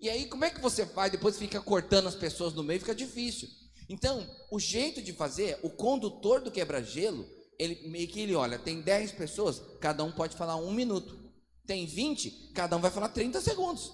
E 0.00 0.08
aí, 0.08 0.26
como 0.26 0.44
é 0.44 0.50
que 0.50 0.60
você 0.60 0.86
faz? 0.86 1.12
Depois 1.12 1.38
fica 1.38 1.60
cortando 1.60 2.08
as 2.08 2.14
pessoas 2.14 2.54
no 2.54 2.64
meio, 2.64 2.80
fica 2.80 2.94
difícil. 2.94 3.48
Então, 3.90 4.24
o 4.52 4.60
jeito 4.60 5.02
de 5.02 5.12
fazer, 5.12 5.58
o 5.64 5.68
condutor 5.68 6.40
do 6.40 6.50
quebra-gelo, 6.52 7.26
ele 7.58 7.88
meio 7.88 8.06
que 8.06 8.20
ele 8.20 8.36
olha, 8.36 8.56
tem 8.56 8.80
10 8.80 9.10
pessoas, 9.12 9.60
cada 9.80 10.04
um 10.04 10.12
pode 10.12 10.36
falar 10.36 10.54
um 10.54 10.72
minuto. 10.72 11.18
Tem 11.66 11.84
20, 11.86 12.52
cada 12.54 12.76
um 12.76 12.80
vai 12.80 12.92
falar 12.92 13.08
30 13.08 13.40
segundos. 13.40 13.92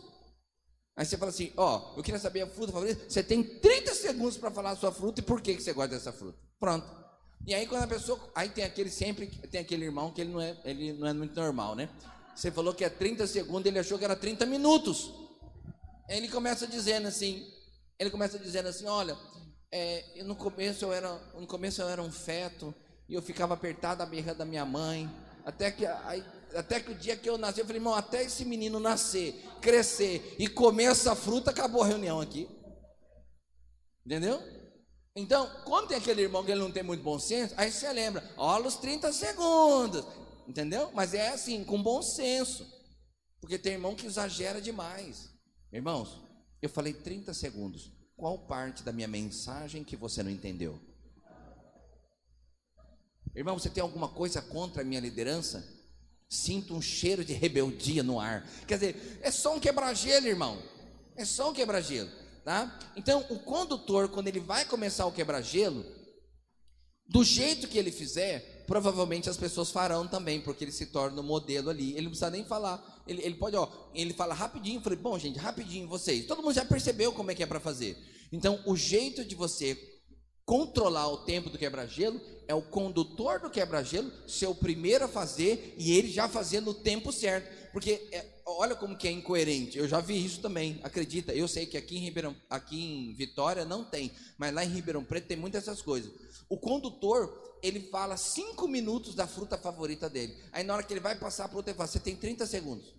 Aí 0.95 1.07
você 1.07 1.17
fala 1.17 1.31
assim, 1.31 1.51
ó, 1.57 1.95
oh, 1.95 1.99
eu 1.99 2.03
queria 2.03 2.21
saber 2.21 2.43
a 2.43 2.47
fruta 2.47 2.73
favorita. 2.73 3.09
Você 3.09 3.23
tem 3.23 3.43
30 3.43 3.95
segundos 3.95 4.37
para 4.37 4.51
falar 4.51 4.73
a 4.73 4.77
sua 4.77 4.93
fruta 4.93 5.21
e 5.21 5.23
por 5.23 5.41
que, 5.41 5.55
que 5.55 5.63
você 5.63 5.73
gosta 5.73 5.95
dessa 5.95 6.13
fruta. 6.13 6.39
Pronto. 6.61 6.87
E 7.47 7.55
aí 7.55 7.67
quando 7.67 7.85
a 7.85 7.87
pessoa, 7.87 8.21
aí 8.35 8.51
tem 8.51 8.65
aquele 8.65 8.91
sempre, 8.91 9.27
tem 9.27 9.63
aquele 9.63 9.87
irmão 9.87 10.13
que 10.13 10.21
ele 10.21 10.31
não 10.31 10.41
é, 10.43 10.59
ele 10.65 10.93
não 10.93 11.07
é 11.07 11.15
muito 11.15 11.35
normal, 11.41 11.75
né? 11.75 11.89
Você 12.35 12.51
falou 12.51 12.75
que 12.75 12.85
é 12.85 12.91
30 12.91 13.27
segundos, 13.27 13.65
ele 13.67 13.79
achou 13.79 13.99
que 13.99 14.05
era 14.05 14.15
30 14.15 14.45
minutos. 14.45 15.11
Ele 16.07 16.29
começa 16.29 16.67
dizendo 16.67 17.09
assim, 17.09 17.51
ele 17.99 18.11
começa 18.11 18.39
dizendo 18.39 18.69
assim, 18.69 18.87
olha, 18.87 19.17
é, 19.71 20.23
no 20.25 20.37
começo 20.37 20.85
eu 20.85 20.93
era, 20.93 21.13
no 21.35 21.47
começo 21.47 21.83
eu 21.83 21.89
era 21.89 22.03
um 22.03 22.11
feto 22.11 22.75
e 23.09 23.15
eu 23.15 23.23
ficava 23.23 23.55
apertado 23.55 24.03
à 24.03 24.07
berra 24.07 24.35
da 24.35 24.45
minha 24.45 24.65
mãe, 24.65 25.11
até 25.45 25.71
que 25.71 25.87
aí, 25.87 26.25
até 26.55 26.81
que 26.81 26.91
o 26.91 26.95
dia 26.95 27.17
que 27.17 27.29
eu 27.29 27.39
nasci, 27.39 27.61
eu 27.61 27.67
falei, 27.67 27.81
irmão, 27.81 27.95
até 27.95 28.23
esse 28.23 28.45
menino 28.45 28.81
nascer, 28.81 29.35
crescer 29.61 30.35
e 30.39 30.49
comer 30.49 30.85
essa 30.85 31.15
fruta, 31.15 31.51
acabou 31.51 31.83
a 31.83 31.87
reunião 31.87 32.21
aqui. 32.21 32.49
Entendeu? 34.05 34.41
Então, 35.15 35.49
quando 35.65 35.89
tem 35.89 35.97
aquele 35.97 36.23
irmão 36.23 36.45
que 36.45 36.51
ele 36.51 36.61
não 36.61 36.71
tem 36.71 36.83
muito 36.83 37.03
bom 37.03 37.19
senso, 37.19 37.55
aí 37.57 37.71
você 37.71 37.91
lembra, 37.93 38.29
olha 38.37 38.67
os 38.67 38.77
30 38.77 39.13
segundos. 39.13 40.05
Entendeu? 40.47 40.91
Mas 40.93 41.15
é 41.15 41.29
assim, 41.29 41.65
com 41.65 41.83
bom 41.83 42.03
senso. 42.03 42.67
Porque 43.41 43.59
tem 43.59 43.75
irmão 43.75 43.95
que 43.95 44.07
exagera 44.07 44.61
demais. 44.61 45.31
Irmãos, 45.73 46.21
eu 46.61 46.69
falei 46.69 46.93
30 46.93 47.33
segundos. 47.35 47.96
Qual 48.17 48.39
parte 48.39 48.83
da 48.83 48.93
minha 48.93 49.07
mensagem 49.07 49.85
que 49.85 49.95
você 49.95 50.23
não 50.23 50.31
entendeu? 50.31 50.81
Irmão, 53.35 53.59
você 53.59 53.69
tem 53.69 53.83
alguma 53.83 54.09
coisa 54.09 54.41
contra 54.41 54.81
a 54.81 54.85
minha 54.85 55.01
liderança? 55.01 55.63
Sinto 56.27 56.75
um 56.75 56.81
cheiro 56.81 57.23
de 57.23 57.35
rebeldia 57.35 58.03
no 58.03 58.19
ar. 58.19 58.49
Quer 58.67 58.79
dizer, 58.79 59.21
é 59.23 59.31
só 59.31 59.55
um 59.55 59.61
quebra-gelo, 59.61 60.27
irmão. 60.27 60.63
É 61.15 61.25
só 61.25 61.51
um 61.51 61.53
quebra-gelo, 61.53 62.11
tá? 62.43 62.79
Então, 62.97 63.25
o 63.29 63.39
condutor, 63.39 64.09
quando 64.09 64.29
ele 64.29 64.41
vai 64.41 64.65
começar 64.65 65.05
o 65.05 65.13
quebra-gelo, 65.13 65.85
do 67.09 67.23
jeito 67.23 67.69
que 67.69 67.79
ele 67.79 67.93
fizer, 67.93 68.65
provavelmente 68.67 69.29
as 69.29 69.37
pessoas 69.37 69.71
farão 69.71 70.09
também, 70.09 70.41
porque 70.41 70.65
ele 70.65 70.73
se 70.73 70.87
torna 70.87 71.21
o 71.21 71.25
um 71.25 71.27
modelo 71.27 71.69
ali. 71.69 71.93
Ele 71.93 72.03
não 72.03 72.11
precisa 72.11 72.31
nem 72.31 72.45
falar. 72.45 72.96
Ele, 73.07 73.23
ele 73.23 73.35
pode, 73.37 73.57
ó, 73.57 73.69
ele 73.95 74.13
fala 74.13 74.35
rapidinho. 74.35 74.79
Eu 74.79 74.83
falei, 74.83 74.99
bom, 74.99 75.19
gente, 75.19 75.39
rapidinho 75.39 75.89
vocês. 75.89 76.27
Todo 76.27 76.43
mundo 76.43 76.55
já 76.55 76.65
percebeu 76.65 77.13
como 77.13 77.31
é 77.31 77.35
que 77.35 77.43
é 77.43 77.47
para 77.47 77.61
fazer. 77.61 77.97
Então, 78.33 78.61
o 78.67 78.77
jeito 78.77 79.25
de 79.25 79.35
você 79.35 79.79
controlar 80.45 81.09
o 81.09 81.25
tempo 81.25 81.51
do 81.51 81.59
quebra-gelo 81.59 82.21
é 82.47 82.55
o 82.55 82.63
condutor 82.63 83.41
do 83.41 83.51
quebra-gelo 83.51 84.11
ser 84.29 84.47
o 84.47 84.55
primeiro 84.55 85.05
a 85.05 85.09
fazer 85.09 85.75
e 85.77 85.93
ele 85.93 86.09
já 86.09 86.29
fazer 86.29 86.61
no 86.61 86.73
tempo 86.73 87.13
certo. 87.13 87.67
Porque 87.73 88.09
é, 88.13 88.25
olha 88.47 88.77
como 88.77 88.97
que 88.97 89.09
é 89.09 89.11
incoerente. 89.11 89.77
Eu 89.77 89.89
já 89.89 90.01
vi 90.01 90.25
isso 90.25 90.41
também, 90.41 90.81
acredita. 90.83 91.35
Eu 91.35 91.49
sei 91.49 91.67
que 91.67 91.77
aqui 91.77 91.97
em 91.97 92.01
Ribeirão, 92.01 92.35
aqui 92.49 92.81
em 92.81 93.13
Vitória 93.13 93.65
não 93.65 93.85
tem, 93.85 94.13
mas 94.39 94.55
lá 94.55 94.65
em 94.65 94.69
Ribeirão 94.69 95.05
Preto 95.05 95.27
tem 95.27 95.37
muitas 95.37 95.65
dessas 95.65 95.83
coisas. 95.83 96.11
O 96.49 96.57
condutor, 96.57 97.59
ele 97.61 97.81
fala 97.81 98.17
cinco 98.17 98.69
minutos 98.69 99.15
da 99.17 99.27
fruta 99.27 99.59
favorita 99.59 100.09
dele. 100.09 100.37
Aí 100.53 100.63
na 100.63 100.75
hora 100.75 100.83
que 100.85 100.93
ele 100.93 101.01
vai 101.01 101.17
passar 101.17 101.49
para 101.49 101.57
outro, 101.57 101.71
ele 101.71 101.77
fala, 101.77 101.89
você 101.89 101.99
tem 101.99 102.15
30 102.15 102.47
segundos. 102.47 102.95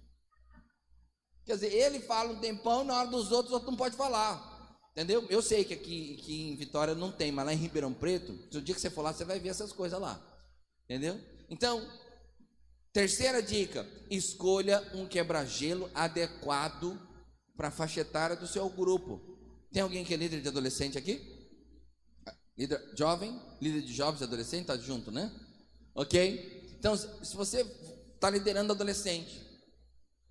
Quer 1.47 1.53
dizer, 1.53 1.73
ele 1.73 2.01
fala 2.01 2.33
um 2.33 2.39
tempão, 2.41 2.83
na 2.83 2.93
hora 2.93 3.07
dos 3.07 3.31
outros, 3.31 3.51
o 3.51 3.53
outro 3.55 3.71
não 3.71 3.77
pode 3.77 3.95
falar. 3.95 4.57
Entendeu? 4.91 5.25
Eu 5.29 5.41
sei 5.41 5.63
que 5.63 5.73
aqui, 5.73 6.17
aqui 6.19 6.49
em 6.49 6.55
Vitória 6.57 6.93
não 6.93 7.09
tem, 7.09 7.31
mas 7.31 7.45
lá 7.45 7.53
em 7.53 7.57
Ribeirão 7.57 7.93
Preto, 7.93 8.33
o 8.53 8.61
dia 8.61 8.75
que 8.75 8.81
você 8.81 8.89
for 8.89 9.01
lá, 9.01 9.13
você 9.13 9.23
vai 9.23 9.39
ver 9.39 9.49
essas 9.49 9.71
coisas 9.71 9.97
lá. 9.97 10.21
Entendeu? 10.83 11.17
Então, 11.49 11.89
terceira 12.91 13.41
dica: 13.41 13.87
escolha 14.11 14.85
um 14.93 15.07
quebra-gelo 15.07 15.89
adequado 15.95 16.99
para 17.55 17.69
a 17.69 17.71
faixa 17.71 18.01
etária 18.01 18.35
do 18.35 18.45
seu 18.45 18.67
grupo. 18.69 19.21
Tem 19.71 19.81
alguém 19.81 20.03
que 20.03 20.13
é 20.13 20.17
líder 20.17 20.41
de 20.41 20.49
adolescente 20.49 20.97
aqui? 20.97 21.21
Líder 22.57 22.91
jovem? 22.97 23.39
Líder 23.61 23.83
de 23.83 23.93
jovens 23.93 24.19
e 24.19 24.23
adolescentes? 24.25 24.69
Está 24.69 24.77
junto, 24.77 25.11
né? 25.11 25.31
Ok? 25.95 26.75
Então, 26.77 26.97
se 26.97 27.35
você 27.35 27.61
está 28.15 28.29
liderando 28.29 28.73
adolescente, 28.73 29.46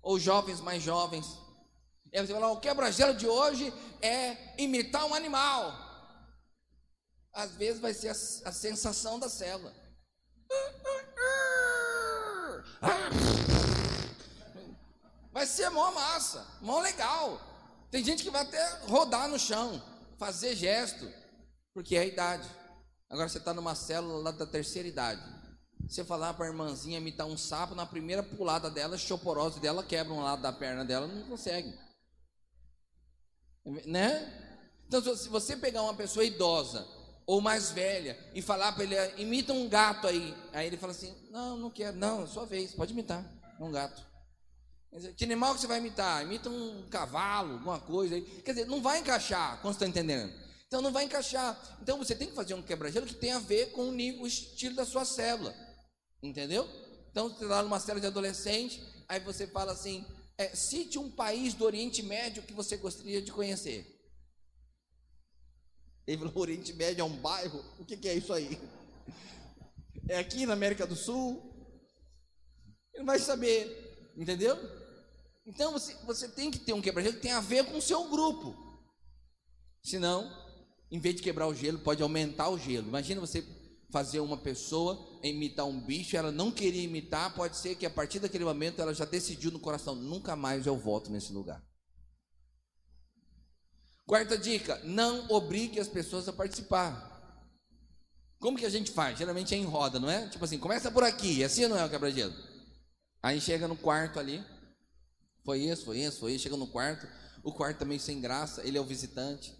ou 0.07 0.17
jovens 0.17 0.61
mais 0.61 0.81
jovens, 0.81 1.37
e 2.13 2.21
você 2.21 2.33
fala, 2.33 2.47
o 2.47 2.61
quebra-gelo 2.61 3.13
de 3.13 3.27
hoje 3.27 3.73
é 4.01 4.55
imitar 4.57 5.05
um 5.05 5.13
animal. 5.13 5.73
Às 7.33 7.51
vezes 7.51 7.81
vai 7.81 7.93
ser 7.93 8.07
a, 8.07 8.11
a 8.49 8.51
sensação 8.53 9.19
da 9.19 9.27
célula. 9.27 9.73
Vai 15.33 15.45
ser 15.45 15.69
mó 15.71 15.91
massa, 15.91 16.47
mó 16.61 16.79
legal. 16.79 17.41
Tem 17.91 18.01
gente 18.01 18.23
que 18.23 18.29
vai 18.29 18.43
até 18.43 18.65
rodar 18.87 19.27
no 19.27 19.37
chão, 19.37 19.83
fazer 20.17 20.55
gesto, 20.55 21.05
porque 21.73 21.97
é 21.97 21.99
a 21.99 22.05
idade. 22.05 22.49
Agora 23.09 23.27
você 23.27 23.39
está 23.39 23.53
numa 23.53 23.75
célula 23.75 24.23
lá 24.23 24.31
da 24.31 24.45
terceira 24.45 24.87
idade. 24.87 25.36
Você 25.87 26.03
falar 26.03 26.33
para 26.33 26.45
a 26.45 26.49
irmãzinha 26.49 26.97
imitar 26.97 27.25
um 27.25 27.37
sapo, 27.37 27.73
na 27.73 27.85
primeira 27.85 28.21
pulada 28.21 28.69
dela, 28.69 28.97
choporose 28.97 29.59
dela, 29.59 29.83
quebra 29.83 30.13
um 30.13 30.21
lado 30.21 30.41
da 30.41 30.51
perna 30.51 30.83
dela, 30.83 31.07
não 31.07 31.23
consegue. 31.27 31.73
Né? 33.85 34.33
Então, 34.87 35.01
se 35.15 35.29
você 35.29 35.55
pegar 35.55 35.81
uma 35.83 35.93
pessoa 35.93 36.25
idosa 36.25 36.85
ou 37.25 37.39
mais 37.39 37.71
velha 37.71 38.17
e 38.33 38.41
falar 38.41 38.73
para 38.73 38.83
ele, 38.83 39.21
imita 39.21 39.53
um 39.53 39.67
gato 39.69 40.07
aí, 40.07 40.35
aí 40.53 40.67
ele 40.67 40.77
fala 40.77 40.91
assim: 40.91 41.13
Não, 41.29 41.57
não 41.57 41.69
quero, 41.69 41.95
não, 41.95 42.23
é 42.23 42.27
sua 42.27 42.45
vez, 42.45 42.73
pode 42.73 42.93
imitar, 42.93 43.25
um 43.59 43.71
gato. 43.71 44.05
Que 45.15 45.25
animal 45.25 45.53
que 45.53 45.61
você 45.61 45.67
vai 45.67 45.79
imitar? 45.79 46.23
Imita 46.23 46.49
um 46.49 46.87
cavalo, 46.89 47.53
alguma 47.53 47.79
coisa 47.79 48.15
aí. 48.15 48.21
Quer 48.21 48.53
dizer, 48.53 48.65
não 48.65 48.81
vai 48.81 48.99
encaixar, 48.99 49.61
como 49.61 49.73
você 49.73 49.85
está 49.85 49.87
entendendo? 49.87 50.33
Então 50.65 50.81
não 50.81 50.91
vai 50.91 51.03
encaixar. 51.03 51.57
Então 51.81 51.97
você 51.97 52.15
tem 52.15 52.27
que 52.27 52.35
fazer 52.35 52.53
um 52.53 52.61
quebra-gelo 52.61 53.05
que 53.05 53.13
tenha 53.13 53.35
a 53.35 53.39
ver 53.39 53.71
com 53.71 53.89
o 53.89 54.27
estilo 54.27 54.75
da 54.75 54.85
sua 54.85 55.05
célula. 55.05 55.66
Entendeu? 56.21 56.67
Então 57.11 57.29
você 57.29 57.43
está 57.43 57.63
numa 57.63 57.79
célula 57.79 58.01
de 58.01 58.07
adolescente, 58.07 58.83
aí 59.07 59.19
você 59.19 59.47
fala 59.47 59.71
assim: 59.71 60.05
é, 60.37 60.55
cite 60.55 60.99
um 60.99 61.09
país 61.09 61.53
do 61.53 61.65
Oriente 61.65 62.03
Médio 62.03 62.43
que 62.43 62.53
você 62.53 62.77
gostaria 62.77 63.21
de 63.21 63.31
conhecer. 63.31 63.85
Ele 66.05 66.17
falou: 66.17 66.37
Oriente 66.37 66.73
Médio 66.73 67.01
é 67.01 67.05
um 67.05 67.17
bairro? 67.17 67.63
O 67.79 67.85
que, 67.85 67.97
que 67.97 68.07
é 68.07 68.13
isso 68.13 68.31
aí? 68.33 68.59
É 70.07 70.19
aqui 70.19 70.45
na 70.45 70.53
América 70.53 70.85
do 70.87 70.95
Sul? 70.95 71.53
Ele 72.93 73.03
vai 73.03 73.19
saber, 73.19 74.13
entendeu? 74.15 74.55
Então 75.45 75.71
você, 75.71 75.93
você 76.05 76.27
tem 76.27 76.49
que 76.49 76.59
ter 76.59 76.73
um 76.73 76.81
quebra-gelo 76.81 77.15
que 77.15 77.21
tem 77.21 77.31
a 77.31 77.41
ver 77.41 77.65
com 77.65 77.77
o 77.77 77.81
seu 77.81 78.09
grupo. 78.09 78.55
Senão, 79.83 80.29
em 80.91 80.99
vez 80.99 81.15
de 81.15 81.21
quebrar 81.21 81.47
o 81.47 81.53
gelo, 81.53 81.79
pode 81.79 82.03
aumentar 82.03 82.49
o 82.49 82.57
gelo. 82.57 82.87
Imagina 82.87 83.21
você 83.21 83.41
fazer 83.89 84.19
uma 84.19 84.37
pessoa 84.37 85.19
imitar 85.23 85.65
um 85.65 85.79
bicho, 85.79 86.17
ela 86.17 86.31
não 86.31 86.51
queria 86.51 86.83
imitar, 86.83 87.33
pode 87.33 87.57
ser 87.57 87.75
que 87.75 87.85
a 87.85 87.89
partir 87.89 88.19
daquele 88.19 88.43
momento 88.43 88.81
ela 88.81 88.93
já 88.93 89.05
decidiu 89.05 89.51
no 89.51 89.59
coração: 89.59 89.95
nunca 89.95 90.35
mais 90.35 90.65
eu 90.65 90.77
volto 90.77 91.09
nesse 91.09 91.31
lugar. 91.31 91.63
Quarta 94.05 94.37
dica: 94.37 94.79
não 94.83 95.29
obrigue 95.29 95.79
as 95.79 95.87
pessoas 95.87 96.27
a 96.27 96.33
participar. 96.33 97.15
Como 98.39 98.57
que 98.57 98.65
a 98.65 98.69
gente 98.69 98.91
faz? 98.91 99.17
Geralmente 99.17 99.55
é 99.55 99.57
em 99.57 99.65
roda, 99.65 99.99
não 99.99 100.09
é? 100.09 100.29
Tipo 100.29 100.45
assim, 100.45 100.59
começa 100.59 100.91
por 100.91 101.03
aqui, 101.03 101.43
assim 101.43 101.67
não 101.67 101.77
é 101.77 101.83
o 101.83 101.89
quebra-gelo? 101.89 102.33
Aí 103.23 103.41
chega 103.41 103.67
no 103.67 103.75
quarto 103.75 104.19
ali, 104.19 104.43
foi 105.43 105.63
isso, 105.63 105.85
foi 105.85 105.99
isso, 105.99 106.19
foi 106.19 106.33
isso, 106.33 106.43
chega 106.43 106.55
no 106.55 106.67
quarto, 106.67 107.07
o 107.43 107.51
quarto 107.51 107.79
também 107.79 107.97
sem 107.97 108.21
graça, 108.21 108.65
ele 108.65 108.77
é 108.77 108.81
o 108.81 108.85
visitante, 108.85 109.55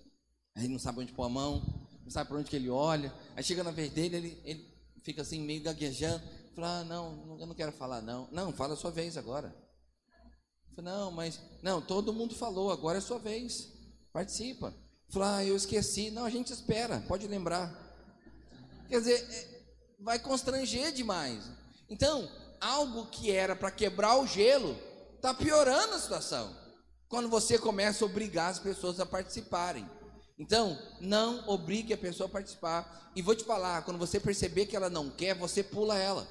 aí 0.55 0.67
não 0.67 0.78
sabe 0.78 0.99
onde 0.99 1.11
pôr 1.11 1.23
a 1.23 1.30
mão, 1.30 1.76
não 2.07 2.11
sabe 2.11 2.29
para 2.29 2.37
onde 2.37 2.49
que 2.49 2.55
ele 2.55 2.69
olha, 2.69 3.13
aí 3.35 3.43
chega 3.43 3.65
na 3.65 3.71
vez 3.71 3.91
dele, 3.91 4.15
ele, 4.15 4.41
ele 4.45 4.77
fica 5.03 5.23
assim 5.23 5.41
meio 5.41 5.61
gaguejando, 5.61 6.23
fala, 6.55 6.79
ah, 6.79 6.83
não, 6.85 7.37
eu 7.37 7.45
não 7.45 7.53
quero 7.53 7.73
falar 7.73 8.01
não, 8.01 8.29
não, 8.31 8.53
fala 8.53 8.75
a 8.75 8.77
sua 8.77 8.91
vez 8.91 9.17
agora. 9.17 9.53
Fala, 10.73 10.89
não, 10.89 11.11
mas, 11.11 11.41
não, 11.61 11.81
todo 11.81 12.13
mundo 12.13 12.33
falou, 12.33 12.71
agora 12.71 12.97
é 12.97 12.99
a 12.99 13.01
sua 13.01 13.19
vez, 13.19 13.73
participa. 14.13 14.73
Fala, 15.09 15.37
ah, 15.37 15.45
eu 15.45 15.53
esqueci, 15.53 16.09
não, 16.09 16.23
a 16.23 16.29
gente 16.29 16.53
espera, 16.53 17.03
pode 17.09 17.27
lembrar. 17.27 17.75
Quer 18.87 18.99
dizer, 18.99 19.27
é, 19.29 19.63
vai 19.99 20.17
constranger 20.17 20.93
demais. 20.93 21.43
Então, 21.89 22.31
algo 22.61 23.07
que 23.07 23.29
era 23.31 23.53
para 23.53 23.69
quebrar 23.69 24.17
o 24.17 24.25
gelo, 24.25 24.77
está 25.13 25.33
piorando 25.33 25.95
a 25.95 25.99
situação. 25.99 26.55
Quando 27.09 27.27
você 27.27 27.59
começa 27.59 28.05
a 28.05 28.07
obrigar 28.07 28.49
as 28.49 28.59
pessoas 28.59 28.97
a 29.01 29.05
participarem. 29.05 29.85
Então, 30.38 30.77
não 31.01 31.47
obrigue 31.47 31.93
a 31.93 31.97
pessoa 31.97 32.27
a 32.27 32.31
participar. 32.31 33.11
E 33.15 33.21
vou 33.21 33.35
te 33.35 33.43
falar, 33.43 33.83
quando 33.83 33.97
você 33.97 34.19
perceber 34.19 34.67
que 34.67 34.75
ela 34.75 34.89
não 34.89 35.09
quer, 35.09 35.33
você 35.33 35.63
pula 35.63 35.97
ela. 35.97 36.27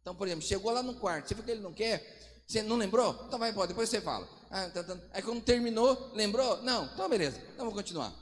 Então, 0.00 0.14
por 0.14 0.26
exemplo, 0.26 0.46
chegou 0.46 0.72
lá 0.72 0.82
no 0.82 0.94
quarto, 0.94 1.28
você 1.28 1.34
viu 1.34 1.44
que 1.44 1.50
ele 1.50 1.60
não 1.60 1.72
quer, 1.72 2.42
você 2.46 2.62
não 2.62 2.76
lembrou? 2.76 3.24
Então 3.26 3.38
vai 3.38 3.50
embora, 3.50 3.68
depois 3.68 3.90
você 3.90 4.00
fala. 4.00 4.26
Ah, 4.50 4.70
tá, 4.70 4.82
tá. 4.82 4.96
Aí 5.12 5.20
quando 5.20 5.42
terminou, 5.42 6.12
lembrou? 6.14 6.62
Não, 6.62 6.86
então 6.86 7.06
beleza, 7.08 7.38
então 7.52 7.66
vou 7.66 7.74
continuar. 7.74 8.14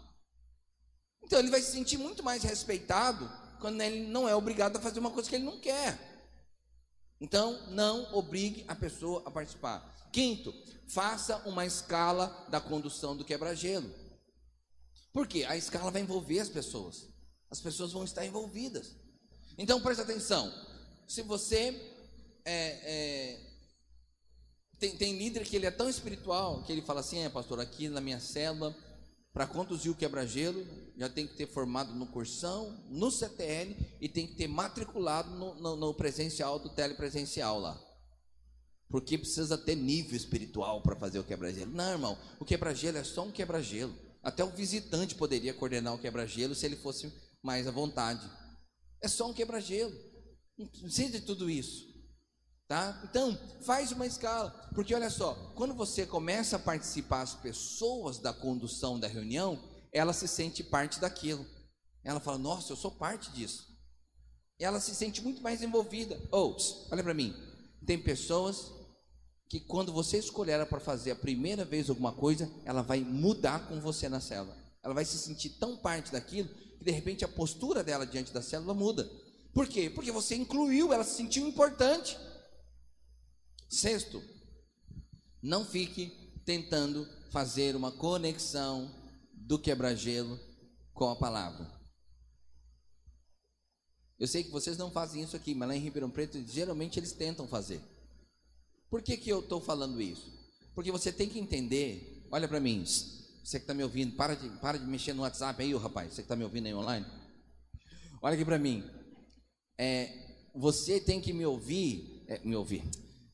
Então 1.23 1.39
ele 1.39 1.51
vai 1.51 1.61
se 1.61 1.71
sentir 1.71 1.97
muito 1.97 2.25
mais 2.25 2.43
respeitado 2.43 3.31
quando 3.61 3.81
ele 3.81 4.09
não 4.09 4.29
é 4.29 4.35
obrigado 4.35 4.77
a 4.77 4.81
fazer 4.81 4.99
uma 4.99 5.11
coisa 5.11 5.29
que 5.29 5.37
ele 5.37 5.45
não 5.45 5.61
quer. 5.61 5.97
Então, 7.21 7.59
não 7.69 8.13
obrigue 8.15 8.65
a 8.69 8.75
pessoa 8.75 9.23
a 9.25 9.31
participar. 9.31 9.95
Quinto, 10.13 10.53
faça 10.89 11.37
uma 11.47 11.65
escala 11.65 12.47
da 12.49 12.61
condução 12.61 13.17
do 13.17 13.25
quebra-gelo. 13.25 13.89
Por 15.17 15.27
quê? 15.27 15.47
A 15.49 15.57
escala 15.57 15.91
vai 15.91 16.03
envolver 16.03 16.41
as 16.41 16.51
pessoas. 16.51 17.09
As 17.51 17.59
pessoas 17.59 17.91
vão 17.91 18.05
estar 18.05 18.27
envolvidas. 18.27 18.95
Então, 19.57 19.81
preste 19.81 20.03
atenção. 20.03 20.53
Se 21.09 21.23
você 21.23 21.75
é, 22.45 22.69
é, 22.85 23.41
tem, 24.79 24.95
tem 24.99 25.17
líder 25.17 25.47
que 25.47 25.57
ele 25.57 25.65
é 25.65 25.71
tão 25.71 25.89
espiritual 25.89 26.63
que 26.65 26.71
ele 26.71 26.83
fala 26.83 27.01
assim: 27.01 27.21
é, 27.21 27.31
pastor, 27.31 27.59
aqui 27.59 27.89
na 27.89 27.99
minha 27.99 28.21
célula 28.21 28.77
para 29.33 29.47
conduzir 29.47 29.91
o 29.91 29.95
quebra-gelo, 29.95 30.67
já 30.99 31.09
tem 31.09 31.27
que 31.27 31.35
ter 31.35 31.47
formado 31.47 31.95
no 31.95 32.07
cursão, 32.09 32.85
no 32.91 33.11
CTL 33.11 33.75
e 33.99 34.11
tem 34.11 34.27
que 34.27 34.35
ter 34.35 34.49
matriculado 34.49 35.31
no, 35.31 35.55
no, 35.55 35.77
no 35.77 35.95
presencial 35.95 36.59
do 36.59 36.69
telepresencial 36.69 37.59
lá. 37.59 37.83
Porque 38.91 39.17
precisa 39.17 39.57
ter 39.57 39.77
nível 39.77 40.15
espiritual 40.15 40.83
para 40.83 40.95
fazer 40.95 41.19
o 41.19 41.25
quebra-gelo. 41.25 41.73
Não, 41.73 41.93
irmão, 41.93 42.19
o 42.39 42.45
quebra-gelo 42.45 42.99
é 42.99 43.05
só 43.05 43.25
um 43.25 43.33
quebra-gelo. 43.33 44.05
Até 44.27 44.43
o 44.43 44.51
visitante 44.51 45.15
poderia 45.15 45.55
coordenar 45.55 45.95
o 45.95 45.99
quebra-gelo 45.99 46.53
se 46.53 46.67
ele 46.67 46.75
fosse 46.75 47.13
mais 47.41 47.69
à 47.69 47.71
vontade. 47.71 48.29
É 49.01 49.07
só 49.07 49.31
um 49.31 49.33
quebra-gelo. 49.33 49.95
Não 50.59 50.67
precisa 50.67 51.13
de 51.13 51.21
tudo 51.21 51.49
isso. 51.49 51.87
Tá? 52.67 53.01
Então, 53.09 53.39
faz 53.61 53.93
uma 53.93 54.05
escala, 54.05 54.51
porque 54.75 54.93
olha 54.93 55.11
só, 55.11 55.35
quando 55.55 55.75
você 55.75 56.05
começa 56.05 56.57
a 56.57 56.59
participar 56.59 57.23
as 57.23 57.37
pessoas 57.37 58.19
da 58.19 58.33
condução 58.33 58.99
da 58.99 59.07
reunião, 59.07 59.63
ela 59.93 60.13
se 60.13 60.27
sente 60.27 60.65
parte 60.65 60.99
daquilo. 60.99 61.47
Ela 62.03 62.19
fala: 62.19 62.37
"Nossa, 62.37 62.73
eu 62.73 62.77
sou 62.77 62.91
parte 62.91 63.31
disso". 63.31 63.79
Ela 64.59 64.81
se 64.81 64.93
sente 64.93 65.23
muito 65.23 65.41
mais 65.41 65.63
envolvida. 65.63 66.21
Ou, 66.33 66.57
oh, 66.59 66.93
olha 66.93 67.05
para 67.05 67.15
mim. 67.15 67.33
Tem 67.87 67.97
pessoas 67.97 68.73
que 69.49 69.61
quando 69.61 69.93
você 69.93 70.19
escolher 70.19 70.53
ela 70.53 70.67
para 70.67 70.81
fazer 70.81 71.13
a 71.13 71.17
primeira 71.17 71.65
vez 71.65 71.89
alguma 71.89 72.13
coisa, 72.13 72.51
ela 72.65 72.83
vai 72.83 73.01
mudar 73.01 73.69
com 73.69 73.81
você 73.81 74.09
na 74.09 74.21
célula. 74.21 74.57
Ela 74.83 74.95
vai 74.95 75.05
se 75.05 75.19
sentir 75.19 75.51
tão 75.51 75.77
parte 75.77 76.11
daquilo 76.11 76.49
que 76.79 76.85
de 76.85 76.91
repente 76.91 77.25
a 77.25 77.29
postura 77.29 77.83
dela 77.85 78.07
diante 78.07 78.33
da 78.33 78.43
célula 78.43 78.75
muda. 78.75 79.09
Por 79.53 79.69
quê? 79.69 79.89
Porque 79.89 80.13
você 80.13 80.35
incluiu, 80.35 80.93
ela 80.93 81.05
se 81.05 81.17
sentiu 81.17 81.47
importante. 81.47 82.19
Sexto, 83.69 84.23
não 85.43 85.65
fique 85.65 86.13
tentando 86.45 87.09
fazer 87.31 87.75
uma 87.75 87.93
conexão 87.93 88.91
do 89.33 89.59
quebra-gelo 89.59 90.39
com 90.93 91.09
a 91.09 91.17
palavra. 91.17 91.71
Eu 94.19 94.27
sei 94.27 94.43
que 94.43 94.51
vocês 94.51 94.79
não 94.79 94.91
fazem 94.91 95.23
isso 95.23 95.37
aqui, 95.37 95.55
mas 95.55 95.69
lá 95.69 95.77
em 95.77 95.81
Ribeirão 95.81 96.11
Preto, 96.11 96.43
geralmente 96.49 96.99
eles 96.99 97.13
tentam 97.13 97.47
fazer. 97.47 97.81
Por 98.97 99.03
que, 99.03 99.19
que 99.19 99.29
eu 99.29 99.41
estou 99.41 99.61
falando 99.61 100.01
isso? 100.01 100.33
Porque 100.75 100.91
você 100.91 101.13
tem 101.13 101.29
que 101.29 101.39
entender, 101.39 102.27
olha 102.31 102.49
para 102.49 102.59
mim, 102.59 102.83
você 102.83 103.59
que 103.59 103.65
está 103.65 103.75
me 103.75 103.83
ouvindo, 103.83 104.17
para 104.17 104.35
de, 104.35 104.49
para 104.59 104.79
de 104.79 104.87
mexer 104.87 105.13
no 105.13 105.21
WhatsApp 105.21 105.63
aí, 105.63 105.75
rapaz, 105.77 106.15
você 106.15 106.23
que 106.23 106.23
está 106.23 106.35
me 106.35 106.45
ouvindo 106.45 106.65
aí 106.65 106.73
online. 106.73 107.05
Olha 108.23 108.35
aqui 108.37 108.45
para 108.47 108.59
mim. 108.59 108.83
É, 109.77 110.49
você 110.55 110.99
tem 110.99 111.21
que 111.21 111.35
me 111.35 111.45
ouvir, 111.45 112.25
é, 112.27 112.39
me 112.39 112.57
ouvir, 112.57 112.83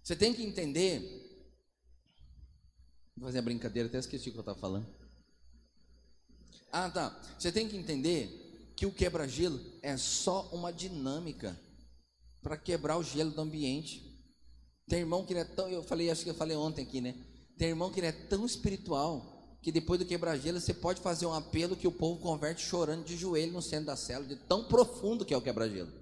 você 0.02 0.16
tem 0.16 0.34
que 0.34 0.42
entender. 0.42 1.00
Vou 3.16 3.28
fazer 3.28 3.38
a 3.38 3.42
brincadeira, 3.42 3.88
até 3.88 4.00
esqueci 4.00 4.30
o 4.30 4.32
que 4.32 4.38
eu 4.38 4.42
estava 4.42 4.58
falando. 4.58 4.92
Ah, 6.72 6.90
tá. 6.90 7.22
Você 7.38 7.52
tem 7.52 7.68
que 7.68 7.76
entender 7.76 8.72
que 8.74 8.84
o 8.84 8.92
quebra-gelo 8.92 9.60
é 9.80 9.96
só 9.96 10.48
uma 10.50 10.72
dinâmica 10.72 11.56
para 12.42 12.56
quebrar 12.56 12.98
o 12.98 13.04
gelo 13.04 13.30
do 13.30 13.40
ambiente. 13.40 14.11
Tem 14.88 15.00
irmão 15.00 15.24
que 15.24 15.32
ele 15.32 15.40
é 15.40 15.44
tão, 15.44 15.68
eu 15.68 15.82
falei, 15.82 16.10
acho 16.10 16.24
que 16.24 16.30
eu 16.30 16.34
falei 16.34 16.56
ontem 16.56 16.82
aqui, 16.82 17.00
né? 17.00 17.14
Tem 17.56 17.68
irmão 17.68 17.90
que 17.90 18.00
é 18.00 18.12
tão 18.12 18.44
espiritual 18.44 19.58
que 19.62 19.70
depois 19.70 19.98
do 19.98 20.06
quebra-gelo 20.06 20.60
você 20.60 20.74
pode 20.74 21.00
fazer 21.00 21.26
um 21.26 21.32
apelo 21.32 21.76
que 21.76 21.86
o 21.86 21.92
povo 21.92 22.20
converte 22.20 22.62
chorando 22.62 23.04
de 23.04 23.16
joelho 23.16 23.52
no 23.52 23.62
centro 23.62 23.86
da 23.86 23.96
cela, 23.96 24.24
de 24.24 24.36
tão 24.36 24.64
profundo 24.64 25.24
que 25.24 25.32
é 25.32 25.36
o 25.36 25.42
quebra-gelo. 25.42 25.92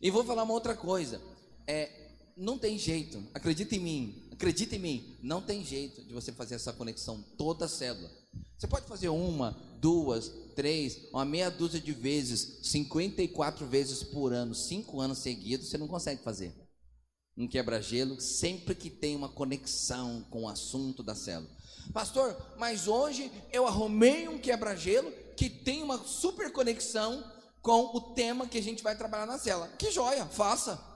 E 0.00 0.10
vou 0.10 0.24
falar 0.24 0.44
uma 0.44 0.54
outra 0.54 0.74
coisa 0.74 1.20
é, 1.68 1.90
não 2.34 2.58
tem 2.58 2.78
jeito, 2.78 3.22
acredita 3.34 3.76
em 3.76 3.78
mim, 3.78 4.28
acredita 4.32 4.74
em 4.74 4.78
mim, 4.78 5.18
não 5.22 5.42
tem 5.42 5.62
jeito 5.62 6.02
de 6.02 6.14
você 6.14 6.32
fazer 6.32 6.54
essa 6.54 6.72
conexão 6.72 7.22
toda 7.36 7.66
a 7.66 7.68
célula. 7.68 8.10
Você 8.56 8.66
pode 8.66 8.86
fazer 8.86 9.10
uma, 9.10 9.54
duas, 9.80 10.30
três, 10.54 11.08
uma 11.12 11.24
meia 11.24 11.50
dúzia 11.50 11.80
de 11.80 11.92
vezes, 11.92 12.60
54 12.64 13.66
vezes 13.66 14.02
por 14.02 14.32
ano, 14.32 14.54
cinco 14.54 15.00
anos 15.00 15.18
seguidos, 15.18 15.68
você 15.68 15.78
não 15.78 15.88
consegue 15.88 16.22
fazer. 16.22 16.54
Um 17.36 17.46
quebra-gelo, 17.46 18.20
sempre 18.20 18.74
que 18.74 18.90
tem 18.90 19.14
uma 19.14 19.28
conexão 19.28 20.26
com 20.28 20.42
o 20.42 20.48
assunto 20.48 21.02
da 21.02 21.14
célula. 21.14 21.50
Pastor, 21.92 22.36
mas 22.58 22.88
hoje 22.88 23.30
eu 23.52 23.66
arrumei 23.66 24.28
um 24.28 24.38
quebra-gelo 24.38 25.12
que 25.36 25.48
tem 25.48 25.82
uma 25.82 25.98
super 25.98 26.52
conexão 26.52 27.24
com 27.62 27.96
o 27.96 28.00
tema 28.14 28.46
que 28.46 28.58
a 28.58 28.62
gente 28.62 28.82
vai 28.82 28.96
trabalhar 28.96 29.26
na 29.26 29.38
célula. 29.38 29.68
Que 29.78 29.90
joia, 29.90 30.26
faça. 30.26 30.87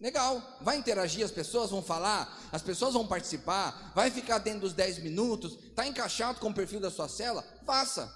Legal, 0.00 0.40
vai 0.60 0.76
interagir, 0.76 1.24
as 1.24 1.30
pessoas 1.32 1.70
vão 1.70 1.82
falar, 1.82 2.48
as 2.52 2.62
pessoas 2.62 2.94
vão 2.94 3.06
participar, 3.06 3.92
vai 3.96 4.10
ficar 4.12 4.38
dentro 4.38 4.60
dos 4.60 4.72
10 4.72 5.00
minutos, 5.00 5.58
está 5.64 5.86
encaixado 5.86 6.38
com 6.38 6.50
o 6.50 6.54
perfil 6.54 6.78
da 6.78 6.90
sua 6.90 7.08
cela? 7.08 7.42
Faça. 7.66 8.08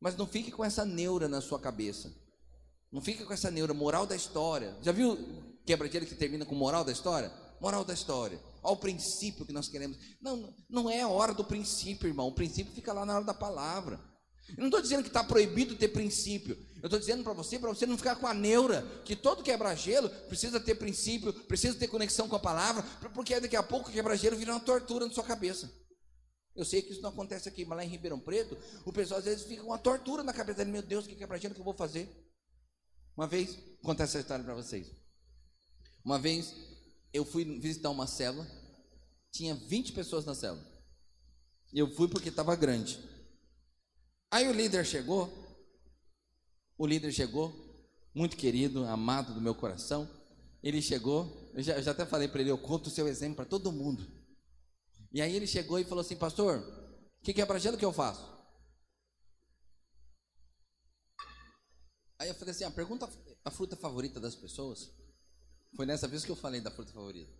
Mas 0.00 0.16
não 0.16 0.26
fique 0.26 0.50
com 0.50 0.64
essa 0.64 0.84
neura 0.84 1.28
na 1.28 1.42
sua 1.42 1.60
cabeça. 1.60 2.10
Não 2.90 3.02
fique 3.02 3.24
com 3.24 3.32
essa 3.32 3.50
neura, 3.50 3.74
moral 3.74 4.06
da 4.06 4.16
história. 4.16 4.76
Já 4.82 4.92
viu 4.92 5.16
quebra-gelo 5.66 6.06
que 6.06 6.14
termina 6.14 6.44
com 6.44 6.54
moral 6.54 6.84
da 6.84 6.92
história? 6.92 7.32
Moral 7.60 7.84
da 7.84 7.94
história. 7.94 8.40
Olha 8.62 8.74
o 8.74 8.76
princípio 8.76 9.46
que 9.46 9.52
nós 9.52 9.68
queremos. 9.68 9.98
Não, 10.20 10.54
não 10.68 10.90
é 10.90 11.02
a 11.02 11.08
hora 11.08 11.34
do 11.34 11.44
princípio, 11.44 12.08
irmão. 12.08 12.28
O 12.28 12.34
princípio 12.34 12.72
fica 12.72 12.92
lá 12.92 13.06
na 13.06 13.14
hora 13.14 13.24
da 13.24 13.34
palavra. 13.34 14.00
Eu 14.56 14.58
não 14.58 14.66
estou 14.66 14.80
dizendo 14.80 15.02
que 15.02 15.08
está 15.08 15.24
proibido 15.24 15.76
ter 15.76 15.88
princípio. 15.88 16.56
Eu 16.82 16.86
estou 16.86 16.98
dizendo 16.98 17.22
para 17.22 17.32
você, 17.32 17.58
para 17.58 17.68
você 17.68 17.86
não 17.86 17.96
ficar 17.96 18.16
com 18.16 18.26
a 18.26 18.34
neura, 18.34 18.82
que 19.04 19.14
todo 19.14 19.42
quebra-gelo 19.42 20.10
precisa 20.28 20.58
ter 20.58 20.74
princípio, 20.74 21.32
precisa 21.32 21.78
ter 21.78 21.88
conexão 21.88 22.28
com 22.28 22.36
a 22.36 22.40
palavra, 22.40 22.82
porque 23.14 23.38
daqui 23.38 23.56
a 23.56 23.62
pouco 23.62 23.88
o 23.88 23.92
quebra-gelo 23.92 24.36
vira 24.36 24.52
uma 24.52 24.60
tortura 24.60 25.06
na 25.06 25.12
sua 25.12 25.24
cabeça. 25.24 25.72
Eu 26.54 26.64
sei 26.64 26.82
que 26.82 26.92
isso 26.92 27.00
não 27.00 27.10
acontece 27.10 27.48
aqui, 27.48 27.64
mas 27.64 27.78
lá 27.78 27.84
em 27.84 27.88
Ribeirão 27.88 28.20
Preto, 28.20 28.58
o 28.84 28.92
pessoal 28.92 29.20
às 29.20 29.24
vezes 29.24 29.46
fica 29.46 29.62
com 29.62 29.68
uma 29.68 29.78
tortura 29.78 30.22
na 30.22 30.32
cabeça 30.32 30.58
dele, 30.58 30.72
meu 30.72 30.82
Deus, 30.82 31.06
que 31.06 31.14
quebra-gelo 31.14 31.54
que 31.54 31.60
eu 31.60 31.64
vou 31.64 31.74
fazer? 31.74 32.08
Uma 33.16 33.26
vez, 33.26 33.58
contar 33.82 34.04
essa 34.04 34.18
história 34.18 34.44
para 34.44 34.54
vocês. 34.54 34.90
Uma 36.04 36.18
vez, 36.18 36.54
eu 37.12 37.24
fui 37.24 37.44
visitar 37.58 37.90
uma 37.90 38.06
célula, 38.06 38.46
tinha 39.30 39.54
20 39.54 39.92
pessoas 39.92 40.24
na 40.24 40.34
célula. 40.34 40.66
Eu 41.72 41.90
fui 41.94 42.08
porque 42.08 42.28
estava 42.28 42.54
grande. 42.54 42.98
Aí 44.32 44.48
o 44.48 44.52
líder 44.52 44.86
chegou, 44.86 45.30
o 46.78 46.86
líder 46.86 47.12
chegou, 47.12 47.52
muito 48.14 48.34
querido, 48.34 48.82
amado 48.86 49.34
do 49.34 49.42
meu 49.42 49.54
coração. 49.54 50.08
Ele 50.62 50.80
chegou, 50.80 51.50
eu 51.52 51.62
já, 51.62 51.76
eu 51.76 51.82
já 51.82 51.90
até 51.90 52.06
falei 52.06 52.28
para 52.28 52.40
ele, 52.40 52.50
eu 52.50 52.56
conto 52.56 52.86
o 52.86 52.90
seu 52.90 53.06
exemplo 53.06 53.36
para 53.36 53.44
todo 53.44 53.70
mundo. 53.70 54.10
E 55.12 55.20
aí 55.20 55.36
ele 55.36 55.46
chegou 55.46 55.78
e 55.78 55.84
falou 55.84 56.00
assim, 56.00 56.16
pastor, 56.16 56.60
o 56.60 57.22
que, 57.22 57.34
que 57.34 57.42
é 57.42 57.44
para 57.44 57.58
gelo 57.58 57.76
que 57.76 57.84
eu 57.84 57.92
faço? 57.92 58.26
Aí 62.18 62.28
eu 62.28 62.34
falei 62.34 62.52
assim, 62.52 62.64
ah, 62.64 62.70
pergunta 62.70 63.06
a 63.44 63.50
fruta 63.50 63.76
favorita 63.76 64.18
das 64.18 64.34
pessoas. 64.34 64.94
Foi 65.76 65.84
nessa 65.84 66.08
vez 66.08 66.24
que 66.24 66.30
eu 66.30 66.36
falei 66.36 66.62
da 66.62 66.70
fruta 66.70 66.90
favorita. 66.90 67.34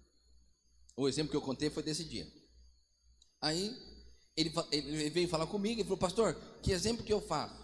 O 0.95 1.09
exemplo 1.09 1.31
que 1.31 1.37
eu 1.39 1.43
contei 1.43 1.71
foi 1.71 1.83
desse 1.83 2.05
dia. 2.05 2.31
Aí 3.41 3.92
ele, 4.37 4.53
ele 4.71 5.11
veio 5.11 5.29
falar 5.29 5.47
comigo 5.47 5.81
e 5.81 5.85
falou, 5.85 5.99
pastor, 5.99 6.35
que 6.63 6.73
exemplo 6.73 7.05
que 7.05 7.13
eu 7.13 7.21
faço? 7.21 7.63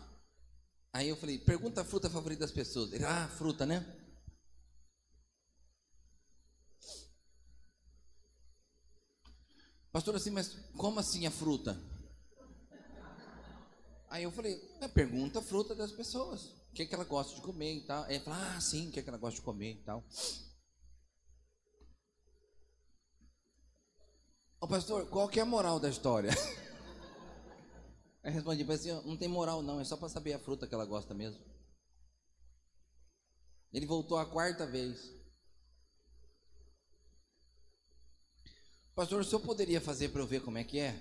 Aí 0.93 1.09
eu 1.09 1.17
falei, 1.17 1.39
pergunta 1.39 1.81
a 1.81 1.85
fruta 1.85 2.11
favorita 2.11 2.41
das 2.41 2.53
pessoas. 2.53 2.93
Ele, 2.93 3.05
ah, 3.05 3.29
fruta, 3.29 3.65
né? 3.65 3.87
Pastor, 9.93 10.17
assim, 10.17 10.31
mas 10.31 10.55
como 10.77 11.01
assim 11.01 11.27
a 11.27 11.31
fruta? 11.31 11.81
Aí 14.11 14.23
eu 14.23 14.31
falei, 14.31 14.61
é, 14.81 14.89
pergunta 14.89 15.39
a 15.39 15.43
fruta 15.43 15.75
das 15.75 15.93
pessoas. 15.93 16.47
O 16.71 16.73
que, 16.75 16.83
é 16.83 16.87
que 16.87 16.95
ela 16.95 17.05
gosta 17.05 17.35
de 17.35 17.43
comer 17.43 17.75
e 17.75 17.81
tal. 17.83 18.05
Aí 18.05 18.17
ele 18.17 18.25
falou, 18.25 18.39
ah, 18.41 18.61
sim, 18.61 18.89
o 18.89 18.93
que, 18.93 19.01
é 19.01 19.03
que 19.03 19.09
ela 19.09 19.19
gosta 19.19 19.41
de 19.41 19.45
comer 19.45 19.73
e 19.73 19.83
tal. 19.83 20.05
Ô 24.61 24.67
pastor, 24.67 25.07
qual 25.07 25.29
que 25.29 25.39
é 25.39 25.43
a 25.43 25.47
moral 25.47 25.79
da 25.79 25.89
história? 25.89 26.31
Aí 28.25 28.33
respondi 28.33 28.71
assim, 28.71 28.91
não 29.05 29.17
tem 29.17 29.29
moral 29.29 29.63
não, 29.63 29.81
é 29.81 29.85
só 29.85 29.97
para 29.97 30.09
saber 30.09 30.33
a 30.33 30.39
fruta 30.39 30.67
que 30.67 30.75
ela 30.75 30.85
gosta 30.85 31.15
mesmo. 31.15 31.41
Ele 33.73 33.87
voltou 33.87 34.19
a 34.19 34.27
quarta 34.27 34.67
vez. 34.67 35.15
Pastor, 38.97 39.21
o 39.21 39.25
senhor 39.25 39.41
poderia 39.41 39.81
fazer 39.81 40.09
para 40.09 40.21
eu 40.21 40.27
ver 40.27 40.43
como 40.43 40.59
é 40.59 40.65
que 40.65 40.81
é? 40.81 41.01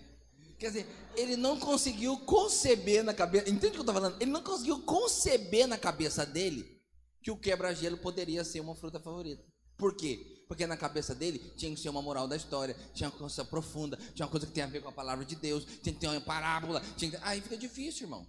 Quer 0.60 0.68
dizer, 0.68 0.88
ele 1.16 1.36
não 1.36 1.60
conseguiu 1.60 2.18
conceber 2.26 3.04
na 3.04 3.14
cabeça. 3.14 3.50
Entende 3.50 3.68
o 3.68 3.72
que 3.72 3.78
eu 3.78 3.82
estou 3.82 3.96
falando? 3.96 4.22
Ele 4.22 4.32
não 4.32 4.44
conseguiu 4.44 4.84
conceber 4.84 5.68
na 5.68 5.78
cabeça 5.80 6.26
dele 6.26 6.80
que 7.24 7.32
o 7.32 7.38
quebra-gelo 7.38 7.98
poderia 7.98 8.44
ser 8.44 8.60
uma 8.60 8.76
fruta 8.76 9.00
favorita. 9.00 9.44
Por 9.76 9.96
quê? 9.96 10.37
Porque 10.48 10.66
na 10.66 10.78
cabeça 10.78 11.14
dele 11.14 11.40
tinha 11.58 11.74
que 11.74 11.80
ser 11.80 11.90
uma 11.90 12.02
moral 12.02 12.28
da 12.28 12.36
história, 12.36 12.76
tinha 12.94 13.10
uma 13.10 13.18
coisa 13.18 13.44
profunda, 13.44 13.98
tinha 14.14 14.26
uma 14.26 14.32
coisa 14.32 14.48
que 14.48 14.54
tem 14.54 14.64
a 14.64 14.68
ver 14.68 14.82
com 14.82 14.90
a 14.90 14.94
palavra 14.94 15.26
de 15.26 15.36
Deus, 15.36 15.66
tinha 15.84 15.94
que 15.94 16.00
ter 16.00 16.08
uma 16.08 16.22
parábola. 16.22 16.82
Tinha 16.96 17.12
que... 17.12 17.18
Aí 17.22 17.42
fica 17.42 17.58
difícil, 17.58 18.06
irmão. 18.06 18.26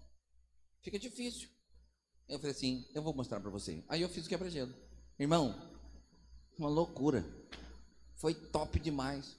Fica 0.83 0.99
difícil. 0.99 1.49
Eu 2.29 2.39
falei 2.39 2.55
assim: 2.55 2.87
eu 2.95 3.03
vou 3.03 3.15
mostrar 3.15 3.41
para 3.41 3.51
você. 3.51 3.83
Aí 3.89 4.03
eu 4.03 4.09
fiz 4.09 4.27
o 4.27 4.29
quebra-gelo. 4.29 4.75
Irmão, 5.19 5.55
uma 6.59 6.69
loucura. 6.69 7.25
Foi 8.17 8.35
top 8.35 8.79
demais. 8.81 9.37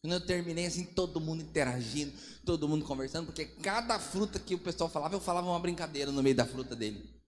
Quando 0.00 0.14
eu 0.14 0.20
terminei 0.26 0.66
assim, 0.66 0.84
todo 0.84 1.20
mundo 1.20 1.42
interagindo, 1.42 2.12
todo 2.44 2.66
mundo 2.66 2.86
conversando, 2.86 3.26
porque 3.26 3.44
cada 3.44 3.98
fruta 3.98 4.38
que 4.38 4.54
o 4.54 4.58
pessoal 4.58 4.88
falava, 4.88 5.14
eu 5.14 5.20
falava 5.20 5.46
uma 5.46 5.60
brincadeira 5.60 6.10
no 6.10 6.22
meio 6.22 6.34
da 6.34 6.46
fruta 6.46 6.74
dele. 6.74 7.19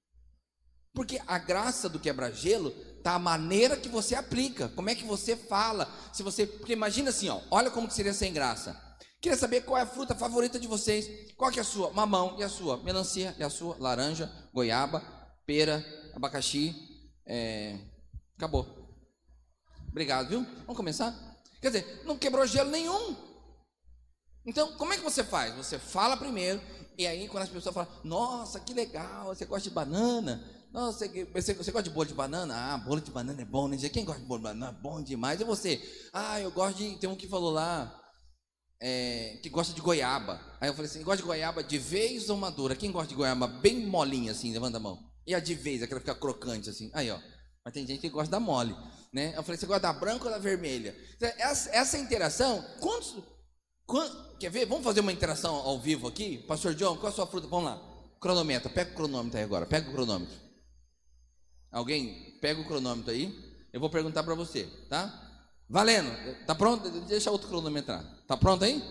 Porque 0.95 1.21
a 1.27 1.39
graça 1.39 1.89
do 1.89 1.99
quebra-gelo 1.99 2.71
tá 3.03 3.15
a 3.15 3.19
maneira 3.19 3.77
que 3.77 3.89
você 3.89 4.15
aplica, 4.15 4.69
como 4.71 4.91
é 4.91 4.95
que 4.95 5.05
você 5.05 5.37
fala. 5.37 5.89
Se 6.13 6.23
você, 6.23 6.47
porque 6.47 6.73
imagina 6.73 7.11
assim, 7.11 7.29
ó, 7.29 7.41
olha 7.51 7.71
como 7.71 7.89
que 7.89 7.95
seria 7.95 8.13
sem 8.13 8.33
graça. 8.33 8.81
Queria 9.21 9.39
saber 9.39 9.63
qual 9.63 9.79
é 9.79 9.83
a 9.83 9.87
fruta 9.87 10.15
favorita 10.15 10.59
de 10.59 10.67
vocês. 10.67 11.33
Qual 11.37 11.51
que 11.51 11.59
é 11.59 11.63
a 11.63 11.65
sua? 11.65 11.93
Mamão 11.93 12.37
e 12.39 12.43
a 12.43 12.49
sua? 12.49 12.77
Melancia 12.79 13.35
e 13.39 13.43
a 13.43 13.49
sua? 13.49 13.77
Laranja, 13.79 14.31
goiaba, 14.53 15.01
pera, 15.47 15.85
abacaxi. 16.15 16.75
É... 17.25 17.79
Acabou. 18.37 18.67
Obrigado, 19.89 20.29
viu? 20.29 20.45
Vamos 20.61 20.77
começar? 20.77 21.15
Quer 21.61 21.71
dizer, 21.71 22.03
não 22.05 22.19
quebrou 22.19 22.47
gelo 22.47 22.71
nenhum. 22.71 23.15
Então, 24.45 24.73
como 24.73 24.93
é 24.93 24.97
que 24.97 25.05
você 25.05 25.23
faz? 25.23 25.55
Você 25.55 25.79
fala 25.79 26.17
primeiro, 26.17 26.61
e 26.99 27.07
aí 27.07 27.29
quando 27.29 27.45
as 27.45 27.49
pessoas 27.49 27.75
falam, 27.75 27.93
nossa, 28.03 28.59
que 28.59 28.75
legal, 28.75 29.27
você 29.27 29.45
gosta 29.45 29.69
de 29.69 29.75
banana? 29.75 30.43
Nossa, 30.73 31.07
você, 31.07 31.25
você, 31.27 31.53
você, 31.53 31.71
gosta 31.71 31.83
de 31.83 31.95
bolo 31.95 32.07
de 32.07 32.15
banana? 32.15 32.55
Ah, 32.57 32.79
bolo 32.79 33.01
de 33.01 33.11
banana 33.11 33.43
é 33.43 33.45
bom, 33.45 33.69
né? 33.69 33.77
Quem 33.91 34.07
gosta 34.07 34.23
de 34.23 34.27
bolo 34.27 34.39
de 34.39 34.45
banana? 34.45 34.75
É 34.79 34.83
bom 34.83 35.03
demais. 35.03 35.39
E 35.39 35.45
você? 35.45 35.83
Ah, 36.15 36.41
eu 36.41 36.51
gosto 36.51 36.79
de. 36.79 36.97
Tem 36.97 37.11
um 37.11 37.15
que 37.15 37.29
falou 37.29 37.51
lá. 37.51 37.95
É, 38.81 39.39
que 39.43 39.51
gosta 39.51 39.75
de 39.75 39.83
goiaba. 39.83 40.41
Aí 40.61 40.71
eu 40.71 40.75
falei 40.75 40.91
assim: 40.91 41.03
gosta 41.03 41.19
de 41.19 41.27
goiaba 41.27 41.63
de 41.63 41.79
vez 41.79 42.31
ou 42.31 42.39
madura? 42.39 42.75
Quem 42.75 42.91
gosta 42.91 43.09
de 43.09 43.15
goiaba 43.15 43.47
bem 43.47 43.87
molinha 43.87 44.33
assim? 44.33 44.51
Levanta 44.51 44.79
a 44.79 44.81
mão. 44.81 44.99
E 45.27 45.35
a 45.35 45.41
de 45.41 45.55
vez, 45.55 45.83
aquela 45.83 46.01
que 46.01 46.07
fica 46.07 46.19
crocante 46.19 46.71
assim. 46.71 46.91
Aí, 46.95 47.11
ó. 47.11 47.19
Mas 47.63 47.75
tem 47.75 47.87
gente 47.87 48.01
que 48.01 48.09
gosta 48.09 48.31
da 48.31 48.41
mole. 48.41 48.75
Né? 49.13 49.35
Eu 49.37 49.43
falei: 49.43 49.59
você 49.59 49.67
gosta 49.67 49.83
da 49.83 49.93
branca 49.93 50.25
ou 50.25 50.31
da 50.31 50.39
vermelha? 50.39 50.97
Essa, 51.21 51.71
essa 51.71 51.99
interação, 51.99 52.65
quantos. 52.81 53.23
Quer 54.41 54.51
ver? 54.51 54.65
Vamos 54.65 54.85
fazer 54.85 55.01
uma 55.01 55.13
interação 55.13 55.55
ao 55.55 55.79
vivo 55.79 56.09
aqui? 56.09 56.39
Pastor 56.49 56.75
John, 56.75 56.97
qual 56.97 57.13
a 57.13 57.15
sua 57.15 57.27
fruta? 57.27 57.47
Vamos 57.47 57.67
lá. 57.67 57.93
Cronômetro, 58.19 58.71
pega 58.71 58.93
o 58.93 58.95
cronômetro 58.95 59.39
aí 59.39 59.45
agora. 59.45 59.67
Pega 59.67 59.91
o 59.91 59.93
cronômetro. 59.93 60.42
Alguém 61.73 62.37
pega 62.41 62.61
o 62.61 62.67
cronômetro 62.67 63.11
aí. 63.11 63.35
Eu 63.73 63.81
vou 63.81 63.89
perguntar 63.89 64.23
para 64.23 64.35
você, 64.35 64.65
tá? 64.91 65.11
Valendo. 65.69 66.11
Tá 66.45 66.55
pronto? 66.55 66.91
Deixa 67.07 67.31
outro 67.31 67.49
cronômetro 67.49 67.95
entrar. 67.95 68.05
Tá 68.27 68.37
pronto 68.37 68.63
aí? 68.63 68.83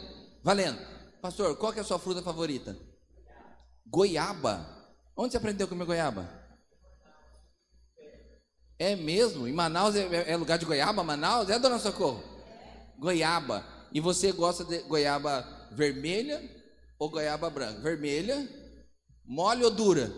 Valendo. 0.44 0.80
Pastor, 1.22 1.56
qual 1.56 1.72
é 1.74 1.80
a 1.80 1.84
sua 1.84 2.00
fruta 2.00 2.24
favorita? 2.24 2.76
Goiaba. 3.86 4.66
Onde 5.16 5.32
você 5.32 5.38
aprendeu 5.38 5.68
a 5.68 5.70
comer 5.70 5.86
goiaba? 5.86 6.28
É 8.80 8.96
mesmo? 8.96 9.48
Em 9.48 9.54
Manaus 9.54 9.96
é, 9.96 10.32
é 10.32 10.36
lugar 10.36 10.58
de 10.58 10.66
goiaba? 10.66 11.04
Manaus? 11.04 11.48
É, 11.52 11.60
dona 11.60 11.78
Socorro? 11.78 12.24
Goiaba. 12.98 13.64
E 13.94 14.00
você 14.00 14.32
gosta 14.32 14.64
de 14.64 14.80
goiaba 14.80 15.46
vermelha 15.72 16.42
ou 16.98 17.10
goiaba 17.10 17.48
branca? 17.52 17.80
Vermelha, 17.82 18.50
mole 19.24 19.64
ou 19.64 19.70
dura? 19.70 20.12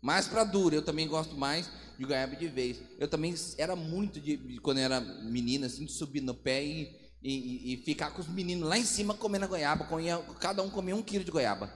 Mais 0.00 0.26
para 0.26 0.44
dura, 0.44 0.74
eu 0.74 0.82
também 0.82 1.06
gosto 1.06 1.36
mais 1.36 1.70
de 1.98 2.04
goiaba 2.04 2.34
de 2.34 2.48
vez. 2.48 2.80
Eu 2.98 3.06
também 3.06 3.34
era 3.58 3.76
muito 3.76 4.18
de, 4.18 4.58
quando 4.62 4.78
eu 4.78 4.84
era 4.84 5.00
menina, 5.00 5.66
assim, 5.66 5.84
de 5.84 5.92
subir 5.92 6.22
no 6.22 6.34
pé 6.34 6.64
e, 6.64 7.10
e, 7.22 7.74
e, 7.74 7.76
ficar 7.84 8.10
com 8.10 8.22
os 8.22 8.28
meninos 8.28 8.66
lá 8.66 8.78
em 8.78 8.84
cima 8.84 9.12
comendo 9.12 9.44
a 9.44 9.48
goiaba. 9.48 9.84
Comia, 9.84 10.18
cada 10.40 10.62
um 10.62 10.70
comia 10.70 10.96
um 10.96 11.02
quilo 11.02 11.24
de 11.24 11.30
goiaba. 11.30 11.70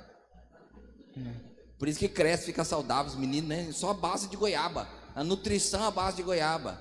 Por 1.79 1.87
isso 1.87 1.99
que 1.99 2.09
cresce, 2.09 2.47
fica 2.47 2.65
saudável 2.65 3.13
os 3.13 3.19
meninos, 3.19 3.49
né? 3.49 3.71
Só 3.73 3.91
a 3.91 3.95
base 3.95 4.29
de 4.29 4.37
goiaba. 4.37 4.89
A 5.15 5.23
nutrição 5.23 5.85
é 5.85 5.87
a 5.87 5.91
base 5.91 6.17
de 6.17 6.23
goiaba. 6.23 6.81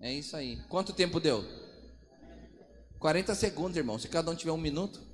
É 0.00 0.12
isso 0.12 0.36
aí. 0.36 0.56
Quanto 0.68 0.92
tempo 0.92 1.18
deu? 1.18 1.44
40 3.00 3.34
segundos, 3.34 3.76
irmão. 3.76 3.98
Se 3.98 4.08
cada 4.08 4.30
um 4.30 4.36
tiver 4.36 4.52
um 4.52 4.56
minuto. 4.56 5.09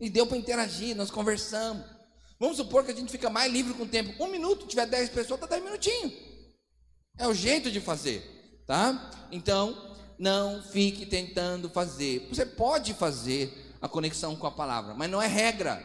E 0.00 0.10
deu 0.10 0.26
para 0.26 0.36
interagir, 0.36 0.94
nós 0.94 1.10
conversamos. 1.10 1.84
Vamos 2.38 2.58
supor 2.58 2.84
que 2.84 2.90
a 2.90 2.94
gente 2.94 3.10
fica 3.10 3.30
mais 3.30 3.50
livre 3.50 3.72
com 3.74 3.84
o 3.84 3.88
tempo. 3.88 4.22
Um 4.22 4.28
minuto, 4.28 4.66
tiver 4.66 4.86
dez 4.86 5.08
pessoas, 5.08 5.40
dá 5.40 5.46
dez 5.46 5.64
minutinhos. 5.64 6.12
É 7.18 7.26
o 7.26 7.32
jeito 7.32 7.70
de 7.70 7.80
fazer, 7.80 8.22
tá? 8.66 9.10
Então, 9.32 9.96
não 10.18 10.62
fique 10.62 11.06
tentando 11.06 11.70
fazer. 11.70 12.28
Você 12.28 12.44
pode 12.44 12.92
fazer 12.92 13.74
a 13.80 13.88
conexão 13.88 14.36
com 14.36 14.46
a 14.46 14.50
palavra, 14.50 14.92
mas 14.94 15.10
não 15.10 15.20
é 15.20 15.26
regra. 15.26 15.82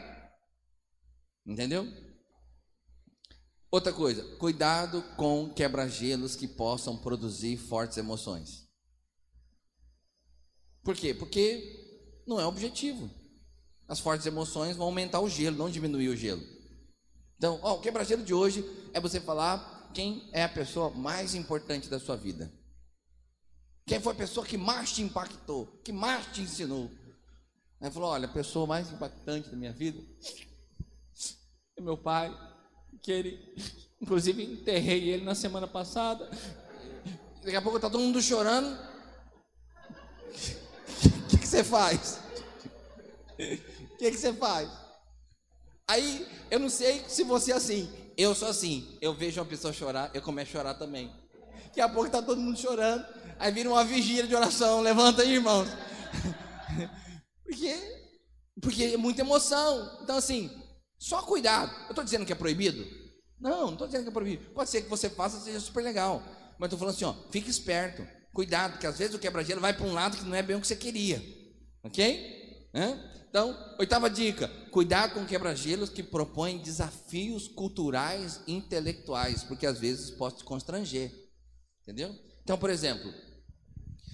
Entendeu? 1.46 1.88
Outra 3.70 3.92
coisa, 3.92 4.22
cuidado 4.36 5.02
com 5.16 5.48
quebra-gelos 5.54 6.36
que 6.36 6.46
possam 6.46 6.98
produzir 6.98 7.56
fortes 7.56 7.96
emoções. 7.96 8.68
Por 10.84 10.94
quê? 10.94 11.14
Porque 11.14 12.22
não 12.26 12.38
é 12.38 12.44
objetivo 12.44 13.21
as 13.88 14.00
fortes 14.00 14.26
emoções 14.26 14.76
vão 14.76 14.86
aumentar 14.86 15.20
o 15.20 15.28
gelo, 15.28 15.56
não 15.56 15.70
diminuir 15.70 16.08
o 16.08 16.16
gelo. 16.16 16.42
Então, 17.36 17.58
ó, 17.62 17.74
o 17.74 17.80
quebra-gelo 17.80 18.22
de 18.22 18.32
hoje 18.32 18.64
é 18.92 19.00
você 19.00 19.20
falar 19.20 19.90
quem 19.92 20.28
é 20.32 20.44
a 20.44 20.48
pessoa 20.48 20.90
mais 20.90 21.34
importante 21.34 21.88
da 21.88 21.98
sua 21.98 22.16
vida. 22.16 22.52
Quem 23.86 24.00
foi 24.00 24.12
a 24.12 24.16
pessoa 24.16 24.46
que 24.46 24.56
mais 24.56 24.92
te 24.92 25.02
impactou, 25.02 25.66
que 25.84 25.92
mais 25.92 26.26
te 26.26 26.40
ensinou. 26.40 26.90
Aí 27.80 27.90
falou: 27.90 28.10
olha, 28.10 28.26
a 28.26 28.32
pessoa 28.32 28.66
mais 28.66 28.90
impactante 28.92 29.48
da 29.48 29.56
minha 29.56 29.72
vida 29.72 30.00
é 31.76 31.82
meu 31.82 31.96
pai, 31.96 32.32
que 33.02 33.10
ele, 33.10 33.54
inclusive, 34.00 34.44
enterrei 34.44 35.10
ele 35.10 35.24
na 35.24 35.34
semana 35.34 35.66
passada. 35.66 36.30
Daqui 37.42 37.56
a 37.56 37.62
pouco 37.62 37.78
está 37.78 37.90
todo 37.90 38.00
mundo 38.00 38.22
chorando. 38.22 38.78
O 41.04 41.34
que, 41.34 41.38
que 41.38 41.48
você 41.48 41.64
faz? 41.64 42.20
O 43.38 43.96
que, 43.98 44.10
que 44.10 44.16
você 44.16 44.32
faz? 44.32 44.70
Aí, 45.88 46.26
eu 46.50 46.58
não 46.58 46.68
sei 46.68 47.04
se 47.08 47.24
você 47.24 47.52
é 47.52 47.56
assim. 47.56 47.90
Eu 48.16 48.34
sou 48.34 48.48
assim. 48.48 48.98
Eu 49.00 49.14
vejo 49.14 49.40
uma 49.40 49.46
pessoa 49.46 49.72
chorar, 49.72 50.10
eu 50.14 50.22
começo 50.22 50.50
a 50.50 50.52
chorar 50.52 50.74
também. 50.74 51.12
Daqui 51.66 51.80
a 51.80 51.88
pouco 51.88 52.06
está 52.06 52.20
todo 52.20 52.40
mundo 52.40 52.58
chorando. 52.58 53.04
Aí 53.38 53.50
vira 53.50 53.68
uma 53.68 53.84
vigília 53.84 54.26
de 54.26 54.34
oração. 54.34 54.80
Levanta 54.80 55.22
aí, 55.22 55.34
irmãos. 55.34 55.68
Porque, 57.44 57.74
porque 58.62 58.84
é 58.84 58.96
muita 58.96 59.20
emoção. 59.20 59.98
Então, 60.02 60.16
assim, 60.16 60.50
só 60.98 61.20
cuidado. 61.20 61.70
Eu 61.84 61.90
estou 61.90 62.02
dizendo 62.02 62.24
que 62.24 62.32
é 62.32 62.36
proibido? 62.36 62.82
Não, 63.38 63.66
não 63.66 63.72
estou 63.72 63.86
dizendo 63.86 64.04
que 64.04 64.08
é 64.08 64.12
proibido. 64.12 64.50
Pode 64.54 64.70
ser 64.70 64.80
que 64.80 64.88
você 64.88 65.10
faça, 65.10 65.38
seja 65.38 65.60
super 65.60 65.84
legal. 65.84 66.22
Mas 66.58 66.68
estou 66.68 66.78
falando 66.78 66.94
assim, 66.94 67.04
ó, 67.04 67.14
fique 67.30 67.50
esperto. 67.50 68.06
Cuidado, 68.32 68.72
porque 68.72 68.86
às 68.86 68.98
vezes 68.98 69.14
o 69.14 69.18
quebra-gelo 69.18 69.60
vai 69.60 69.74
para 69.74 69.84
um 69.84 69.92
lado 69.92 70.16
que 70.16 70.24
não 70.24 70.34
é 70.34 70.42
bem 70.42 70.56
o 70.56 70.60
que 70.60 70.66
você 70.66 70.76
queria. 70.76 71.22
Ok? 71.82 72.70
Então, 73.32 73.56
oitava 73.78 74.10
dica: 74.10 74.46
cuidar 74.70 75.14
com 75.14 75.24
quebra-gelos 75.24 75.88
que 75.88 76.02
propõem 76.02 76.58
desafios 76.58 77.48
culturais 77.48 78.40
e 78.46 78.52
intelectuais, 78.52 79.42
porque 79.42 79.64
às 79.64 79.78
vezes 79.78 80.10
pode 80.10 80.36
te 80.36 80.44
constranger. 80.44 81.10
Entendeu? 81.80 82.14
Então, 82.44 82.58
por 82.58 82.68
exemplo, 82.68 83.10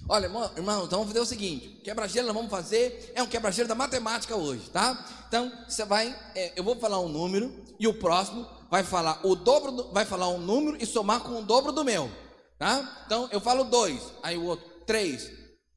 olha, 0.09 0.27
irmão, 0.27 0.85
então 0.85 1.01
vamos 1.01 1.09
fazer 1.09 1.19
o 1.19 1.27
seguinte: 1.27 1.81
quebra-gelo 1.83 2.33
vamos 2.33 2.49
fazer 2.49 3.13
é 3.13 3.21
um 3.21 3.27
quebra-gelo 3.27 3.69
da 3.69 3.75
matemática 3.75 4.37
hoje, 4.37 4.71
tá? 4.71 5.05
Então, 5.27 5.51
você 5.69 5.85
vai, 5.85 6.17
é, 6.37 6.53
eu 6.55 6.63
vou 6.63 6.77
falar 6.77 7.01
um 7.01 7.09
número 7.09 7.53
e 7.77 7.89
o 7.89 7.95
próximo 7.95 8.49
vai 8.71 8.85
falar 8.85 9.27
o 9.27 9.35
dobro, 9.35 9.73
do, 9.73 9.93
vai 9.93 10.05
falar 10.05 10.29
um 10.29 10.39
número 10.39 10.81
e 10.81 10.87
somar 10.87 11.25
com 11.25 11.41
o 11.41 11.45
dobro 11.45 11.73
do 11.73 11.85
meu, 11.85 12.09
tá? 12.57 13.03
Então, 13.05 13.29
eu 13.33 13.41
falo 13.41 13.65
dois, 13.65 14.01
aí 14.23 14.39
o 14.39 14.45
outro 14.45 14.65
três, 14.87 15.29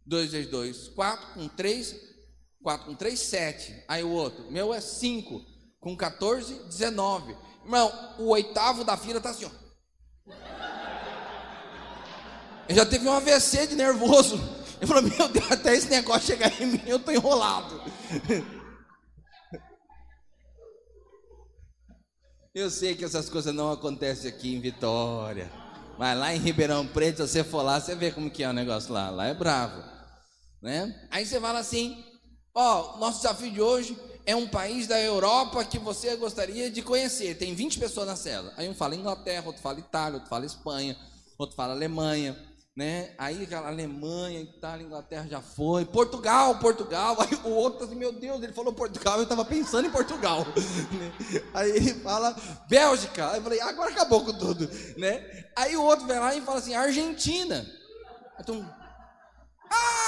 dois 0.06 0.32
vezes 0.32 0.52
dois, 0.52 0.90
quatro, 0.90 1.34
com 1.34 1.48
três, 1.48 2.11
quatro 2.62 2.88
com 2.88 2.96
três, 2.96 3.20
sete, 3.20 3.84
aí 3.88 4.04
o 4.04 4.10
outro, 4.10 4.52
meu 4.52 4.74
é 4.74 4.82
cinco, 4.82 5.42
com 5.80 5.96
14, 5.96 6.54
19. 6.66 7.36
Irmão, 7.64 8.16
o 8.20 8.30
oitavo 8.30 8.84
da 8.84 8.98
fila 8.98 9.20
tá 9.20 9.32
assim, 9.32 9.46
ó. 9.46 9.62
Eu 12.70 12.76
já 12.76 12.86
teve 12.86 13.08
um 13.08 13.12
AVC 13.12 13.68
de 13.68 13.76
nervoso. 13.76 14.40
Eu 14.80 14.88
falei, 14.88 15.04
meu 15.04 15.28
Deus, 15.28 15.52
até 15.52 15.76
esse 15.76 15.90
negócio 15.90 16.28
chegar 16.28 16.60
em 16.62 16.66
mim, 16.68 16.82
eu 16.86 17.00
tô 17.00 17.12
enrolado. 17.12 17.82
Eu 22.54 22.70
sei 22.70 22.96
que 22.96 23.06
essas 23.06 23.30
coisas 23.30 23.54
não 23.54 23.72
acontecem 23.72 24.30
aqui 24.30 24.54
em 24.54 24.60
Vitória. 24.60 25.50
Mas 25.98 26.18
lá 26.18 26.36
em 26.36 26.40
Ribeirão 26.40 26.86
Preto, 26.86 27.26
se 27.26 27.34
você 27.34 27.44
for 27.44 27.62
lá, 27.62 27.80
você 27.80 27.96
vê 27.96 28.12
como 28.12 28.30
que 28.30 28.44
é 28.44 28.50
o 28.50 28.54
negócio 28.54 28.92
lá. 28.92 29.10
Lá 29.10 29.28
é 29.28 29.34
bravo. 29.34 29.82
Né? 30.62 31.08
Aí 31.10 31.26
você 31.26 31.40
fala 31.40 31.60
assim: 31.60 32.04
ó, 32.54 32.98
nosso 32.98 33.22
desafio 33.22 33.52
de 33.52 33.62
hoje 33.62 33.98
é 34.26 34.36
um 34.36 34.48
país 34.48 34.88
da 34.88 35.00
Europa 35.00 35.64
que 35.66 35.80
você 35.80 36.16
gostaria 36.16 36.70
de 36.70 36.82
conhecer. 36.82 37.38
Tem 37.38 37.54
20 37.54 37.80
pessoas 37.80 38.08
na 38.08 38.16
cela. 38.16 38.54
Aí 38.58 38.70
um 38.70 38.76
fala 38.76 38.96
Inglaterra, 38.96 39.48
outro 39.48 39.62
fala 39.62 39.80
Itália, 39.80 40.16
outro 40.16 40.30
fala 40.30 40.46
Espanha, 40.46 40.98
outro 41.38 41.56
fala 41.56 41.74
Alemanha 41.74 42.38
né? 42.76 43.14
Aí 43.18 43.48
a 43.54 43.68
Alemanha, 43.68 44.40
Itália, 44.40 44.86
Inglaterra 44.86 45.28
já 45.28 45.42
foi, 45.42 45.86
Portugal, 45.86 46.58
Portugal. 46.60 47.18
Aí 47.20 47.38
o 47.44 47.50
outro 47.50 47.86
assim, 47.86 47.96
meu 47.96 48.14
Deus, 48.14 48.42
ele 48.42 48.54
falou 48.54 48.74
Portugal, 48.74 49.18
eu 49.18 49.24
estava 49.24 49.44
pensando 49.44 49.88
em 49.88 49.92
Portugal. 49.92 50.46
Né? 50.92 51.12
Aí 51.54 51.70
ele 51.72 51.94
fala 51.96 52.36
Bélgica. 52.68 53.30
Aí 53.32 53.38
eu 53.38 53.44
falei, 53.44 53.62
agora 53.62 53.92
acabou 53.92 54.26
com 54.26 54.34
tudo, 54.34 54.70
né? 54.98 55.46
Aí 55.56 55.76
o 55.76 55.84
outro 55.84 56.06
vai 56.08 56.20
lá 56.20 56.36
e 56.36 56.42
fala 56.42 56.60
assim, 56.60 56.74
Argentina. 56.74 57.66
Então, 58.40 58.66
ah! 59.70 60.02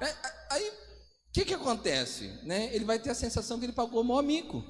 Aí 0.00 0.10
o 0.10 0.41
que 1.32 1.44
que 1.44 1.54
acontece, 1.54 2.30
né? 2.42 2.74
Ele 2.74 2.84
vai 2.84 2.98
ter 2.98 3.10
a 3.10 3.14
sensação 3.14 3.58
que 3.58 3.64
ele 3.64 3.72
pagou 3.72 4.00
o 4.00 4.04
maior 4.04 4.22
mico, 4.22 4.62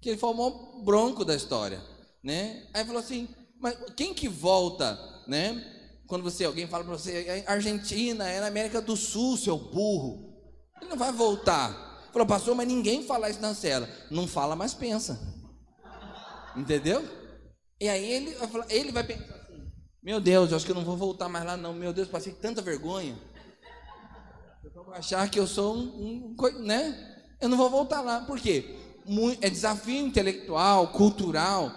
que 0.00 0.10
ele 0.10 0.18
foi 0.18 0.30
o 0.30 0.34
maior 0.34 0.84
bronco 0.84 1.24
da 1.24 1.34
história, 1.34 1.82
né? 2.22 2.68
Aí 2.72 2.84
falou 2.84 3.00
assim, 3.00 3.28
mas 3.60 3.76
quem 3.96 4.14
que 4.14 4.28
volta 4.28 5.12
né? 5.26 5.64
Quando 6.06 6.22
você 6.22 6.44
alguém 6.44 6.66
fala 6.66 6.84
para 6.84 6.92
você, 6.92 7.12
é 7.12 7.44
Argentina 7.46 8.28
é 8.28 8.40
na 8.40 8.46
América 8.46 8.80
do 8.80 8.96
Sul, 8.96 9.36
seu 9.36 9.56
burro. 9.56 10.34
Ele 10.80 10.90
não 10.90 10.96
vai 10.96 11.12
voltar. 11.12 12.08
Falou, 12.12 12.26
pastor, 12.26 12.54
mas 12.54 12.68
ninguém 12.68 13.02
fala 13.02 13.30
isso 13.30 13.40
na 13.40 13.54
cela. 13.54 13.88
Não 14.10 14.26
fala, 14.26 14.54
mas 14.54 14.74
pensa. 14.74 15.18
Entendeu? 16.54 17.02
E 17.80 17.88
aí 17.88 18.04
ele, 18.04 18.36
ele 18.68 18.92
vai 18.92 19.04
pensar 19.04 19.34
assim: 19.34 19.72
Meu 20.02 20.20
Deus, 20.20 20.50
eu 20.50 20.56
acho 20.56 20.66
que 20.66 20.72
eu 20.72 20.76
não 20.76 20.84
vou 20.84 20.96
voltar 20.96 21.28
mais 21.28 21.44
lá, 21.44 21.56
não. 21.56 21.72
Meu 21.72 21.92
Deus, 21.92 22.08
passei 22.08 22.32
tanta 22.32 22.60
vergonha. 22.60 23.18
Vou 24.84 24.94
achar 24.94 25.30
que 25.30 25.38
eu 25.38 25.46
sou 25.46 25.76
um, 25.76 26.34
um, 26.38 26.58
né? 26.60 27.24
Eu 27.40 27.48
não 27.48 27.56
vou 27.56 27.70
voltar 27.70 28.00
lá. 28.00 28.20
Por 28.20 28.38
quê? 28.38 28.76
É 29.40 29.50
desafio 29.50 30.06
intelectual, 30.06 30.92
cultural. 30.92 31.72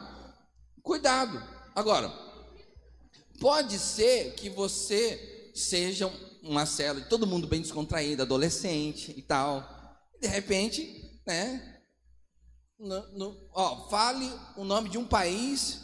Cuidado. 0.82 1.42
Agora, 1.74 2.26
Pode 3.40 3.78
ser 3.78 4.34
que 4.36 4.50
você 4.50 5.52
seja 5.54 6.08
uma 6.42 6.66
célula 6.66 7.02
de 7.04 7.10
todo 7.10 7.28
mundo 7.28 7.48
bem 7.48 7.62
descontraído, 7.62 8.22
adolescente 8.22 9.14
e 9.16 9.22
tal. 9.22 9.64
De 10.22 10.28
repente, 10.28 11.20
né? 11.26 11.82
No, 12.80 13.18
no, 13.18 13.50
ó, 13.54 13.90
fale 13.90 14.30
o 14.58 14.64
nome 14.64 14.90
de 14.90 14.98
um 14.98 15.06
país 15.06 15.82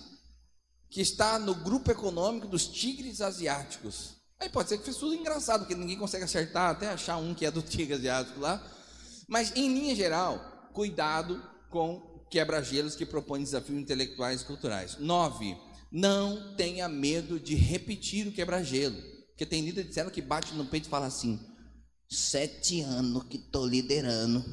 que 0.90 1.02
está 1.02 1.40
no 1.40 1.56
grupo 1.56 1.92
econômico 1.92 2.48
dos 2.48 2.68
tigres 2.68 3.22
asiáticos. 3.22 4.21
Aí 4.42 4.50
pode 4.50 4.70
ser 4.70 4.80
que 4.80 4.84
fez 4.84 4.98
tudo 4.98 5.14
engraçado, 5.14 5.60
porque 5.60 5.76
ninguém 5.76 5.96
consegue 5.96 6.24
acertar, 6.24 6.72
até 6.72 6.88
achar 6.88 7.18
um 7.18 7.32
que 7.32 7.46
é 7.46 7.52
do 7.52 7.62
tigre 7.62 7.94
asiático 7.94 8.40
lá. 8.40 8.60
Mas, 9.28 9.56
em 9.56 9.72
linha 9.72 9.96
geral, 9.96 10.70
cuidado 10.74 11.40
com 11.70 12.26
quebra-gelos 12.28 12.96
que 12.96 13.06
propõem 13.06 13.44
desafios 13.44 13.80
intelectuais 13.80 14.42
e 14.42 14.46
culturais. 14.46 14.98
Nove 14.98 15.56
não 15.92 16.56
tenha 16.56 16.90
medo 16.90 17.40
de 17.40 17.54
repetir 17.54 18.28
o 18.28 18.32
quebra-gelo. 18.32 19.00
Porque 19.28 19.46
tem 19.46 19.64
líder 19.64 19.84
dizendo 19.84 20.10
que 20.10 20.24
bate 20.24 20.56
no 20.56 20.66
peito 20.66 20.88
e 20.88 20.90
fala 20.90 21.06
assim: 21.06 21.40
sete 22.10 22.82
anos 22.82 23.26
que 23.26 23.38
estou 23.38 23.68
liderando, 23.68 24.44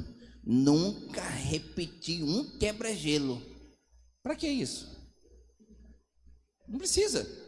nunca 0.44 1.22
repeti 1.22 2.22
um 2.22 2.58
quebra-gelo. 2.58 3.40
Para 4.22 4.36
que 4.36 4.46
isso? 4.46 4.86
Não 6.68 6.76
precisa. 6.76 7.47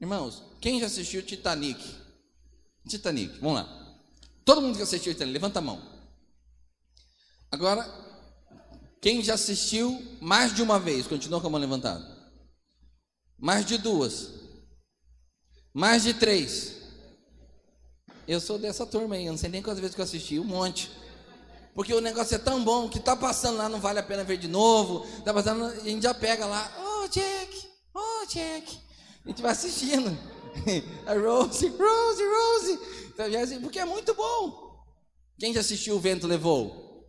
Irmãos, 0.00 0.42
quem 0.60 0.80
já 0.80 0.86
assistiu 0.86 1.22
Titanic? 1.22 1.78
Titanic, 2.88 3.38
vamos 3.38 3.56
lá. 3.56 3.96
Todo 4.44 4.62
mundo 4.62 4.76
que 4.76 4.82
assistiu 4.82 5.12
Titanic, 5.12 5.34
levanta 5.34 5.58
a 5.58 5.62
mão. 5.62 5.80
Agora, 7.52 7.86
quem 9.00 9.22
já 9.22 9.34
assistiu 9.34 10.02
mais 10.20 10.54
de 10.54 10.62
uma 10.62 10.78
vez, 10.78 11.06
continua 11.06 11.40
com 11.40 11.48
a 11.48 11.50
mão 11.50 11.60
levantada. 11.60 12.18
Mais 13.38 13.66
de 13.66 13.76
duas. 13.76 14.30
Mais 15.74 16.02
de 16.02 16.14
três. 16.14 16.76
Eu 18.26 18.40
sou 18.40 18.58
dessa 18.58 18.86
turma 18.86 19.16
aí, 19.16 19.26
eu 19.26 19.32
não 19.32 19.38
sei 19.38 19.50
nem 19.50 19.62
quantas 19.62 19.80
vezes 19.80 19.94
que 19.94 20.00
eu 20.00 20.04
assisti, 20.04 20.38
um 20.38 20.44
monte. 20.44 20.90
Porque 21.74 21.92
o 21.92 22.00
negócio 22.00 22.34
é 22.34 22.38
tão 22.38 22.64
bom 22.64 22.88
que 22.88 23.00
tá 23.00 23.14
passando 23.14 23.58
lá, 23.58 23.68
não 23.68 23.80
vale 23.80 23.98
a 23.98 24.02
pena 24.02 24.24
ver 24.24 24.38
de 24.38 24.48
novo. 24.48 25.06
Tá 25.22 25.34
passando, 25.34 25.64
a 25.64 25.80
gente 25.80 26.02
já 26.02 26.14
pega 26.14 26.46
lá, 26.46 26.72
oh 26.78 27.08
Jack, 27.08 27.68
oh 27.94 28.26
Jack. 28.26 28.89
A 29.24 29.28
gente 29.28 29.42
vai 29.42 29.52
assistindo. 29.52 30.10
A 31.06 31.14
Rose, 31.14 31.68
Rose, 31.68 32.22
Rose. 32.24 32.80
Então, 33.08 33.42
assim, 33.42 33.60
porque 33.60 33.78
é 33.78 33.84
muito 33.84 34.14
bom. 34.14 34.70
Quem 35.38 35.54
já 35.54 35.60
assistiu 35.60 35.96
O 35.96 36.00
Vento 36.00 36.26
Levou? 36.26 37.06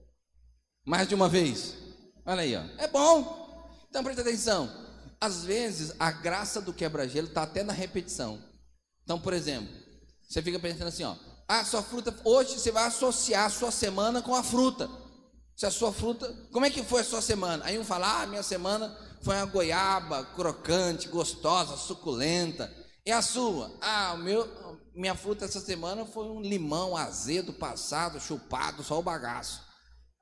Mais 0.85 1.07
de 1.07 1.15
uma 1.15 1.27
vez. 1.27 1.75
Olha 2.25 2.41
aí, 2.41 2.55
ó. 2.55 2.63
É 2.77 2.87
bom. 2.87 3.41
Então 3.89 4.03
presta 4.03 4.21
atenção. 4.21 4.69
Às 5.19 5.43
vezes 5.43 5.93
a 5.99 6.11
graça 6.11 6.61
do 6.61 6.73
quebra-gelo 6.73 7.27
está 7.27 7.43
até 7.43 7.63
na 7.63 7.73
repetição. 7.73 8.41
Então, 9.03 9.19
por 9.19 9.33
exemplo, 9.33 9.69
você 10.27 10.41
fica 10.41 10.59
pensando 10.59 10.87
assim, 10.87 11.03
ó. 11.03 11.15
Ah, 11.47 11.65
sua 11.65 11.83
fruta. 11.83 12.15
Hoje 12.23 12.57
você 12.57 12.71
vai 12.71 12.85
associar 12.85 13.45
a 13.45 13.49
sua 13.49 13.71
semana 13.71 14.21
com 14.21 14.33
a 14.33 14.41
fruta. 14.41 14.89
Se 15.55 15.65
a 15.65 15.71
sua 15.71 15.91
fruta. 15.91 16.33
Como 16.51 16.65
é 16.65 16.69
que 16.69 16.83
foi 16.83 17.01
a 17.01 17.03
sua 17.03 17.21
semana? 17.21 17.65
Aí 17.65 17.77
um 17.77 17.83
fala, 17.83 18.21
ah, 18.21 18.27
minha 18.27 18.43
semana 18.43 18.97
foi 19.23 19.35
uma 19.35 19.45
goiaba 19.45 20.25
crocante, 20.35 21.07
gostosa, 21.07 21.77
suculenta. 21.77 22.71
E 23.05 23.11
a 23.11 23.21
sua? 23.21 23.71
Ah, 23.81 24.13
o 24.15 24.17
meu, 24.19 24.47
minha 24.95 25.15
fruta 25.15 25.45
essa 25.45 25.59
semana 25.59 26.05
foi 26.05 26.25
um 26.25 26.41
limão 26.41 26.95
azedo, 26.95 27.53
passado, 27.53 28.19
chupado, 28.19 28.83
só 28.83 28.99
o 28.99 29.03
bagaço. 29.03 29.61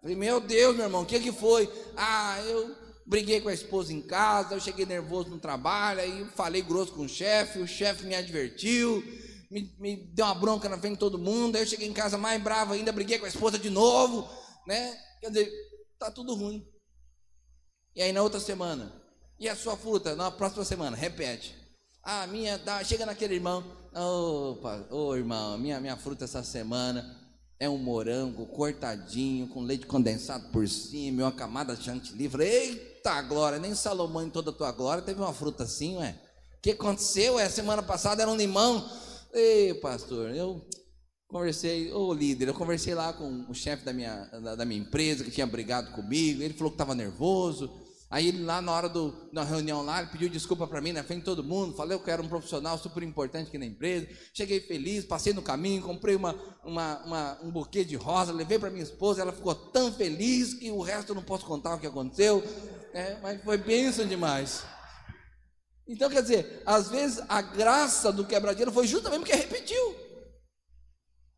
Falei, 0.01 0.15
meu 0.15 0.39
Deus, 0.39 0.75
meu 0.75 0.85
irmão, 0.85 1.01
o 1.01 1.05
que, 1.05 1.19
que 1.19 1.31
foi? 1.31 1.69
Ah, 1.97 2.39
eu 2.45 2.75
briguei 3.05 3.41
com 3.41 3.49
a 3.49 3.53
esposa 3.53 3.91
em 3.91 4.01
casa, 4.01 4.53
eu 4.53 4.59
cheguei 4.59 4.85
nervoso 4.85 5.29
no 5.29 5.39
trabalho, 5.39 5.99
aí 5.99 6.25
falei 6.35 6.61
grosso 6.61 6.93
com 6.93 7.01
o 7.01 7.09
chefe, 7.09 7.59
o 7.59 7.67
chefe 7.67 8.05
me 8.05 8.15
advertiu, 8.15 9.03
me, 9.49 9.75
me, 9.79 9.97
deu 10.13 10.25
uma 10.25 10.35
bronca 10.35 10.69
na 10.69 10.77
frente 10.77 10.93
de 10.93 10.99
todo 10.99 11.17
mundo, 11.17 11.55
aí 11.55 11.63
eu 11.63 11.67
cheguei 11.67 11.87
em 11.87 11.93
casa 11.93 12.17
mais 12.17 12.41
bravo 12.41 12.73
ainda, 12.73 12.91
briguei 12.91 13.17
com 13.17 13.25
a 13.25 13.29
esposa 13.29 13.57
de 13.57 13.69
novo, 13.69 14.29
né? 14.67 14.95
Quer 15.19 15.29
dizer, 15.29 15.51
tá 15.97 16.11
tudo 16.11 16.35
ruim. 16.35 16.63
E 17.95 18.01
aí 18.01 18.11
na 18.11 18.21
outra 18.21 18.39
semana, 18.39 18.91
e 19.39 19.47
a 19.49 19.55
sua 19.55 19.75
fruta? 19.75 20.15
Na 20.15 20.29
próxima 20.29 20.65
semana, 20.65 20.95
repete. 20.95 21.55
Ah, 22.03 22.25
minha, 22.27 22.57
dá, 22.57 22.83
chega 22.83 23.05
naquele 23.05 23.35
irmão, 23.35 23.63
opa, 23.93 24.87
ô 24.89 25.07
oh, 25.07 25.15
irmão, 25.15 25.57
minha, 25.57 25.79
minha 25.79 25.97
fruta 25.97 26.25
essa 26.25 26.43
semana 26.43 27.17
é 27.59 27.67
um 27.67 27.77
morango 27.77 28.45
cortadinho, 28.45 29.47
com 29.47 29.61
leite 29.61 29.85
condensado 29.85 30.49
por 30.49 30.67
cima, 30.67 31.23
uma 31.23 31.31
camada 31.31 31.75
de 31.75 31.83
chantilly. 31.83 32.29
Falei, 32.29 32.49
eita 32.49 33.21
glória, 33.21 33.59
nem 33.59 33.75
Salomão 33.75 34.23
em 34.23 34.29
toda 34.29 34.51
a 34.51 34.53
tua 34.53 34.71
glória 34.71 35.03
teve 35.03 35.19
uma 35.19 35.33
fruta 35.33 35.63
assim, 35.63 35.97
ué. 35.97 36.15
O 36.57 36.61
que 36.61 36.71
aconteceu? 36.71 37.37
É, 37.37 37.49
semana 37.49 37.83
passada 37.83 38.21
era 38.21 38.31
um 38.31 38.35
limão. 38.35 38.89
Ei, 39.33 39.73
pastor, 39.75 40.29
eu 40.31 40.65
conversei, 41.29 41.93
ô 41.93 42.11
líder, 42.11 42.47
eu 42.47 42.53
conversei 42.55 42.95
lá 42.95 43.13
com 43.13 43.45
o 43.47 43.53
chefe 43.53 43.85
da 43.85 43.93
minha, 43.93 44.25
da, 44.25 44.55
da, 44.55 44.65
minha 44.65 44.81
empresa, 44.81 45.23
que 45.23 45.29
tinha 45.29 45.45
brigado 45.45 45.91
comigo, 45.91 46.41
ele 46.41 46.55
falou 46.55 46.71
que 46.71 46.75
estava 46.75 46.95
nervoso. 46.95 47.71
Aí 48.09 48.27
ele 48.27 48.43
lá 48.43 48.59
na 48.59 48.71
hora 48.71 48.89
do, 48.89 49.13
da 49.31 49.43
reunião 49.43 49.85
lá, 49.85 50.01
ele 50.01 50.09
pediu 50.09 50.27
desculpa 50.27 50.65
para 50.65 50.81
mim 50.81 50.91
na 50.91 51.03
frente 51.03 51.19
de 51.19 51.25
todo 51.25 51.43
mundo, 51.43 51.75
falei 51.75 51.95
que 51.99 52.09
eu 52.09 52.13
era 52.13 52.23
um 52.23 52.27
profissional 52.27 52.75
super 52.79 53.03
importante 53.03 53.49
aqui 53.49 53.59
na 53.59 53.67
empresa. 53.67 54.07
Cheguei 54.33 54.59
feliz, 54.59 55.05
passei 55.05 55.31
no 55.31 55.43
caminho, 55.43 55.83
comprei 55.83 56.15
uma, 56.15 56.33
uma, 56.63 57.05
uma 57.05 57.39
um 57.43 57.51
buquê 57.51 57.85
de 57.85 57.95
rosa, 57.95 58.33
levei 58.33 58.57
para 58.57 58.71
minha 58.71 58.81
esposa, 58.81 59.21
ela 59.21 59.31
ficou 59.31 59.53
tão 59.53 59.93
feliz 59.93 60.55
que 60.55 60.71
o 60.71 60.81
resto 60.81 61.09
eu 61.09 61.15
não 61.15 61.21
posso 61.21 61.45
contar 61.45 61.75
o 61.75 61.79
que 61.79 61.85
aconteceu, 61.85 62.43
é, 62.91 63.19
mas 63.21 63.39
foi 63.43 63.59
bênção 63.59 64.07
demais. 64.07 64.63
Então, 65.87 66.09
quer 66.09 66.23
dizer, 66.23 66.63
às 66.65 66.89
vezes 66.89 67.21
a 67.29 67.43
graça 67.43 68.11
do 68.11 68.25
quebra-gelo 68.25 68.71
foi 68.71 68.87
justamente 68.87 69.19
porque 69.19 69.35
repetiu. 69.35 70.08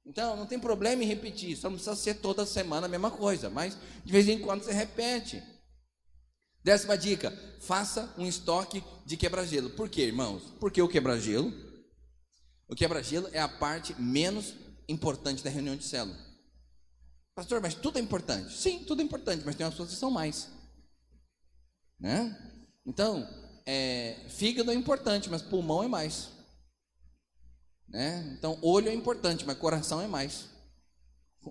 Então, 0.06 0.36
não 0.36 0.46
tem 0.46 0.60
problema 0.60 1.04
em 1.04 1.08
repetir, 1.08 1.56
só 1.56 1.70
não 1.70 1.76
precisa 1.76 1.96
ser 1.96 2.16
toda 2.16 2.46
semana 2.46 2.88
a 2.88 2.90
mesma 2.90 3.12
coisa, 3.12 3.50
mas 3.50 3.78
de 4.04 4.12
vez 4.12 4.28
em 4.28 4.40
quando 4.40 4.64
você 4.64 4.74
repete. 4.74 5.42
Décima 6.64 6.98
dica: 6.98 7.32
faça 7.60 8.14
um 8.18 8.26
estoque 8.26 8.84
de 9.06 9.18
quebra-gelo. 9.18 9.70
Por 9.70 9.90
quê, 9.90 10.02
irmãos? 10.02 10.44
Porque 10.60 10.82
o 10.82 10.88
quebra-gelo, 10.88 11.54
o 12.68 12.76
quebra-gelo 12.76 13.30
é 13.32 13.40
a 13.40 13.48
parte 13.48 14.00
menos 14.02 14.54
importante 14.88 15.44
da 15.44 15.50
reunião 15.50 15.76
de 15.76 15.84
célula. 15.84 16.18
Pastor, 17.36 17.62
mas 17.62 17.74
tudo 17.74 17.98
é 17.98 18.02
importante. 18.02 18.56
Sim, 18.56 18.84
tudo 18.84 19.02
é 19.02 19.06
importante, 19.06 19.44
mas 19.46 19.56
tem 19.56 19.66
umas 19.66 19.74
pessoas 19.74 19.92
que 19.92 19.96
são 19.96 20.12
mais. 20.12 20.50
Né? 22.00 22.38
Então, 22.86 23.28
é, 23.66 24.26
fígado 24.28 24.72
é 24.72 24.74
importante, 24.74 25.30
mas 25.30 25.42
pulmão 25.42 25.84
é 25.84 25.88
mais. 25.88 26.30
Né? 27.92 28.36
Então, 28.38 28.58
olho 28.62 28.90
é 28.90 28.94
importante, 28.94 29.46
mas 29.46 29.58
coração 29.58 30.02
é 30.02 30.08
mais. 30.08 30.46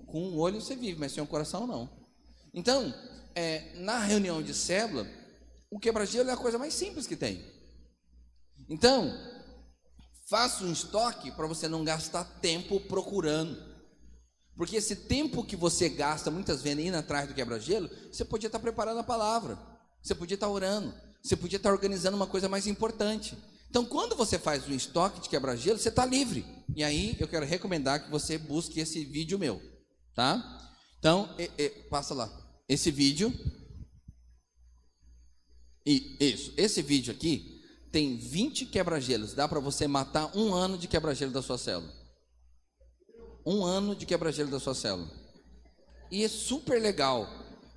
Com 0.07 0.31
um 0.31 0.39
olho 0.39 0.61
você 0.61 0.75
vive, 0.75 0.99
mas 0.99 1.13
sem 1.13 1.23
um 1.23 1.27
coração 1.27 1.67
não. 1.67 1.89
Então, 2.55 2.95
é, 3.35 3.73
na 3.77 3.99
reunião 3.99 4.43
de 4.43 4.55
célula, 4.55 5.07
o 5.71 5.79
quebra-gelo 5.79 6.31
é 6.31 6.33
a 6.33 6.39
coisa 6.39 6.59
mais 6.59 6.75
simples 6.75 7.07
que 7.07 7.17
tem. 7.17 7.45
Então, 8.69 9.13
faça 10.29 10.65
um 10.65 10.73
estoque 10.73 11.31
para 11.31 11.47
você 11.47 11.69
não 11.69 11.85
gastar 11.85 12.25
tempo 12.25 12.81
procurando. 12.81 13.71
Porque 14.57 14.77
esse 14.77 14.97
tempo 14.97 15.45
que 15.45 15.57
você 15.57 15.89
gasta 15.89 16.31
muitas 16.31 16.63
vezes 16.63 16.85
indo 16.85 16.97
atrás 16.97 17.29
do 17.29 17.35
quebra-gelo, 17.35 17.91
você 18.11 18.25
podia 18.25 18.47
estar 18.47 18.59
preparando 18.59 19.01
a 19.01 19.05
palavra, 19.05 19.59
você 20.03 20.15
podia 20.15 20.35
estar 20.35 20.49
orando, 20.49 20.95
você 21.23 21.37
podia 21.37 21.57
estar 21.57 21.71
organizando 21.73 22.17
uma 22.17 22.27
coisa 22.27 22.49
mais 22.49 22.67
importante. 22.67 23.37
Então, 23.71 23.85
quando 23.85 24.17
você 24.17 24.37
faz 24.37 24.69
um 24.69 24.75
estoque 24.75 25.21
de 25.21 25.29
quebra-gelo, 25.29 25.79
você 25.79 25.89
está 25.89 26.05
livre. 26.05 26.45
E 26.75 26.83
aí, 26.83 27.17
eu 27.21 27.29
quero 27.29 27.47
recomendar 27.47 28.05
que 28.05 28.11
você 28.11 28.37
busque 28.37 28.81
esse 28.81 29.05
vídeo 29.05 29.39
meu, 29.39 29.63
tá? 30.13 30.59
Então, 30.99 31.35
e, 31.39 31.51
e, 31.57 31.71
passa 31.89 32.13
lá 32.13 32.29
esse 32.69 32.91
vídeo. 32.91 33.33
E 35.85 36.17
isso, 36.21 36.53
esse 36.57 36.83
vídeo 36.83 37.13
aqui 37.13 37.61
tem 37.91 38.17
20 38.17 38.67
quebra-gelos. 38.67 39.35
Dá 39.35 39.49
para 39.49 39.59
você 39.59 39.89
matar 39.89 40.37
um 40.37 40.55
ano 40.55 40.79
de 40.79 40.87
quebra-gelo 40.87 41.33
da 41.33 41.43
sua 41.43 41.59
célula. 41.59 41.93
Um 43.45 43.65
ano 43.65 43.97
de 43.97 44.07
quebra-gelo 44.07 44.51
da 44.51 44.61
sua 44.61 44.75
célula. 44.75 45.11
E 46.11 46.23
é 46.23 46.29
super 46.29 46.81
legal. 46.81 47.29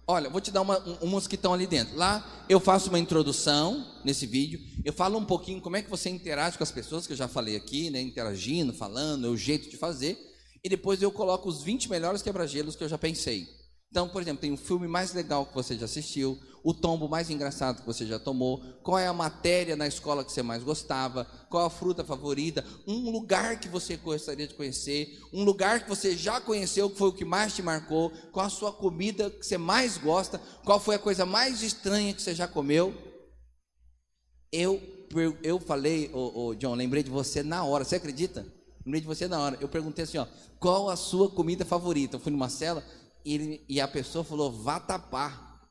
Olha, 0.06 0.30
vou 0.30 0.42
te 0.42 0.52
dar 0.52 0.62
uma, 0.62 0.80
um, 0.80 0.96
umas 1.02 1.28
que 1.28 1.36
estão 1.36 1.54
ali 1.54 1.66
dentro. 1.66 1.96
Lá 1.96 2.46
eu 2.50 2.60
faço 2.60 2.90
uma 2.90 3.00
introdução 3.00 3.86
nesse 4.04 4.26
vídeo. 4.26 4.60
Eu 4.84 4.92
falo 4.92 5.18
um 5.18 5.24
pouquinho 5.24 5.62
como 5.62 5.78
é 5.78 5.82
que 5.82 5.90
você 5.90 6.10
interage 6.10 6.58
com 6.58 6.64
as 6.64 6.72
pessoas, 6.72 7.08
que 7.08 7.14
eu 7.14 7.18
já 7.18 7.28
falei 7.28 7.56
aqui, 7.56 7.90
né? 7.90 8.02
Interagindo, 8.02 8.74
falando, 8.74 9.28
é 9.28 9.30
o 9.30 9.38
jeito 9.38 9.70
de 9.70 9.78
fazer. 9.78 10.18
E 10.62 10.68
depois 10.68 11.02
eu 11.02 11.12
coloco 11.12 11.48
os 11.48 11.64
20 11.64 11.90
melhores 11.90 12.22
quebra-gelos 12.22 12.76
que 12.76 12.84
eu 12.84 12.90
já 12.90 12.98
pensei. 12.98 13.48
Então, 13.94 14.10
por 14.10 14.24
exemplo, 14.24 14.42
tem 14.42 14.52
o 14.52 14.58
filme 14.58 14.88
mais 14.88 15.14
legal 15.14 15.46
que 15.46 15.54
você 15.54 15.78
já 15.78 15.86
assistiu, 15.86 16.36
o 16.64 16.74
tombo 16.74 17.08
mais 17.08 17.30
engraçado 17.30 17.82
que 17.82 17.86
você 17.86 18.08
já 18.08 18.18
tomou, 18.18 18.58
qual 18.82 18.98
é 18.98 19.06
a 19.06 19.14
matéria 19.14 19.76
na 19.76 19.86
escola 19.86 20.26
que 20.26 20.32
você 20.32 20.42
mais 20.42 20.64
gostava, 20.64 21.26
qual 21.48 21.64
a 21.64 21.70
fruta 21.70 22.04
favorita, 22.04 22.66
um 22.88 23.12
lugar 23.12 23.60
que 23.60 23.68
você 23.68 23.96
gostaria 23.96 24.48
de 24.48 24.56
conhecer, 24.56 25.20
um 25.32 25.44
lugar 25.44 25.84
que 25.84 25.90
você 25.90 26.18
já 26.18 26.42
conheceu, 26.42 26.90
que 26.90 26.98
foi 26.98 27.10
o 27.10 27.14
que 27.14 27.24
mais 27.24 27.54
te 27.54 27.62
marcou, 27.62 28.12
qual 28.32 28.48
a 28.48 28.50
sua 28.50 28.74
comida 28.74 29.30
que 29.30 29.46
você 29.46 29.60
mais 29.60 29.96
gosta, 29.96 30.42
qual 30.66 30.80
foi 30.80 30.96
a 30.96 31.00
coisa 31.00 31.24
mais 31.24 31.62
estranha 31.62 32.16
que 32.16 32.22
você 32.24 32.34
já 32.34 32.48
comeu. 32.48 32.96
Eu, 34.52 34.82
eu 35.44 35.60
falei, 35.60 36.10
oh, 36.16 36.48
oh, 36.48 36.56
John, 36.56 36.74
lembrei 36.74 37.04
de 37.04 37.12
você 37.12 37.44
na 37.44 37.64
hora, 37.64 37.84
você 37.86 37.98
acredita? 37.98 38.44
Lembrei 38.84 39.02
de 39.02 39.08
você 39.08 39.28
na 39.28 39.40
hora. 39.40 39.58
Eu 39.62 39.70
perguntei 39.70 40.04
assim, 40.04 40.18
ó, 40.18 40.26
qual 40.60 40.90
a 40.90 40.96
sua 40.96 41.30
comida 41.30 41.64
favorita? 41.64 42.16
Eu 42.16 42.20
fui 42.20 42.32
numa 42.32 42.50
cela, 42.50 42.84
e, 43.26 43.34
ele, 43.34 43.66
e 43.70 43.80
a 43.80 43.88
pessoa 43.88 44.24
falou, 44.24 44.52
vá 44.52 44.80
tapar. 44.80 45.68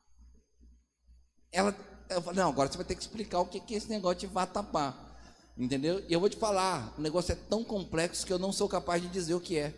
Ela, 1.51 1.75
eu 2.09 2.21
falei, 2.21 2.41
não, 2.41 2.49
agora 2.49 2.69
você 2.69 2.77
vai 2.77 2.85
ter 2.85 2.95
que 2.95 3.01
explicar 3.01 3.39
o 3.39 3.45
que, 3.45 3.73
é 3.73 3.77
esse 3.77 3.89
negócio 3.89 4.19
de 4.19 4.27
vá 4.27 4.45
tapar. 4.45 5.11
Entendeu? 5.57 6.03
E 6.09 6.13
eu 6.13 6.19
vou 6.19 6.29
te 6.29 6.37
falar, 6.37 6.93
o 6.97 7.01
negócio 7.01 7.31
é 7.31 7.35
tão 7.35 7.63
complexo 7.63 8.25
que 8.25 8.33
eu 8.33 8.39
não 8.39 8.51
sou 8.51 8.67
capaz 8.67 9.01
de 9.01 9.07
dizer 9.07 9.35
o 9.35 9.39
que 9.39 9.57
é. 9.57 9.73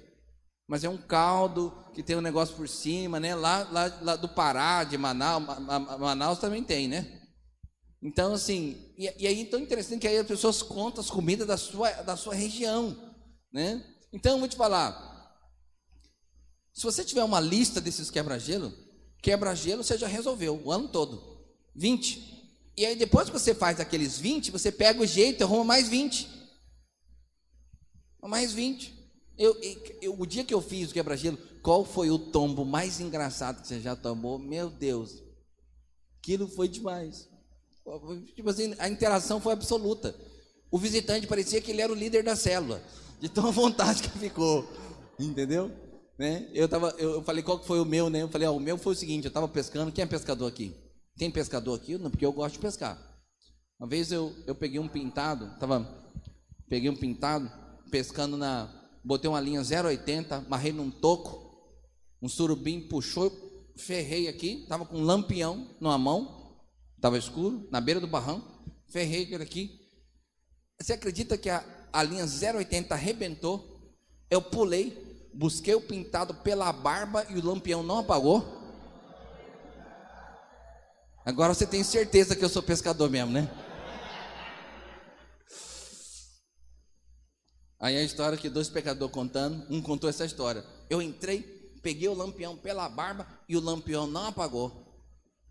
Mas 0.68 0.84
é 0.84 0.90
um 0.90 0.98
caldo 0.98 1.72
que 1.94 2.02
tem 2.02 2.16
um 2.16 2.22
negócio 2.22 2.56
por 2.56 2.68
cima, 2.68 3.20
né? 3.20 3.36
Lá, 3.36 3.68
lá, 3.70 4.00
lá 4.02 4.16
do 4.16 4.28
Pará, 4.28 4.84
de 4.84 4.98
Manaus, 4.98 5.44
Manaus 6.00 6.40
também 6.40 6.64
tem, 6.64 6.88
né? 6.88 7.22
Então, 8.02 8.34
assim, 8.34 8.94
e, 8.98 9.12
e 9.18 9.28
aí 9.28 9.46
tão 9.46 9.60
interessante 9.60 10.02
que 10.02 10.08
aí 10.08 10.18
as 10.18 10.28
pessoas 10.28 10.62
contam 10.62 11.02
as 11.02 11.10
comidas 11.10 11.46
da 11.46 11.58
sua, 11.58 11.92
da 12.04 12.16
sua 12.16 12.34
região, 12.34 12.96
né? 13.52 13.84
Então, 14.14 14.34
eu 14.34 14.40
vou 14.40 14.48
te 14.48 14.56
falar, 14.56 15.15
se 16.76 16.84
você 16.84 17.06
tiver 17.06 17.24
uma 17.24 17.40
lista 17.40 17.80
desses 17.80 18.12
quebra-gelo, 18.12 18.74
quebra-gelo 19.22 19.82
você 19.82 19.98
já 19.98 20.08
resolveu 20.08 20.62
o 20.62 20.72
ano 20.74 20.90
todo. 20.90 21.40
20. 21.74 22.36
E 22.76 22.86
aí 22.86 22.98
depois 22.98 23.30
que 23.30 23.40
você 23.40 23.56
faz 23.56 23.80
aqueles 23.80 24.20
20, 24.20 24.52
você 24.52 24.74
pega 24.74 25.02
o 25.02 25.06
jeito 25.06 25.40
e 25.40 25.44
arruma 25.44 25.64
mais 25.64 25.88
20. 25.88 26.28
Mais 28.22 28.52
20. 28.52 28.94
Eu, 29.38 29.58
eu, 30.02 30.20
o 30.20 30.26
dia 30.26 30.44
que 30.44 30.54
eu 30.54 30.62
fiz 30.62 30.92
o 30.92 30.94
quebra-gelo, 30.94 31.38
qual 31.64 31.86
foi 31.86 32.12
o 32.12 32.20
tombo 32.20 32.66
mais 32.66 33.00
engraçado 33.00 33.62
que 33.62 33.68
você 33.68 33.80
já 33.80 33.96
tomou? 33.96 34.38
Meu 34.38 34.70
Deus. 34.70 35.24
Aquilo 36.20 36.46
foi 36.46 36.68
demais. 36.68 37.30
Tipo 38.36 38.50
assim, 38.50 38.76
a 38.80 38.90
interação 38.90 39.40
foi 39.40 39.54
absoluta. 39.54 40.14
O 40.70 40.78
visitante 40.78 41.26
parecia 41.26 41.62
que 41.62 41.72
ele 41.72 41.82
era 41.82 41.94
o 41.94 41.96
líder 41.96 42.24
da 42.24 42.36
célula, 42.36 42.84
de 43.22 43.30
tão 43.30 43.50
vontade 43.54 44.04
que 44.04 44.10
ficou. 44.20 44.68
Entendeu? 45.18 45.72
Né? 46.18 46.50
Eu, 46.54 46.68
tava, 46.68 46.90
eu 46.98 47.22
falei 47.24 47.44
qual 47.44 47.60
que 47.60 47.68
foi 47.68 47.80
o 47.80 47.86
meu, 47.86 48.10
né? 48.10 48.22
Eu 48.22 48.30
falei, 48.30 48.48
o 48.48 48.60
meu 48.60 48.78
foi 48.78 48.94
o 48.94 48.96
seguinte, 48.96 49.26
eu 49.26 49.30
estava 49.30 49.48
pescando, 49.48 49.92
quem 49.92 50.04
é 50.04 50.08
pescador 50.08 50.48
aqui? 50.48 50.76
Tem 51.18 51.30
pescador 51.32 51.76
aqui? 51.76 51.98
Não, 51.98 52.10
porque 52.10 52.26
eu 52.26 52.34
gosto 52.34 52.56
de 52.56 52.60
pescar. 52.60 52.98
Uma 53.80 53.88
vez 53.88 54.12
eu, 54.12 54.34
eu 54.48 54.56
peguei 54.56 54.80
um 54.80 54.88
pintado, 54.88 55.50
tava, 55.60 55.86
peguei 56.70 56.90
um 56.90 56.96
pintado, 56.96 57.52
pescando 57.92 58.38
na, 58.38 58.70
botei 59.04 59.30
uma 59.30 59.40
linha 59.40 59.62
0,80, 59.62 60.48
marrei 60.48 60.72
num 60.72 60.90
toco, 60.90 61.46
um 62.22 62.30
surubim 62.30 62.88
puxou, 62.88 63.32
ferrei 63.78 64.28
aqui, 64.28 64.66
tava 64.68 64.86
com 64.86 64.98
um 64.98 65.04
lampião 65.04 65.76
numa 65.80 65.98
mão, 65.98 66.58
tava 67.02 67.18
escuro, 67.18 67.68
na 67.72 67.82
beira 67.82 68.00
do 68.00 68.08
barranco, 68.08 68.48
ferrei 68.88 69.24
aquele 69.24 69.44
aqui. 69.44 69.80
Você 70.82 70.94
acredita 70.94 71.38
que 71.38 71.50
a, 71.50 71.64
a 71.92 72.02
linha 72.04 72.26
0,80 72.26 72.92
arrebentou? 72.92 73.96
Eu 74.30 74.42
pulei, 74.42 75.05
busquei 75.36 75.76
o 75.76 75.82
pintado 75.82 76.34
pela 76.34 76.72
barba 76.72 77.26
e 77.30 77.38
o 77.38 77.46
lampião 77.46 77.84
não 77.84 78.00
apagou. 78.00 78.64
Agora 81.26 81.54
você 81.54 81.68
tem 81.68 81.84
certeza 81.84 82.36
que 82.36 82.46
eu 82.46 82.50
sou 82.50 82.64
pescador 82.64 83.10
mesmo, 83.10 83.34
né? 83.34 83.50
Aí 87.78 87.98
a 87.98 88.04
história 88.04 88.38
que 88.38 88.50
dois 88.50 88.70
pecadores 88.70 89.14
contando, 89.14 89.66
um 89.70 89.82
contou 89.82 90.10
essa 90.10 90.24
história. 90.24 90.64
Eu 90.90 91.02
entrei, 91.02 91.42
peguei 91.84 92.08
o 92.08 92.14
lampião 92.14 92.56
pela 92.56 92.88
barba 92.88 93.28
e 93.50 93.58
o 93.58 93.62
lampião 93.62 94.08
não 94.08 94.28
apagou. 94.28 95.04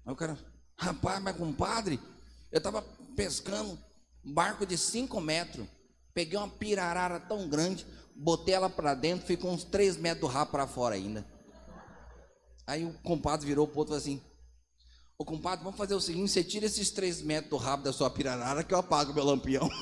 Aí 0.07 0.12
o 0.12 0.16
cara, 0.16 0.39
rapaz, 0.78 1.22
mas 1.22 1.37
compadre, 1.37 2.01
eu 2.51 2.59
estava 2.59 2.80
pescando 3.14 3.78
um 4.24 4.32
barco 4.32 4.64
de 4.64 4.78
5 4.78 5.20
metros, 5.20 5.66
peguei 6.14 6.39
uma 6.39 6.49
pirarara 6.49 7.20
tão 7.20 7.49
grande, 7.49 7.87
botei 8.14 8.54
ela 8.54 8.70
para 8.70 8.94
dentro, 8.94 9.26
ficou 9.26 9.50
uns 9.50 9.64
3 9.64 9.96
metros 9.96 10.20
do 10.20 10.26
rabo 10.32 10.52
para 10.52 10.66
fora 10.66 10.94
ainda. 10.94 11.26
Aí 12.66 12.84
o 12.84 12.92
compadre 13.00 13.46
virou 13.46 13.66
pro 13.66 13.80
outro 13.80 13.94
assim: 13.94 14.20
Ô 15.18 15.24
compadre, 15.24 15.64
vamos 15.64 15.78
fazer 15.78 15.94
o 15.94 16.00
seguinte: 16.00 16.30
você 16.30 16.42
tira 16.42 16.66
esses 16.66 16.90
3 16.90 17.22
metros 17.22 17.50
do 17.50 17.56
rabo 17.56 17.84
da 17.84 17.92
sua 17.92 18.10
pirarara 18.10 18.64
que 18.64 18.72
eu 18.72 18.78
apago 18.78 19.12
meu 19.12 19.24
lampião. 19.24 19.68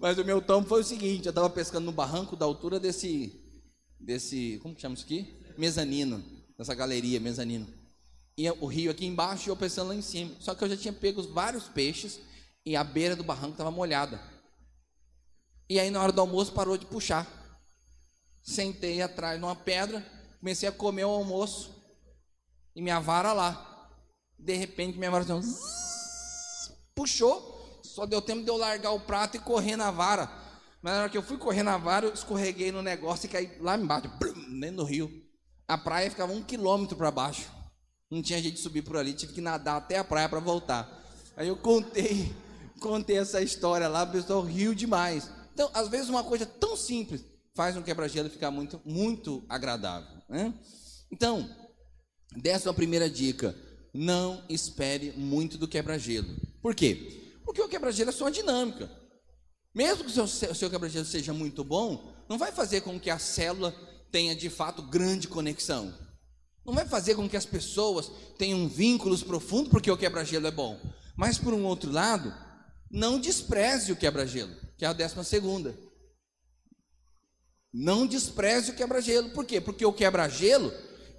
Mas 0.00 0.16
o 0.16 0.24
meu 0.24 0.40
tombo 0.40 0.68
foi 0.68 0.80
o 0.80 0.84
seguinte: 0.84 1.26
eu 1.26 1.30
estava 1.30 1.50
pescando 1.50 1.86
no 1.86 1.92
barranco 1.92 2.36
da 2.36 2.46
altura 2.46 2.78
desse, 2.78 3.32
desse, 3.98 4.58
como 4.62 4.74
que 4.74 4.80
chama 4.80 4.94
isso 4.94 5.04
aqui? 5.04 5.36
Mezanino, 5.56 6.24
dessa 6.56 6.74
galeria, 6.74 7.18
mezanino. 7.18 7.66
E 8.36 8.48
o 8.48 8.66
rio 8.66 8.90
aqui 8.90 9.04
embaixo 9.04 9.48
e 9.48 9.50
eu 9.50 9.56
pescando 9.56 9.88
lá 9.88 9.96
em 9.96 10.02
cima. 10.02 10.30
Só 10.38 10.54
que 10.54 10.62
eu 10.62 10.68
já 10.68 10.76
tinha 10.76 10.92
pego 10.92 11.20
vários 11.32 11.64
peixes 11.64 12.20
e 12.68 12.76
a 12.76 12.84
beira 12.84 13.16
do 13.16 13.24
barranco 13.24 13.52
estava 13.52 13.70
molhada. 13.70 14.20
E 15.70 15.80
aí, 15.80 15.90
na 15.90 16.02
hora 16.02 16.12
do 16.12 16.20
almoço, 16.20 16.52
parou 16.52 16.76
de 16.76 16.84
puxar. 16.84 17.26
Sentei 18.42 19.00
atrás 19.00 19.40
numa 19.40 19.56
pedra, 19.56 20.04
comecei 20.38 20.68
a 20.68 20.72
comer 20.72 21.06
o 21.06 21.10
almoço. 21.10 21.74
e 22.76 22.82
minha 22.82 23.00
vara 23.00 23.32
lá. 23.32 23.88
De 24.38 24.54
repente, 24.54 24.98
minha 24.98 25.10
vara 25.10 25.24
assim, 25.24 25.56
puxou, 26.94 27.80
só 27.82 28.04
deu 28.04 28.20
tempo 28.20 28.42
de 28.42 28.50
eu 28.50 28.58
largar 28.58 28.90
o 28.90 29.00
prato 29.00 29.38
e 29.38 29.40
correr 29.40 29.74
na 29.74 29.90
vara. 29.90 30.30
Mas 30.82 30.92
na 30.92 31.00
hora 31.00 31.08
que 31.08 31.16
eu 31.16 31.22
fui 31.22 31.38
correr 31.38 31.62
na 31.62 31.78
vara, 31.78 32.04
eu 32.04 32.12
escorreguei 32.12 32.70
no 32.70 32.82
negócio 32.82 33.24
e 33.24 33.30
caí 33.30 33.50
lá 33.60 33.78
embaixo, 33.78 34.10
dentro 34.60 34.76
do 34.76 34.84
rio. 34.84 35.10
A 35.66 35.78
praia 35.78 36.10
ficava 36.10 36.34
um 36.34 36.42
quilômetro 36.42 36.98
para 36.98 37.10
baixo. 37.10 37.48
Não 38.10 38.20
tinha 38.20 38.42
jeito 38.42 38.56
de 38.56 38.60
subir 38.60 38.82
por 38.82 38.98
ali, 38.98 39.14
tive 39.14 39.32
que 39.32 39.40
nadar 39.40 39.78
até 39.78 39.96
a 39.96 40.04
praia 40.04 40.28
para 40.28 40.38
voltar. 40.38 40.86
Aí 41.34 41.48
eu 41.48 41.56
contei, 41.56 42.34
contei 42.78 43.18
essa 43.18 43.42
história 43.42 43.88
lá, 43.88 44.04
o 44.04 44.12
pessoal 44.12 44.42
riu 44.42 44.74
demais. 44.74 45.30
Então, 45.52 45.70
às 45.74 45.88
vezes 45.88 46.08
uma 46.08 46.22
coisa 46.22 46.46
tão 46.46 46.76
simples 46.76 47.24
faz 47.54 47.76
um 47.76 47.82
quebra-gelo 47.82 48.30
ficar 48.30 48.50
muito, 48.50 48.80
muito 48.84 49.44
agradável. 49.48 50.16
Né? 50.28 50.54
Então, 51.10 51.48
dessa 52.36 52.68
é 52.68 52.70
a 52.70 52.74
primeira 52.74 53.10
dica. 53.10 53.54
Não 53.92 54.44
espere 54.48 55.12
muito 55.16 55.58
do 55.58 55.66
quebra-gelo. 55.66 56.28
Por 56.62 56.74
quê? 56.74 57.38
Porque 57.44 57.60
o 57.60 57.68
quebra-gelo 57.68 58.10
é 58.10 58.12
só 58.12 58.24
uma 58.24 58.30
dinâmica. 58.30 58.88
Mesmo 59.74 60.04
que 60.04 60.20
o 60.20 60.28
seu, 60.28 60.54
seu 60.54 60.70
quebra-gelo 60.70 61.04
seja 61.04 61.32
muito 61.32 61.64
bom, 61.64 62.14
não 62.28 62.38
vai 62.38 62.52
fazer 62.52 62.82
com 62.82 63.00
que 63.00 63.10
a 63.10 63.18
célula 63.18 63.74
tenha 64.12 64.36
de 64.36 64.48
fato 64.48 64.82
grande 64.82 65.26
conexão. 65.26 65.92
Não 66.64 66.74
vai 66.74 66.86
fazer 66.86 67.14
com 67.14 67.28
que 67.28 67.36
as 67.36 67.46
pessoas 67.46 68.10
tenham 68.36 68.68
vínculos 68.68 69.22
profundos 69.22 69.70
porque 69.70 69.90
o 69.90 69.96
quebra-gelo 69.96 70.46
é 70.46 70.50
bom. 70.50 70.78
Mas 71.16 71.38
por 71.38 71.54
um 71.54 71.64
outro 71.64 71.90
lado, 71.90 72.32
não 72.90 73.18
despreze 73.18 73.92
o 73.92 73.96
quebra-gelo, 73.96 74.54
que 74.76 74.84
é 74.84 74.88
a 74.88 74.92
décima 74.92 75.22
segunda. 75.22 75.76
Não 77.72 78.06
despreze 78.06 78.70
o 78.70 78.74
quebra-gelo. 78.74 79.30
Por 79.30 79.44
quê? 79.44 79.60
Porque 79.60 79.84
o 79.84 79.92
quebra-gelo 79.92 80.72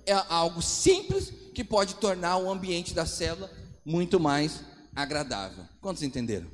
é 0.06 0.14
algo 0.14 0.62
simples 0.62 1.32
que 1.54 1.64
pode 1.64 1.96
tornar 1.96 2.38
o 2.38 2.50
ambiente 2.50 2.94
da 2.94 3.06
célula 3.06 3.52
muito 3.86 4.20
mais 4.20 4.62
agradável. 4.96 5.66
Quantos 5.80 6.04
entenderam? 6.04 6.50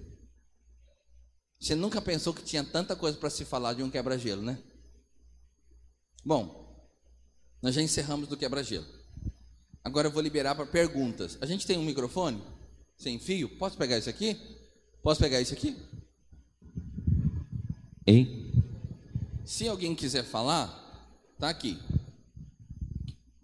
Você 1.59 1.73
nunca 1.73 2.01
pensou 2.01 2.33
que 2.33 2.43
tinha 2.43 2.63
tanta 2.63 2.95
coisa 2.95 3.17
para 3.17 3.29
se 3.29 3.45
falar 3.45 3.73
de 3.73 3.81
um 3.81 3.89
quebra-gelo, 3.89 4.41
né? 4.41 4.61
Bom, 6.23 6.65
nós 7.61 7.73
já 7.73 7.81
encerramos 7.81 8.27
do 8.27 8.35
quebra-gelo. 8.37 8.85
Agora 9.83 10.07
eu 10.07 10.11
vou 10.11 10.21
liberar 10.21 10.55
para 10.55 10.65
perguntas. 10.65 11.37
A 11.41 11.45
gente 11.45 11.65
tem 11.65 11.77
um 11.77 11.85
microfone 11.85 12.43
sem 12.97 13.17
fio? 13.19 13.57
Posso 13.57 13.77
pegar 13.77 13.97
isso 13.97 14.09
aqui? 14.09 14.37
Posso 15.05 15.21
pegar 15.21 15.39
isso 15.39 15.53
aqui? 15.53 15.77
Hein? 18.07 18.51
Se 19.45 19.67
alguém 19.67 19.93
quiser 19.93 20.23
falar, 20.23 20.67
tá 21.37 21.47
aqui. 21.47 21.79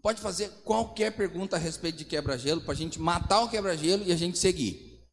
Pode 0.01 0.19
fazer 0.19 0.49
qualquer 0.63 1.15
pergunta 1.15 1.57
a 1.57 1.59
respeito 1.59 1.99
de 1.99 2.05
quebra-gelo 2.05 2.61
para 2.61 2.71
a 2.71 2.75
gente 2.75 2.99
matar 2.99 3.43
o 3.43 3.47
quebra-gelo 3.47 4.03
e 4.03 4.11
a 4.11 4.15
gente 4.15 4.39
seguir. 4.39 5.05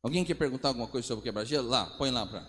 Alguém 0.00 0.24
quer 0.24 0.34
perguntar 0.34 0.68
alguma 0.68 0.86
coisa 0.86 1.08
sobre 1.08 1.22
o 1.22 1.24
quebra-gelo? 1.24 1.68
Lá, 1.68 1.86
põe 1.98 2.12
lá 2.12 2.24
para. 2.24 2.48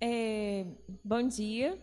É, 0.00 0.64
bom 1.04 1.28
dia. 1.28 1.78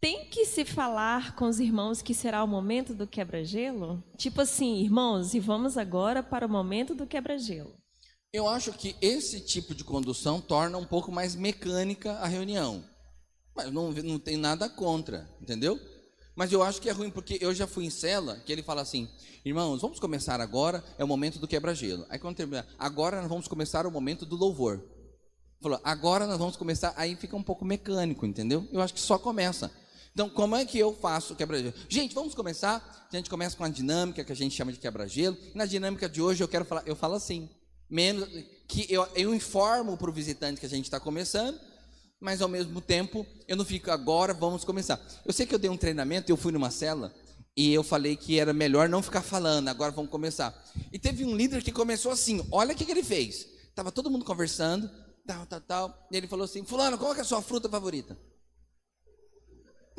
Tem 0.00 0.24
que 0.30 0.46
se 0.46 0.64
falar 0.64 1.36
com 1.36 1.44
os 1.44 1.60
irmãos 1.60 2.00
que 2.00 2.14
será 2.14 2.42
o 2.42 2.48
momento 2.48 2.94
do 2.94 3.06
quebra-gelo? 3.06 4.02
Tipo 4.16 4.40
assim, 4.40 4.80
irmãos, 4.80 5.34
e 5.34 5.40
vamos 5.40 5.76
agora 5.76 6.22
para 6.22 6.46
o 6.46 6.48
momento 6.48 6.94
do 6.94 7.06
quebra-gelo. 7.06 7.74
Eu 8.32 8.48
acho 8.48 8.72
que 8.72 8.96
esse 9.02 9.40
tipo 9.40 9.74
de 9.74 9.84
condução 9.84 10.40
torna 10.40 10.78
um 10.78 10.86
pouco 10.86 11.12
mais 11.12 11.34
mecânica 11.34 12.12
a 12.12 12.26
reunião. 12.26 12.82
Mas 13.54 13.70
não, 13.70 13.92
não 13.92 14.18
tem 14.18 14.38
nada 14.38 14.70
contra, 14.70 15.28
entendeu? 15.38 15.78
Mas 16.34 16.50
eu 16.50 16.62
acho 16.62 16.80
que 16.80 16.88
é 16.88 16.92
ruim 16.92 17.10
porque 17.10 17.36
eu 17.38 17.52
já 17.54 17.66
fui 17.66 17.84
em 17.84 17.90
cela 17.90 18.36
que 18.46 18.50
ele 18.50 18.62
fala 18.62 18.80
assim: 18.80 19.06
irmãos, 19.44 19.82
vamos 19.82 20.00
começar 20.00 20.40
agora, 20.40 20.82
é 20.96 21.04
o 21.04 21.08
momento 21.08 21.38
do 21.38 21.46
quebra-gelo. 21.46 22.06
Aí 22.08 22.18
quando 22.18 22.36
termina, 22.36 22.66
agora 22.78 23.20
nós 23.20 23.28
vamos 23.28 23.46
começar 23.46 23.86
o 23.86 23.90
momento 23.90 24.24
do 24.24 24.36
louvor. 24.36 24.82
Falou, 25.60 25.78
agora 25.84 26.26
nós 26.26 26.38
vamos 26.38 26.56
começar, 26.56 26.94
aí 26.96 27.14
fica 27.16 27.36
um 27.36 27.42
pouco 27.42 27.66
mecânico, 27.66 28.24
entendeu? 28.24 28.66
Eu 28.72 28.80
acho 28.80 28.94
que 28.94 29.00
só 29.00 29.18
começa. 29.18 29.70
Então, 30.12 30.28
como 30.28 30.56
é 30.56 30.64
que 30.64 30.78
eu 30.78 30.92
faço 30.92 31.32
o 31.32 31.36
quebra-gelo? 31.36 31.72
Gente, 31.88 32.14
vamos 32.14 32.34
começar. 32.34 33.08
A 33.10 33.16
gente 33.16 33.30
começa 33.30 33.56
com 33.56 33.64
a 33.64 33.68
dinâmica 33.68 34.24
que 34.24 34.32
a 34.32 34.36
gente 34.36 34.54
chama 34.54 34.72
de 34.72 34.78
quebra-gelo. 34.78 35.36
Na 35.54 35.66
dinâmica 35.66 36.08
de 36.08 36.20
hoje 36.20 36.42
eu 36.42 36.48
quero 36.48 36.64
falar, 36.64 36.82
eu 36.86 36.96
falo 36.96 37.14
assim: 37.14 37.48
menos 37.88 38.28
que 38.68 38.86
eu, 38.88 39.06
eu 39.14 39.34
informo 39.34 39.96
para 39.96 40.10
o 40.10 40.12
visitante 40.12 40.60
que 40.60 40.66
a 40.66 40.68
gente 40.68 40.84
está 40.84 41.00
começando, 41.00 41.58
mas 42.20 42.40
ao 42.40 42.48
mesmo 42.48 42.80
tempo 42.80 43.26
eu 43.48 43.56
não 43.56 43.64
fico 43.64 43.90
agora, 43.90 44.32
vamos 44.32 44.64
começar. 44.64 45.00
Eu 45.24 45.32
sei 45.32 45.46
que 45.46 45.54
eu 45.54 45.58
dei 45.58 45.70
um 45.70 45.76
treinamento, 45.76 46.30
eu 46.30 46.36
fui 46.36 46.52
numa 46.52 46.70
cela 46.70 47.12
e 47.56 47.72
eu 47.72 47.82
falei 47.82 48.16
que 48.16 48.38
era 48.38 48.52
melhor 48.52 48.88
não 48.88 49.02
ficar 49.02 49.22
falando, 49.22 49.68
agora 49.68 49.90
vamos 49.90 50.10
começar. 50.10 50.54
E 50.92 50.98
teve 50.98 51.24
um 51.24 51.36
líder 51.36 51.62
que 51.62 51.72
começou 51.72 52.12
assim, 52.12 52.46
olha 52.52 52.72
o 52.72 52.76
que, 52.76 52.84
que 52.84 52.92
ele 52.92 53.02
fez. 53.02 53.46
Tava 53.74 53.90
todo 53.90 54.10
mundo 54.10 54.24
conversando, 54.24 54.88
tal, 55.26 55.46
tal, 55.46 55.60
tal, 55.60 56.08
e 56.10 56.16
ele 56.16 56.28
falou 56.28 56.44
assim, 56.44 56.64
fulano, 56.64 56.96
qual 56.98 57.14
é 57.14 57.20
a 57.20 57.24
sua 57.24 57.42
fruta 57.42 57.68
favorita? 57.68 58.16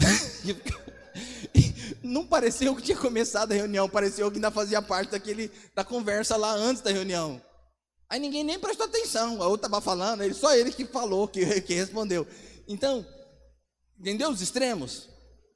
não 2.03 2.25
pareceu 2.25 2.75
que 2.75 2.81
tinha 2.81 2.97
começado 2.97 3.51
a 3.51 3.55
reunião, 3.55 3.89
pareceu 3.89 4.29
que 4.29 4.37
ainda 4.37 4.51
fazia 4.51 4.81
parte 4.81 5.11
daquele, 5.11 5.51
da 5.75 5.83
conversa 5.83 6.35
lá 6.35 6.51
antes 6.51 6.81
da 6.81 6.91
reunião. 6.91 7.41
Aí 8.09 8.19
ninguém 8.19 8.43
nem 8.43 8.59
prestou 8.59 8.85
atenção. 8.85 9.41
A 9.41 9.47
outra 9.47 9.67
estava 9.67 9.81
falando, 9.81 10.21
ele, 10.21 10.33
só 10.33 10.53
ele 10.53 10.71
que 10.71 10.85
falou, 10.85 11.27
que, 11.27 11.45
que 11.61 11.73
respondeu. 11.73 12.27
Então, 12.67 13.05
entendeu 13.99 14.29
os 14.29 14.41
extremos? 14.41 15.09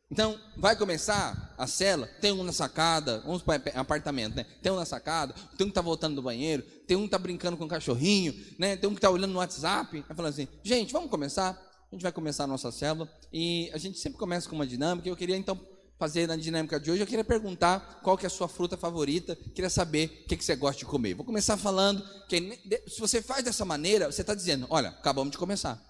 Então, 0.09 0.39
vai 0.55 0.75
começar 0.75 1.55
a 1.57 1.65
cela, 1.65 2.07
tem 2.21 2.31
um 2.31 2.43
na 2.43 2.53
sacada, 2.53 3.21
vamos 3.25 3.41
para 3.41 3.59
apartamento, 3.73 4.35
né? 4.35 4.45
Tem 4.61 4.71
um 4.71 4.75
na 4.75 4.85
sacada, 4.85 5.33
tem 5.57 5.65
um 5.65 5.69
que 5.69 5.71
está 5.71 5.81
voltando 5.81 6.15
do 6.15 6.21
banheiro, 6.21 6.61
tem 6.87 6.95
um 6.95 7.01
que 7.01 7.05
está 7.07 7.17
brincando 7.17 7.57
com 7.57 7.65
o 7.65 7.67
cachorrinho, 7.67 8.33
né? 8.59 8.77
Tem 8.77 8.87
um 8.87 8.93
que 8.93 8.99
está 8.99 9.09
olhando 9.09 9.33
no 9.33 9.39
WhatsApp, 9.39 10.03
vai 10.07 10.15
falando 10.15 10.31
assim, 10.31 10.47
gente, 10.63 10.93
vamos 10.93 11.09
começar? 11.09 11.59
A 11.91 11.95
gente 11.95 12.01
vai 12.01 12.11
começar 12.11 12.43
a 12.43 12.47
nossa 12.47 12.71
célula 12.71 13.09
e 13.31 13.69
a 13.73 13.77
gente 13.77 13.99
sempre 13.99 14.19
começa 14.19 14.49
com 14.49 14.55
uma 14.55 14.67
dinâmica. 14.67 15.07
Eu 15.07 15.15
queria 15.15 15.37
então 15.37 15.59
fazer 15.97 16.27
na 16.27 16.35
dinâmica 16.35 16.79
de 16.79 16.91
hoje, 16.91 17.01
eu 17.01 17.07
queria 17.07 17.23
perguntar 17.23 18.01
qual 18.03 18.17
que 18.17 18.25
é 18.25 18.27
a 18.27 18.29
sua 18.29 18.47
fruta 18.47 18.75
favorita, 18.75 19.35
queria 19.35 19.69
saber 19.69 20.23
o 20.23 20.27
que, 20.27 20.35
que 20.35 20.43
você 20.43 20.55
gosta 20.55 20.79
de 20.79 20.85
comer. 20.85 21.13
Vou 21.13 21.25
começar 21.25 21.55
falando 21.57 22.03
que 22.27 22.81
se 22.87 22.99
você 22.99 23.21
faz 23.21 23.43
dessa 23.43 23.63
maneira, 23.63 24.11
você 24.11 24.21
está 24.21 24.35
dizendo, 24.35 24.67
olha, 24.69 24.89
acabamos 24.89 25.31
de 25.31 25.37
começar. 25.37 25.81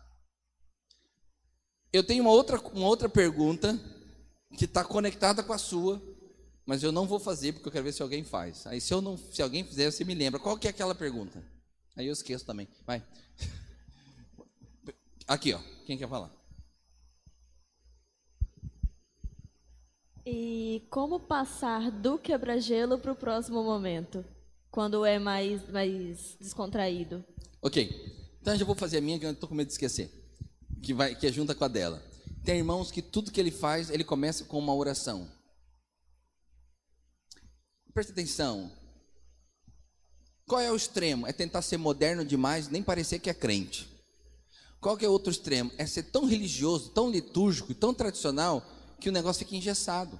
Eu 1.91 2.03
tenho 2.03 2.23
uma 2.23 2.31
outra, 2.31 2.59
uma 2.73 2.87
outra 2.87 3.09
pergunta 3.09 3.79
que 4.57 4.65
está 4.65 4.83
conectada 4.83 5.41
com 5.41 5.53
a 5.53 5.57
sua, 5.57 6.01
mas 6.65 6.83
eu 6.83 6.91
não 6.91 7.07
vou 7.07 7.19
fazer 7.19 7.53
porque 7.53 7.67
eu 7.67 7.71
quero 7.71 7.85
ver 7.85 7.93
se 7.93 8.01
alguém 8.01 8.23
faz. 8.23 8.67
Aí 8.67 8.79
se 8.79 8.93
eu 8.93 9.01
não, 9.01 9.17
se 9.17 9.41
alguém 9.41 9.63
fizer, 9.63 9.89
você 9.89 10.03
me 10.03 10.13
lembra. 10.13 10.39
Qual 10.39 10.57
que 10.57 10.67
é 10.67 10.69
aquela 10.69 10.93
pergunta? 10.93 11.43
Aí 11.95 12.07
eu 12.07 12.13
esqueço 12.13 12.45
também. 12.45 12.67
Vai. 12.85 13.03
Aqui, 15.27 15.53
ó. 15.53 15.59
Quem 15.85 15.97
quer 15.97 16.07
falar? 16.07 16.31
E 20.25 20.87
como 20.89 21.19
passar 21.19 21.91
do 21.91 22.17
quebra-gelo 22.17 22.97
para 22.97 23.11
o 23.11 23.15
próximo 23.15 23.63
momento, 23.63 24.25
quando 24.71 25.05
é 25.05 25.19
mais, 25.19 25.67
mais 25.69 26.35
descontraído? 26.39 27.23
Ok. 27.61 27.89
Então 28.41 28.53
eu 28.53 28.59
já 28.59 28.65
vou 28.65 28.75
fazer 28.75 28.97
a 28.97 29.01
minha, 29.01 29.19
que 29.19 29.25
eu 29.25 29.31
estou 29.31 29.49
com 29.49 29.55
medo 29.55 29.67
de 29.67 29.73
esquecer, 29.73 30.11
que, 30.81 30.93
vai, 30.93 31.15
que 31.15 31.25
é 31.25 31.31
junta 31.31 31.55
com 31.55 31.63
a 31.63 31.67
dela. 31.67 32.03
Tem 32.43 32.57
irmãos 32.57 32.91
que 32.91 33.01
tudo 33.01 33.31
que 33.31 33.39
ele 33.39 33.51
faz, 33.51 33.89
ele 33.89 34.03
começa 34.03 34.45
com 34.45 34.59
uma 34.59 34.73
oração. 34.73 35.27
Presta 37.93 38.11
atenção. 38.11 38.71
Qual 40.47 40.61
é 40.61 40.71
o 40.71 40.75
extremo? 40.75 41.25
É 41.25 41.33
tentar 41.33 41.63
ser 41.63 41.77
moderno 41.77 42.23
demais, 42.23 42.67
nem 42.67 42.83
parecer 42.83 43.19
que 43.19 43.29
é 43.29 43.33
crente. 43.33 43.94
Qual 44.85 44.95
que 44.95 45.03
é 45.03 45.09
o 45.09 45.11
outro 45.11 45.31
extremo? 45.31 45.71
É 45.79 45.87
ser 45.87 46.03
tão 46.03 46.25
religioso, 46.25 46.91
tão 46.91 47.09
litúrgico, 47.09 47.73
tão 47.73 47.91
tradicional, 47.91 48.63
que 49.01 49.09
o 49.09 49.11
negócio 49.11 49.43
fica 49.43 49.55
engessado. 49.55 50.19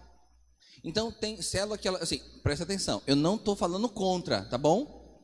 Então 0.84 1.12
tem 1.12 1.40
célula 1.40 1.78
que 1.78 1.88
ela, 1.88 2.00
assim, 2.00 2.20
presta 2.42 2.64
atenção, 2.64 3.00
eu 3.06 3.16
não 3.16 3.36
estou 3.36 3.56
falando 3.56 3.88
contra, 3.88 4.44
tá 4.46 4.58
bom? 4.58 5.24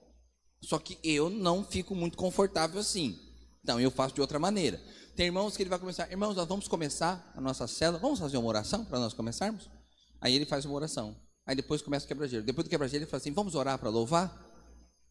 Só 0.64 0.78
que 0.78 0.96
eu 1.04 1.28
não 1.28 1.64
fico 1.64 1.96
muito 1.96 2.20
confortável 2.20 2.80
assim. 2.80 3.18
Então 3.64 3.82
eu 3.82 3.90
faço 3.90 4.14
de 4.14 4.22
outra 4.22 4.38
maneira. 4.38 4.80
Tem 5.16 5.26
irmãos 5.26 5.58
que 5.58 5.64
ele 5.64 5.72
vai 5.72 5.80
começar, 5.80 6.08
irmãos, 6.12 6.36
nós 6.36 6.48
vamos 6.48 6.68
começar 6.68 7.34
a 7.36 7.42
nossa 7.42 7.66
célula, 7.66 7.98
vamos 7.98 8.20
fazer 8.20 8.38
uma 8.38 8.48
oração 8.48 8.86
para 8.86 9.00
nós 9.00 9.12
começarmos? 9.12 9.68
Aí 10.22 10.36
ele 10.36 10.46
faz 10.46 10.66
uma 10.66 10.76
oração. 10.76 11.16
Aí 11.48 11.56
depois 11.56 11.82
começa 11.82 12.06
o 12.06 12.08
quebra-gelo. 12.08 12.44
Depois 12.44 12.68
do 12.68 12.70
quebra-gelo 12.70 13.06
ele 13.06 13.10
fala 13.10 13.20
assim, 13.20 13.32
vamos 13.32 13.56
orar 13.56 13.80
para 13.80 13.90
louvar? 13.90 14.52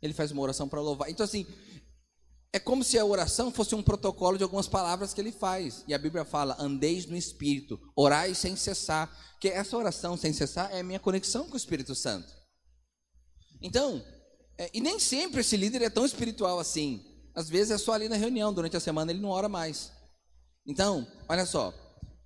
Ele 0.00 0.14
faz 0.14 0.30
uma 0.30 0.40
oração 0.40 0.68
para 0.68 0.80
louvar. 0.80 1.10
Então 1.10 1.24
assim, 1.24 1.44
é 2.52 2.58
como 2.58 2.82
se 2.82 2.98
a 2.98 3.04
oração 3.04 3.52
fosse 3.52 3.74
um 3.74 3.82
protocolo 3.82 4.36
de 4.36 4.42
algumas 4.42 4.66
palavras 4.66 5.14
que 5.14 5.20
ele 5.20 5.30
faz. 5.30 5.84
E 5.86 5.94
a 5.94 5.98
Bíblia 5.98 6.24
fala: 6.24 6.56
andeis 6.58 7.06
no 7.06 7.16
Espírito, 7.16 7.80
orai 7.94 8.34
sem 8.34 8.56
cessar. 8.56 9.10
Que 9.40 9.48
essa 9.48 9.76
oração 9.76 10.16
sem 10.16 10.32
cessar 10.32 10.70
é 10.72 10.80
a 10.80 10.84
minha 10.84 11.00
conexão 11.00 11.46
com 11.46 11.54
o 11.54 11.56
Espírito 11.56 11.94
Santo. 11.94 12.30
Então, 13.62 14.04
é, 14.58 14.70
e 14.74 14.80
nem 14.80 14.98
sempre 14.98 15.40
esse 15.40 15.56
líder 15.56 15.82
é 15.82 15.90
tão 15.90 16.04
espiritual 16.04 16.58
assim. 16.58 17.02
Às 17.34 17.48
vezes 17.48 17.70
é 17.70 17.78
só 17.78 17.92
ali 17.92 18.08
na 18.08 18.16
reunião, 18.16 18.52
durante 18.52 18.76
a 18.76 18.80
semana 18.80 19.12
ele 19.12 19.20
não 19.20 19.30
ora 19.30 19.48
mais. 19.48 19.92
Então, 20.66 21.06
olha 21.28 21.46
só, 21.46 21.72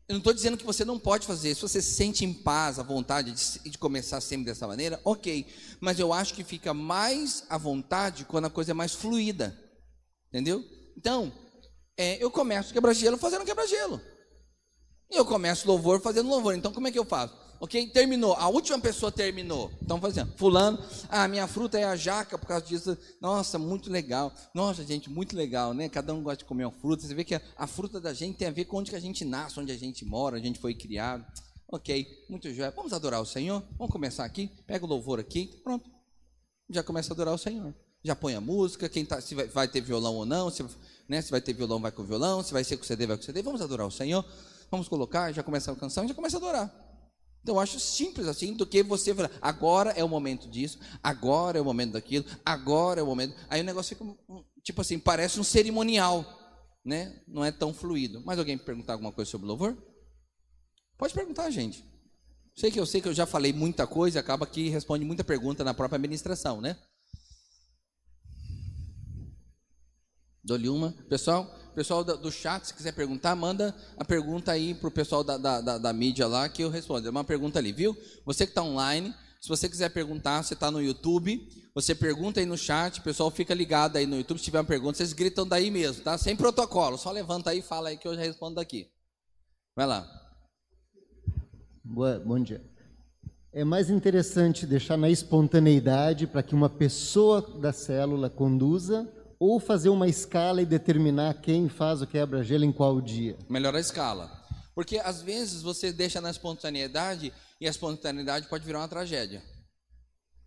Eu 0.08 0.14
não 0.14 0.18
estou 0.18 0.34
dizendo 0.34 0.56
que 0.58 0.66
você 0.66 0.84
não 0.84 0.98
pode 0.98 1.26
fazer. 1.26 1.54
Se 1.54 1.62
você 1.62 1.80
se 1.80 1.94
sente 1.94 2.24
em 2.24 2.32
paz, 2.32 2.78
à 2.78 2.82
vontade 2.82 3.32
de, 3.32 3.70
de, 3.70 3.78
começar 3.78 4.20
sempre 4.20 4.46
dessa 4.46 4.66
maneira, 4.66 5.00
ok. 5.04 5.46
Mas 5.80 5.98
eu 5.98 6.12
acho 6.12 6.34
que 6.34 6.44
fica 6.44 6.74
mais 6.74 7.44
à 7.48 7.56
vontade 7.56 8.24
quando 8.24 8.46
a 8.46 8.50
coisa 8.50 8.72
é 8.72 8.74
mais 8.74 8.92
fluida. 8.92 9.58
Entendeu? 10.34 10.64
Então, 10.96 11.32
é, 11.96 12.20
eu 12.20 12.28
começo 12.28 12.72
quebra-gelo 12.72 13.16
fazendo 13.16 13.44
quebra-gelo. 13.44 14.00
Eu 15.08 15.24
começo 15.24 15.68
louvor 15.68 16.00
fazendo 16.00 16.28
louvor. 16.28 16.56
Então, 16.56 16.72
como 16.72 16.88
é 16.88 16.90
que 16.90 16.98
eu 16.98 17.04
faço? 17.04 17.32
Ok? 17.60 17.86
Terminou. 17.90 18.34
A 18.34 18.48
última 18.48 18.80
pessoa 18.80 19.12
terminou. 19.12 19.70
Então, 19.80 20.00
fazendo. 20.00 20.36
Fulano, 20.36 20.76
ah, 21.08 21.28
minha 21.28 21.46
fruta 21.46 21.78
é 21.78 21.84
a 21.84 21.94
jaca 21.94 22.36
por 22.36 22.48
causa 22.48 22.66
disso. 22.66 22.98
Nossa, 23.20 23.60
muito 23.60 23.92
legal. 23.92 24.34
Nossa, 24.52 24.84
gente, 24.84 25.08
muito 25.08 25.36
legal, 25.36 25.72
né? 25.72 25.88
Cada 25.88 26.12
um 26.12 26.20
gosta 26.20 26.38
de 26.38 26.46
comer 26.46 26.64
uma 26.64 26.72
fruta. 26.72 27.06
Você 27.06 27.14
vê 27.14 27.22
que 27.22 27.36
a, 27.36 27.40
a 27.56 27.68
fruta 27.68 28.00
da 28.00 28.12
gente 28.12 28.36
tem 28.36 28.48
a 28.48 28.50
ver 28.50 28.64
com 28.64 28.78
onde 28.78 28.90
que 28.90 28.96
a 28.96 29.00
gente 29.00 29.24
nasce, 29.24 29.60
onde 29.60 29.70
a 29.70 29.78
gente 29.78 30.04
mora, 30.04 30.34
onde 30.34 30.46
a 30.46 30.48
gente 30.48 30.58
foi 30.58 30.74
criado. 30.74 31.24
Ok, 31.68 32.08
muito 32.28 32.52
jóia. 32.52 32.72
Vamos 32.72 32.92
adorar 32.92 33.20
o 33.20 33.26
Senhor? 33.26 33.62
Vamos 33.78 33.92
começar 33.92 34.24
aqui? 34.24 34.50
Pega 34.66 34.84
o 34.84 34.88
louvor 34.88 35.20
aqui. 35.20 35.60
Pronto. 35.62 35.88
Já 36.68 36.82
começa 36.82 37.12
a 37.12 37.14
adorar 37.14 37.34
o 37.34 37.38
Senhor. 37.38 37.72
Já 38.04 38.14
põe 38.14 38.34
a 38.34 38.40
música, 38.40 38.88
quem 38.88 39.04
tá, 39.04 39.20
se 39.20 39.34
vai, 39.34 39.46
vai 39.48 39.66
ter 39.66 39.80
violão 39.80 40.14
ou 40.14 40.26
não, 40.26 40.50
se, 40.50 40.64
né, 41.08 41.22
se 41.22 41.30
vai 41.30 41.40
ter 41.40 41.54
violão, 41.54 41.80
vai 41.80 41.90
com 41.90 42.04
violão, 42.04 42.42
se 42.42 42.52
vai 42.52 42.62
ser 42.62 42.76
com 42.76 42.84
CD, 42.84 43.06
vai 43.06 43.16
com 43.16 43.22
CD. 43.22 43.42
Vamos 43.42 43.62
adorar 43.62 43.86
o 43.86 43.90
Senhor. 43.90 44.24
Vamos 44.70 44.88
colocar, 44.88 45.32
já 45.32 45.42
começa 45.42 45.72
a 45.72 45.76
canção, 45.76 46.06
já 46.06 46.14
começa 46.14 46.36
a 46.36 46.38
adorar. 46.38 46.84
Então 47.42 47.56
eu 47.56 47.60
acho 47.60 47.78
simples 47.78 48.26
assim 48.26 48.54
do 48.54 48.66
que 48.66 48.82
você 48.82 49.14
falar, 49.14 49.30
agora 49.40 49.90
é 49.90 50.02
o 50.02 50.08
momento 50.08 50.48
disso, 50.48 50.78
agora 51.02 51.58
é 51.58 51.60
o 51.60 51.64
momento 51.64 51.92
daquilo, 51.92 52.24
agora 52.44 53.00
é 53.00 53.02
o 53.02 53.06
momento. 53.06 53.36
Aí 53.50 53.60
o 53.60 53.64
negócio 53.64 53.94
fica 53.94 54.10
tipo 54.62 54.80
assim, 54.80 54.98
parece 54.98 55.38
um 55.38 55.44
cerimonial, 55.44 56.24
né? 56.82 57.20
Não 57.28 57.44
é 57.44 57.52
tão 57.52 57.72
fluido. 57.72 58.22
Mais 58.22 58.38
alguém 58.38 58.56
perguntar 58.56 58.94
alguma 58.94 59.12
coisa 59.12 59.30
sobre 59.30 59.46
louvor? 59.46 59.76
Pode 60.96 61.12
perguntar, 61.12 61.50
gente. 61.50 61.84
Sei 62.56 62.70
que 62.70 62.80
eu 62.80 62.86
sei 62.86 63.00
que 63.00 63.08
eu 63.08 63.14
já 63.14 63.26
falei 63.26 63.52
muita 63.52 63.86
coisa, 63.86 64.20
acaba 64.20 64.46
que 64.46 64.70
responde 64.70 65.04
muita 65.04 65.22
pergunta 65.22 65.62
na 65.62 65.74
própria 65.74 65.96
administração, 65.96 66.62
né? 66.62 66.78
Dou-lhe 70.44 70.68
uma. 70.68 70.92
Pessoal, 71.08 71.46
pessoal 71.74 72.04
do 72.04 72.30
chat, 72.30 72.66
se 72.66 72.74
quiser 72.74 72.92
perguntar, 72.92 73.34
manda 73.34 73.74
a 73.96 74.04
pergunta 74.04 74.52
aí 74.52 74.74
para 74.74 74.88
o 74.88 74.90
pessoal 74.90 75.24
da, 75.24 75.38
da, 75.38 75.60
da, 75.62 75.78
da, 75.78 75.92
mídia 75.92 76.26
lá 76.26 76.48
que 76.48 76.62
eu 76.62 76.68
respondo. 76.68 77.08
É 77.08 77.10
uma 77.10 77.24
pergunta 77.24 77.58
ali, 77.58 77.72
viu? 77.72 77.96
Você 78.26 78.44
que 78.44 78.50
está 78.50 78.62
online, 78.62 79.14
se 79.40 79.48
você 79.48 79.68
quiser 79.68 79.88
perguntar, 79.88 80.42
você 80.42 80.52
está 80.52 80.70
no 80.70 80.82
YouTube, 80.82 81.48
você 81.74 81.94
pergunta 81.94 82.40
aí 82.40 82.46
no 82.46 82.58
chat, 82.58 83.00
o 83.00 83.02
pessoal 83.02 83.30
fica 83.30 83.54
ligado 83.54 83.96
aí 83.96 84.06
no 84.06 84.16
YouTube. 84.16 84.38
Se 84.38 84.44
tiver 84.44 84.58
uma 84.58 84.64
pergunta, 84.64 84.98
vocês 84.98 85.14
gritam 85.14 85.46
daí 85.46 85.70
mesmo, 85.70 86.04
tá? 86.04 86.18
Sem 86.18 86.36
protocolo, 86.36 86.98
só 86.98 87.10
levanta 87.10 87.50
aí 87.50 87.60
e 87.60 87.62
fala 87.62 87.88
aí 87.88 87.96
que 87.96 88.06
eu 88.06 88.14
já 88.14 88.20
respondo 88.20 88.56
daqui. 88.56 88.90
Vai 89.74 89.86
lá. 89.86 90.06
Boa, 91.82 92.18
bom 92.18 92.38
dia. 92.38 92.62
É 93.50 93.64
mais 93.64 93.88
interessante 93.88 94.66
deixar 94.66 94.98
na 94.98 95.08
espontaneidade 95.08 96.26
para 96.26 96.42
que 96.42 96.54
uma 96.54 96.68
pessoa 96.68 97.40
da 97.40 97.72
célula 97.72 98.28
conduza 98.28 99.10
ou 99.44 99.60
fazer 99.60 99.90
uma 99.90 100.08
escala 100.08 100.62
e 100.62 100.66
determinar 100.66 101.34
quem 101.34 101.68
faz 101.68 102.00
o 102.00 102.06
quebra-gelo 102.06 102.64
em 102.64 102.72
qual 102.72 102.98
dia? 102.98 103.36
Melhor 103.46 103.74
a 103.74 103.80
escala. 103.80 104.42
Porque 104.74 104.96
às 104.96 105.20
vezes 105.20 105.60
você 105.60 105.92
deixa 105.92 106.18
na 106.18 106.30
espontaneidade 106.30 107.30
e 107.60 107.66
a 107.66 107.70
espontaneidade 107.70 108.48
pode 108.48 108.64
virar 108.64 108.78
uma 108.78 108.88
tragédia. 108.88 109.42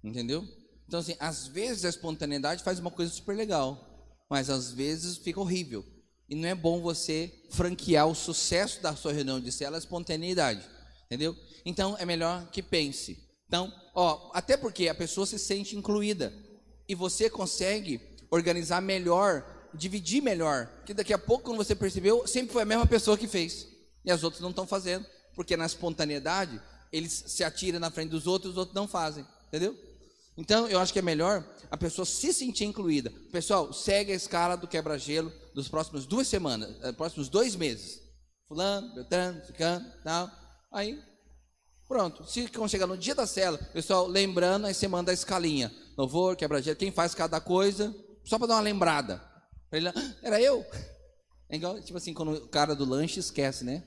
Entendeu? 0.04 0.44
Então, 0.88 1.00
assim, 1.00 1.16
às 1.20 1.46
vezes 1.46 1.86
a 1.86 1.90
espontaneidade 1.90 2.64
faz 2.64 2.80
uma 2.80 2.90
coisa 2.90 3.14
super 3.14 3.38
legal, 3.38 3.80
mas 4.28 4.50
às 4.50 4.72
vezes 4.72 5.18
fica 5.18 5.40
horrível. 5.40 5.86
E 6.28 6.34
não 6.34 6.50
é 6.50 6.56
bom 6.56 6.82
você 6.82 7.32
franquear 7.52 8.08
o 8.08 8.16
sucesso 8.16 8.82
da 8.82 8.96
sua 8.96 9.14
reunião 9.14 9.40
de 9.40 9.52
célula 9.52 9.78
à 9.78 9.80
espontaneidade. 9.80 10.68
Entendeu? 11.06 11.36
Então, 11.64 11.96
é 12.00 12.06
melhor 12.06 12.50
que 12.50 12.64
pense. 12.64 13.16
Então, 13.48 13.72
ó, 13.94 14.32
até 14.34 14.58
porque 14.58 14.88
a 14.88 14.96
pessoa 14.96 15.28
se 15.28 15.38
sente 15.38 15.76
incluída. 15.76 16.34
E 16.90 16.96
você 16.96 17.30
consegue 17.30 18.17
organizar 18.30 18.82
melhor, 18.82 19.46
dividir 19.74 20.22
melhor. 20.22 20.70
Que 20.86 20.94
daqui 20.94 21.14
a 21.14 21.18
pouco, 21.18 21.46
quando 21.46 21.58
você 21.58 21.76
percebeu, 21.76 22.28
sempre 22.28 22.54
foi 22.54 22.64
a 22.64 22.66
mesma 22.66 22.86
pessoa 22.86 23.18
que 23.18 23.28
fez. 23.28 23.68
E 24.04 24.12
as 24.12 24.24
outras 24.24 24.42
não 24.42 24.50
estão 24.50 24.66
fazendo. 24.66 25.06
Porque 25.36 25.56
na 25.56 25.66
espontaneidade, 25.66 26.62
eles 26.92 27.12
se 27.28 27.44
atiram 27.44 27.80
na 27.80 27.92
frente 27.92 28.10
dos 28.10 28.28
outros, 28.28 28.54
os 28.54 28.58
outros 28.58 28.76
não 28.76 28.88
fazem. 28.88 29.26
Entendeu? 29.48 29.78
Então, 30.38 30.68
eu 30.68 30.80
acho 30.80 30.94
que 30.94 31.00
é 31.00 31.02
melhor 31.02 31.44
a 31.70 31.76
pessoa 31.76 32.06
se 32.06 32.32
sentir 32.32 32.66
incluída. 32.66 33.12
Pessoal, 33.32 33.74
segue 33.74 34.12
a 34.12 34.16
escala 34.16 34.56
do 34.56 34.68
quebra-gelo 34.68 35.32
dos 35.54 35.68
próximos 35.68 36.06
duas 36.06 36.28
semanas, 36.28 36.76
eh, 36.84 36.92
próximos 36.92 37.28
dois 37.28 37.56
meses. 37.56 38.00
Fulano, 38.48 38.94
Beltrano, 38.94 39.44
Cicano, 39.44 39.86
tal. 40.04 40.32
Aí, 40.72 41.02
pronto. 41.88 42.24
Se 42.30 42.48
quando 42.50 42.70
chegar 42.70 42.86
no 42.86 42.98
dia 42.98 43.16
da 43.16 43.26
cela, 43.26 43.58
pessoal, 43.58 44.08
lembrando, 44.08 44.68
aí 44.68 44.74
você 44.74 44.88
manda 44.88 45.12
a 45.12 45.14
escalinha. 45.14 45.74
Louvor, 45.98 46.36
quebra-gelo, 46.36 46.78
quem 46.78 46.92
faz 46.92 47.16
cada 47.16 47.42
coisa, 47.42 47.94
só 48.28 48.38
para 48.38 48.48
dar 48.48 48.56
uma 48.56 48.62
lembrada. 48.62 49.22
Ele, 49.72 49.88
ah, 49.88 49.94
era 50.22 50.42
eu? 50.42 50.66
É 51.50 51.56
igual, 51.56 51.82
tipo 51.82 51.98
assim, 51.98 52.14
quando 52.14 52.34
o 52.34 52.48
cara 52.50 52.76
do 52.76 52.84
lanche 52.84 53.20
esquece, 53.20 53.64
né? 53.64 53.84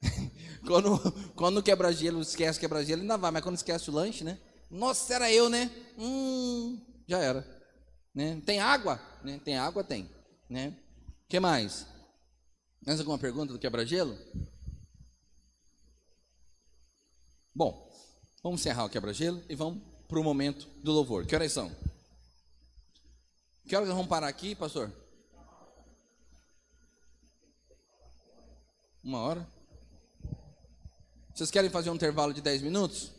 quando, 0.66 0.98
quando 1.34 1.58
o 1.58 1.62
quebra-gelo 1.62 2.20
esquece 2.20 2.58
o 2.58 2.60
quebra-gelo, 2.60 3.02
ainda 3.02 3.16
vai, 3.16 3.32
mas 3.32 3.42
quando 3.42 3.56
esquece 3.56 3.90
o 3.90 3.92
lanche, 3.92 4.22
né? 4.22 4.38
Nossa, 4.70 5.14
era 5.14 5.30
eu, 5.30 5.50
né? 5.50 5.70
Hum, 5.98 6.80
já 7.06 7.18
era. 7.18 7.44
Né? 8.14 8.40
Tem 8.46 8.60
água? 8.60 9.00
Né? 9.24 9.40
Tem 9.44 9.56
água? 9.56 9.82
Tem. 9.82 10.08
Né? 10.48 10.76
que 11.28 11.40
mais? 11.40 11.86
Mais 12.86 13.00
alguma 13.00 13.18
pergunta 13.18 13.52
do 13.52 13.58
quebra-gelo? 13.58 14.16
Bom, 17.54 17.90
vamos 18.42 18.60
encerrar 18.60 18.84
o 18.84 18.90
quebra-gelo 18.90 19.42
e 19.48 19.54
vamos 19.54 19.82
para 20.06 20.20
o 20.20 20.24
momento 20.24 20.68
do 20.82 20.92
louvor. 20.92 21.26
Que 21.26 21.34
horas 21.34 21.52
são? 21.52 21.74
Que 23.72 23.76
horas 23.76 23.88
vamos 23.88 24.06
parar 24.06 24.28
aqui, 24.28 24.54
pastor? 24.54 24.92
Uma 29.02 29.18
hora? 29.20 29.48
Vocês 31.32 31.50
querem 31.50 31.70
fazer 31.70 31.88
um 31.88 31.94
intervalo 31.94 32.34
de 32.34 32.42
10 32.42 32.60
minutos? 32.60 33.12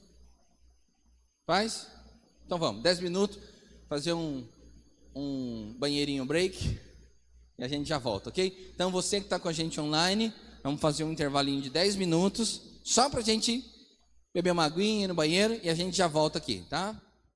Faz? 1.47 1.87
Então 2.45 2.59
vamos, 2.59 2.83
10 2.83 2.99
minutos, 2.99 3.39
fazer 3.89 4.13
um, 4.13 4.47
um 5.15 5.75
banheirinho 5.79 6.23
break 6.23 6.79
e 7.57 7.63
a 7.63 7.67
gente 7.67 7.89
já 7.89 7.97
volta, 7.97 8.29
ok? 8.29 8.71
Então 8.75 8.91
você 8.91 9.19
que 9.19 9.25
está 9.25 9.39
com 9.39 9.49
a 9.49 9.53
gente 9.53 9.81
online, 9.81 10.31
vamos 10.61 10.79
fazer 10.79 11.03
um 11.03 11.11
intervalinho 11.11 11.63
de 11.63 11.71
10 11.71 11.95
minutos, 11.95 12.61
só 12.83 13.09
para 13.09 13.21
a 13.21 13.23
gente 13.23 13.65
beber 14.31 14.51
uma 14.51 14.65
aguinha 14.65 15.07
no 15.07 15.15
banheiro 15.15 15.59
e 15.63 15.67
a 15.67 15.73
gente 15.73 15.97
já 15.97 16.07
volta 16.07 16.37
aqui, 16.37 16.63
tá? 16.69 17.01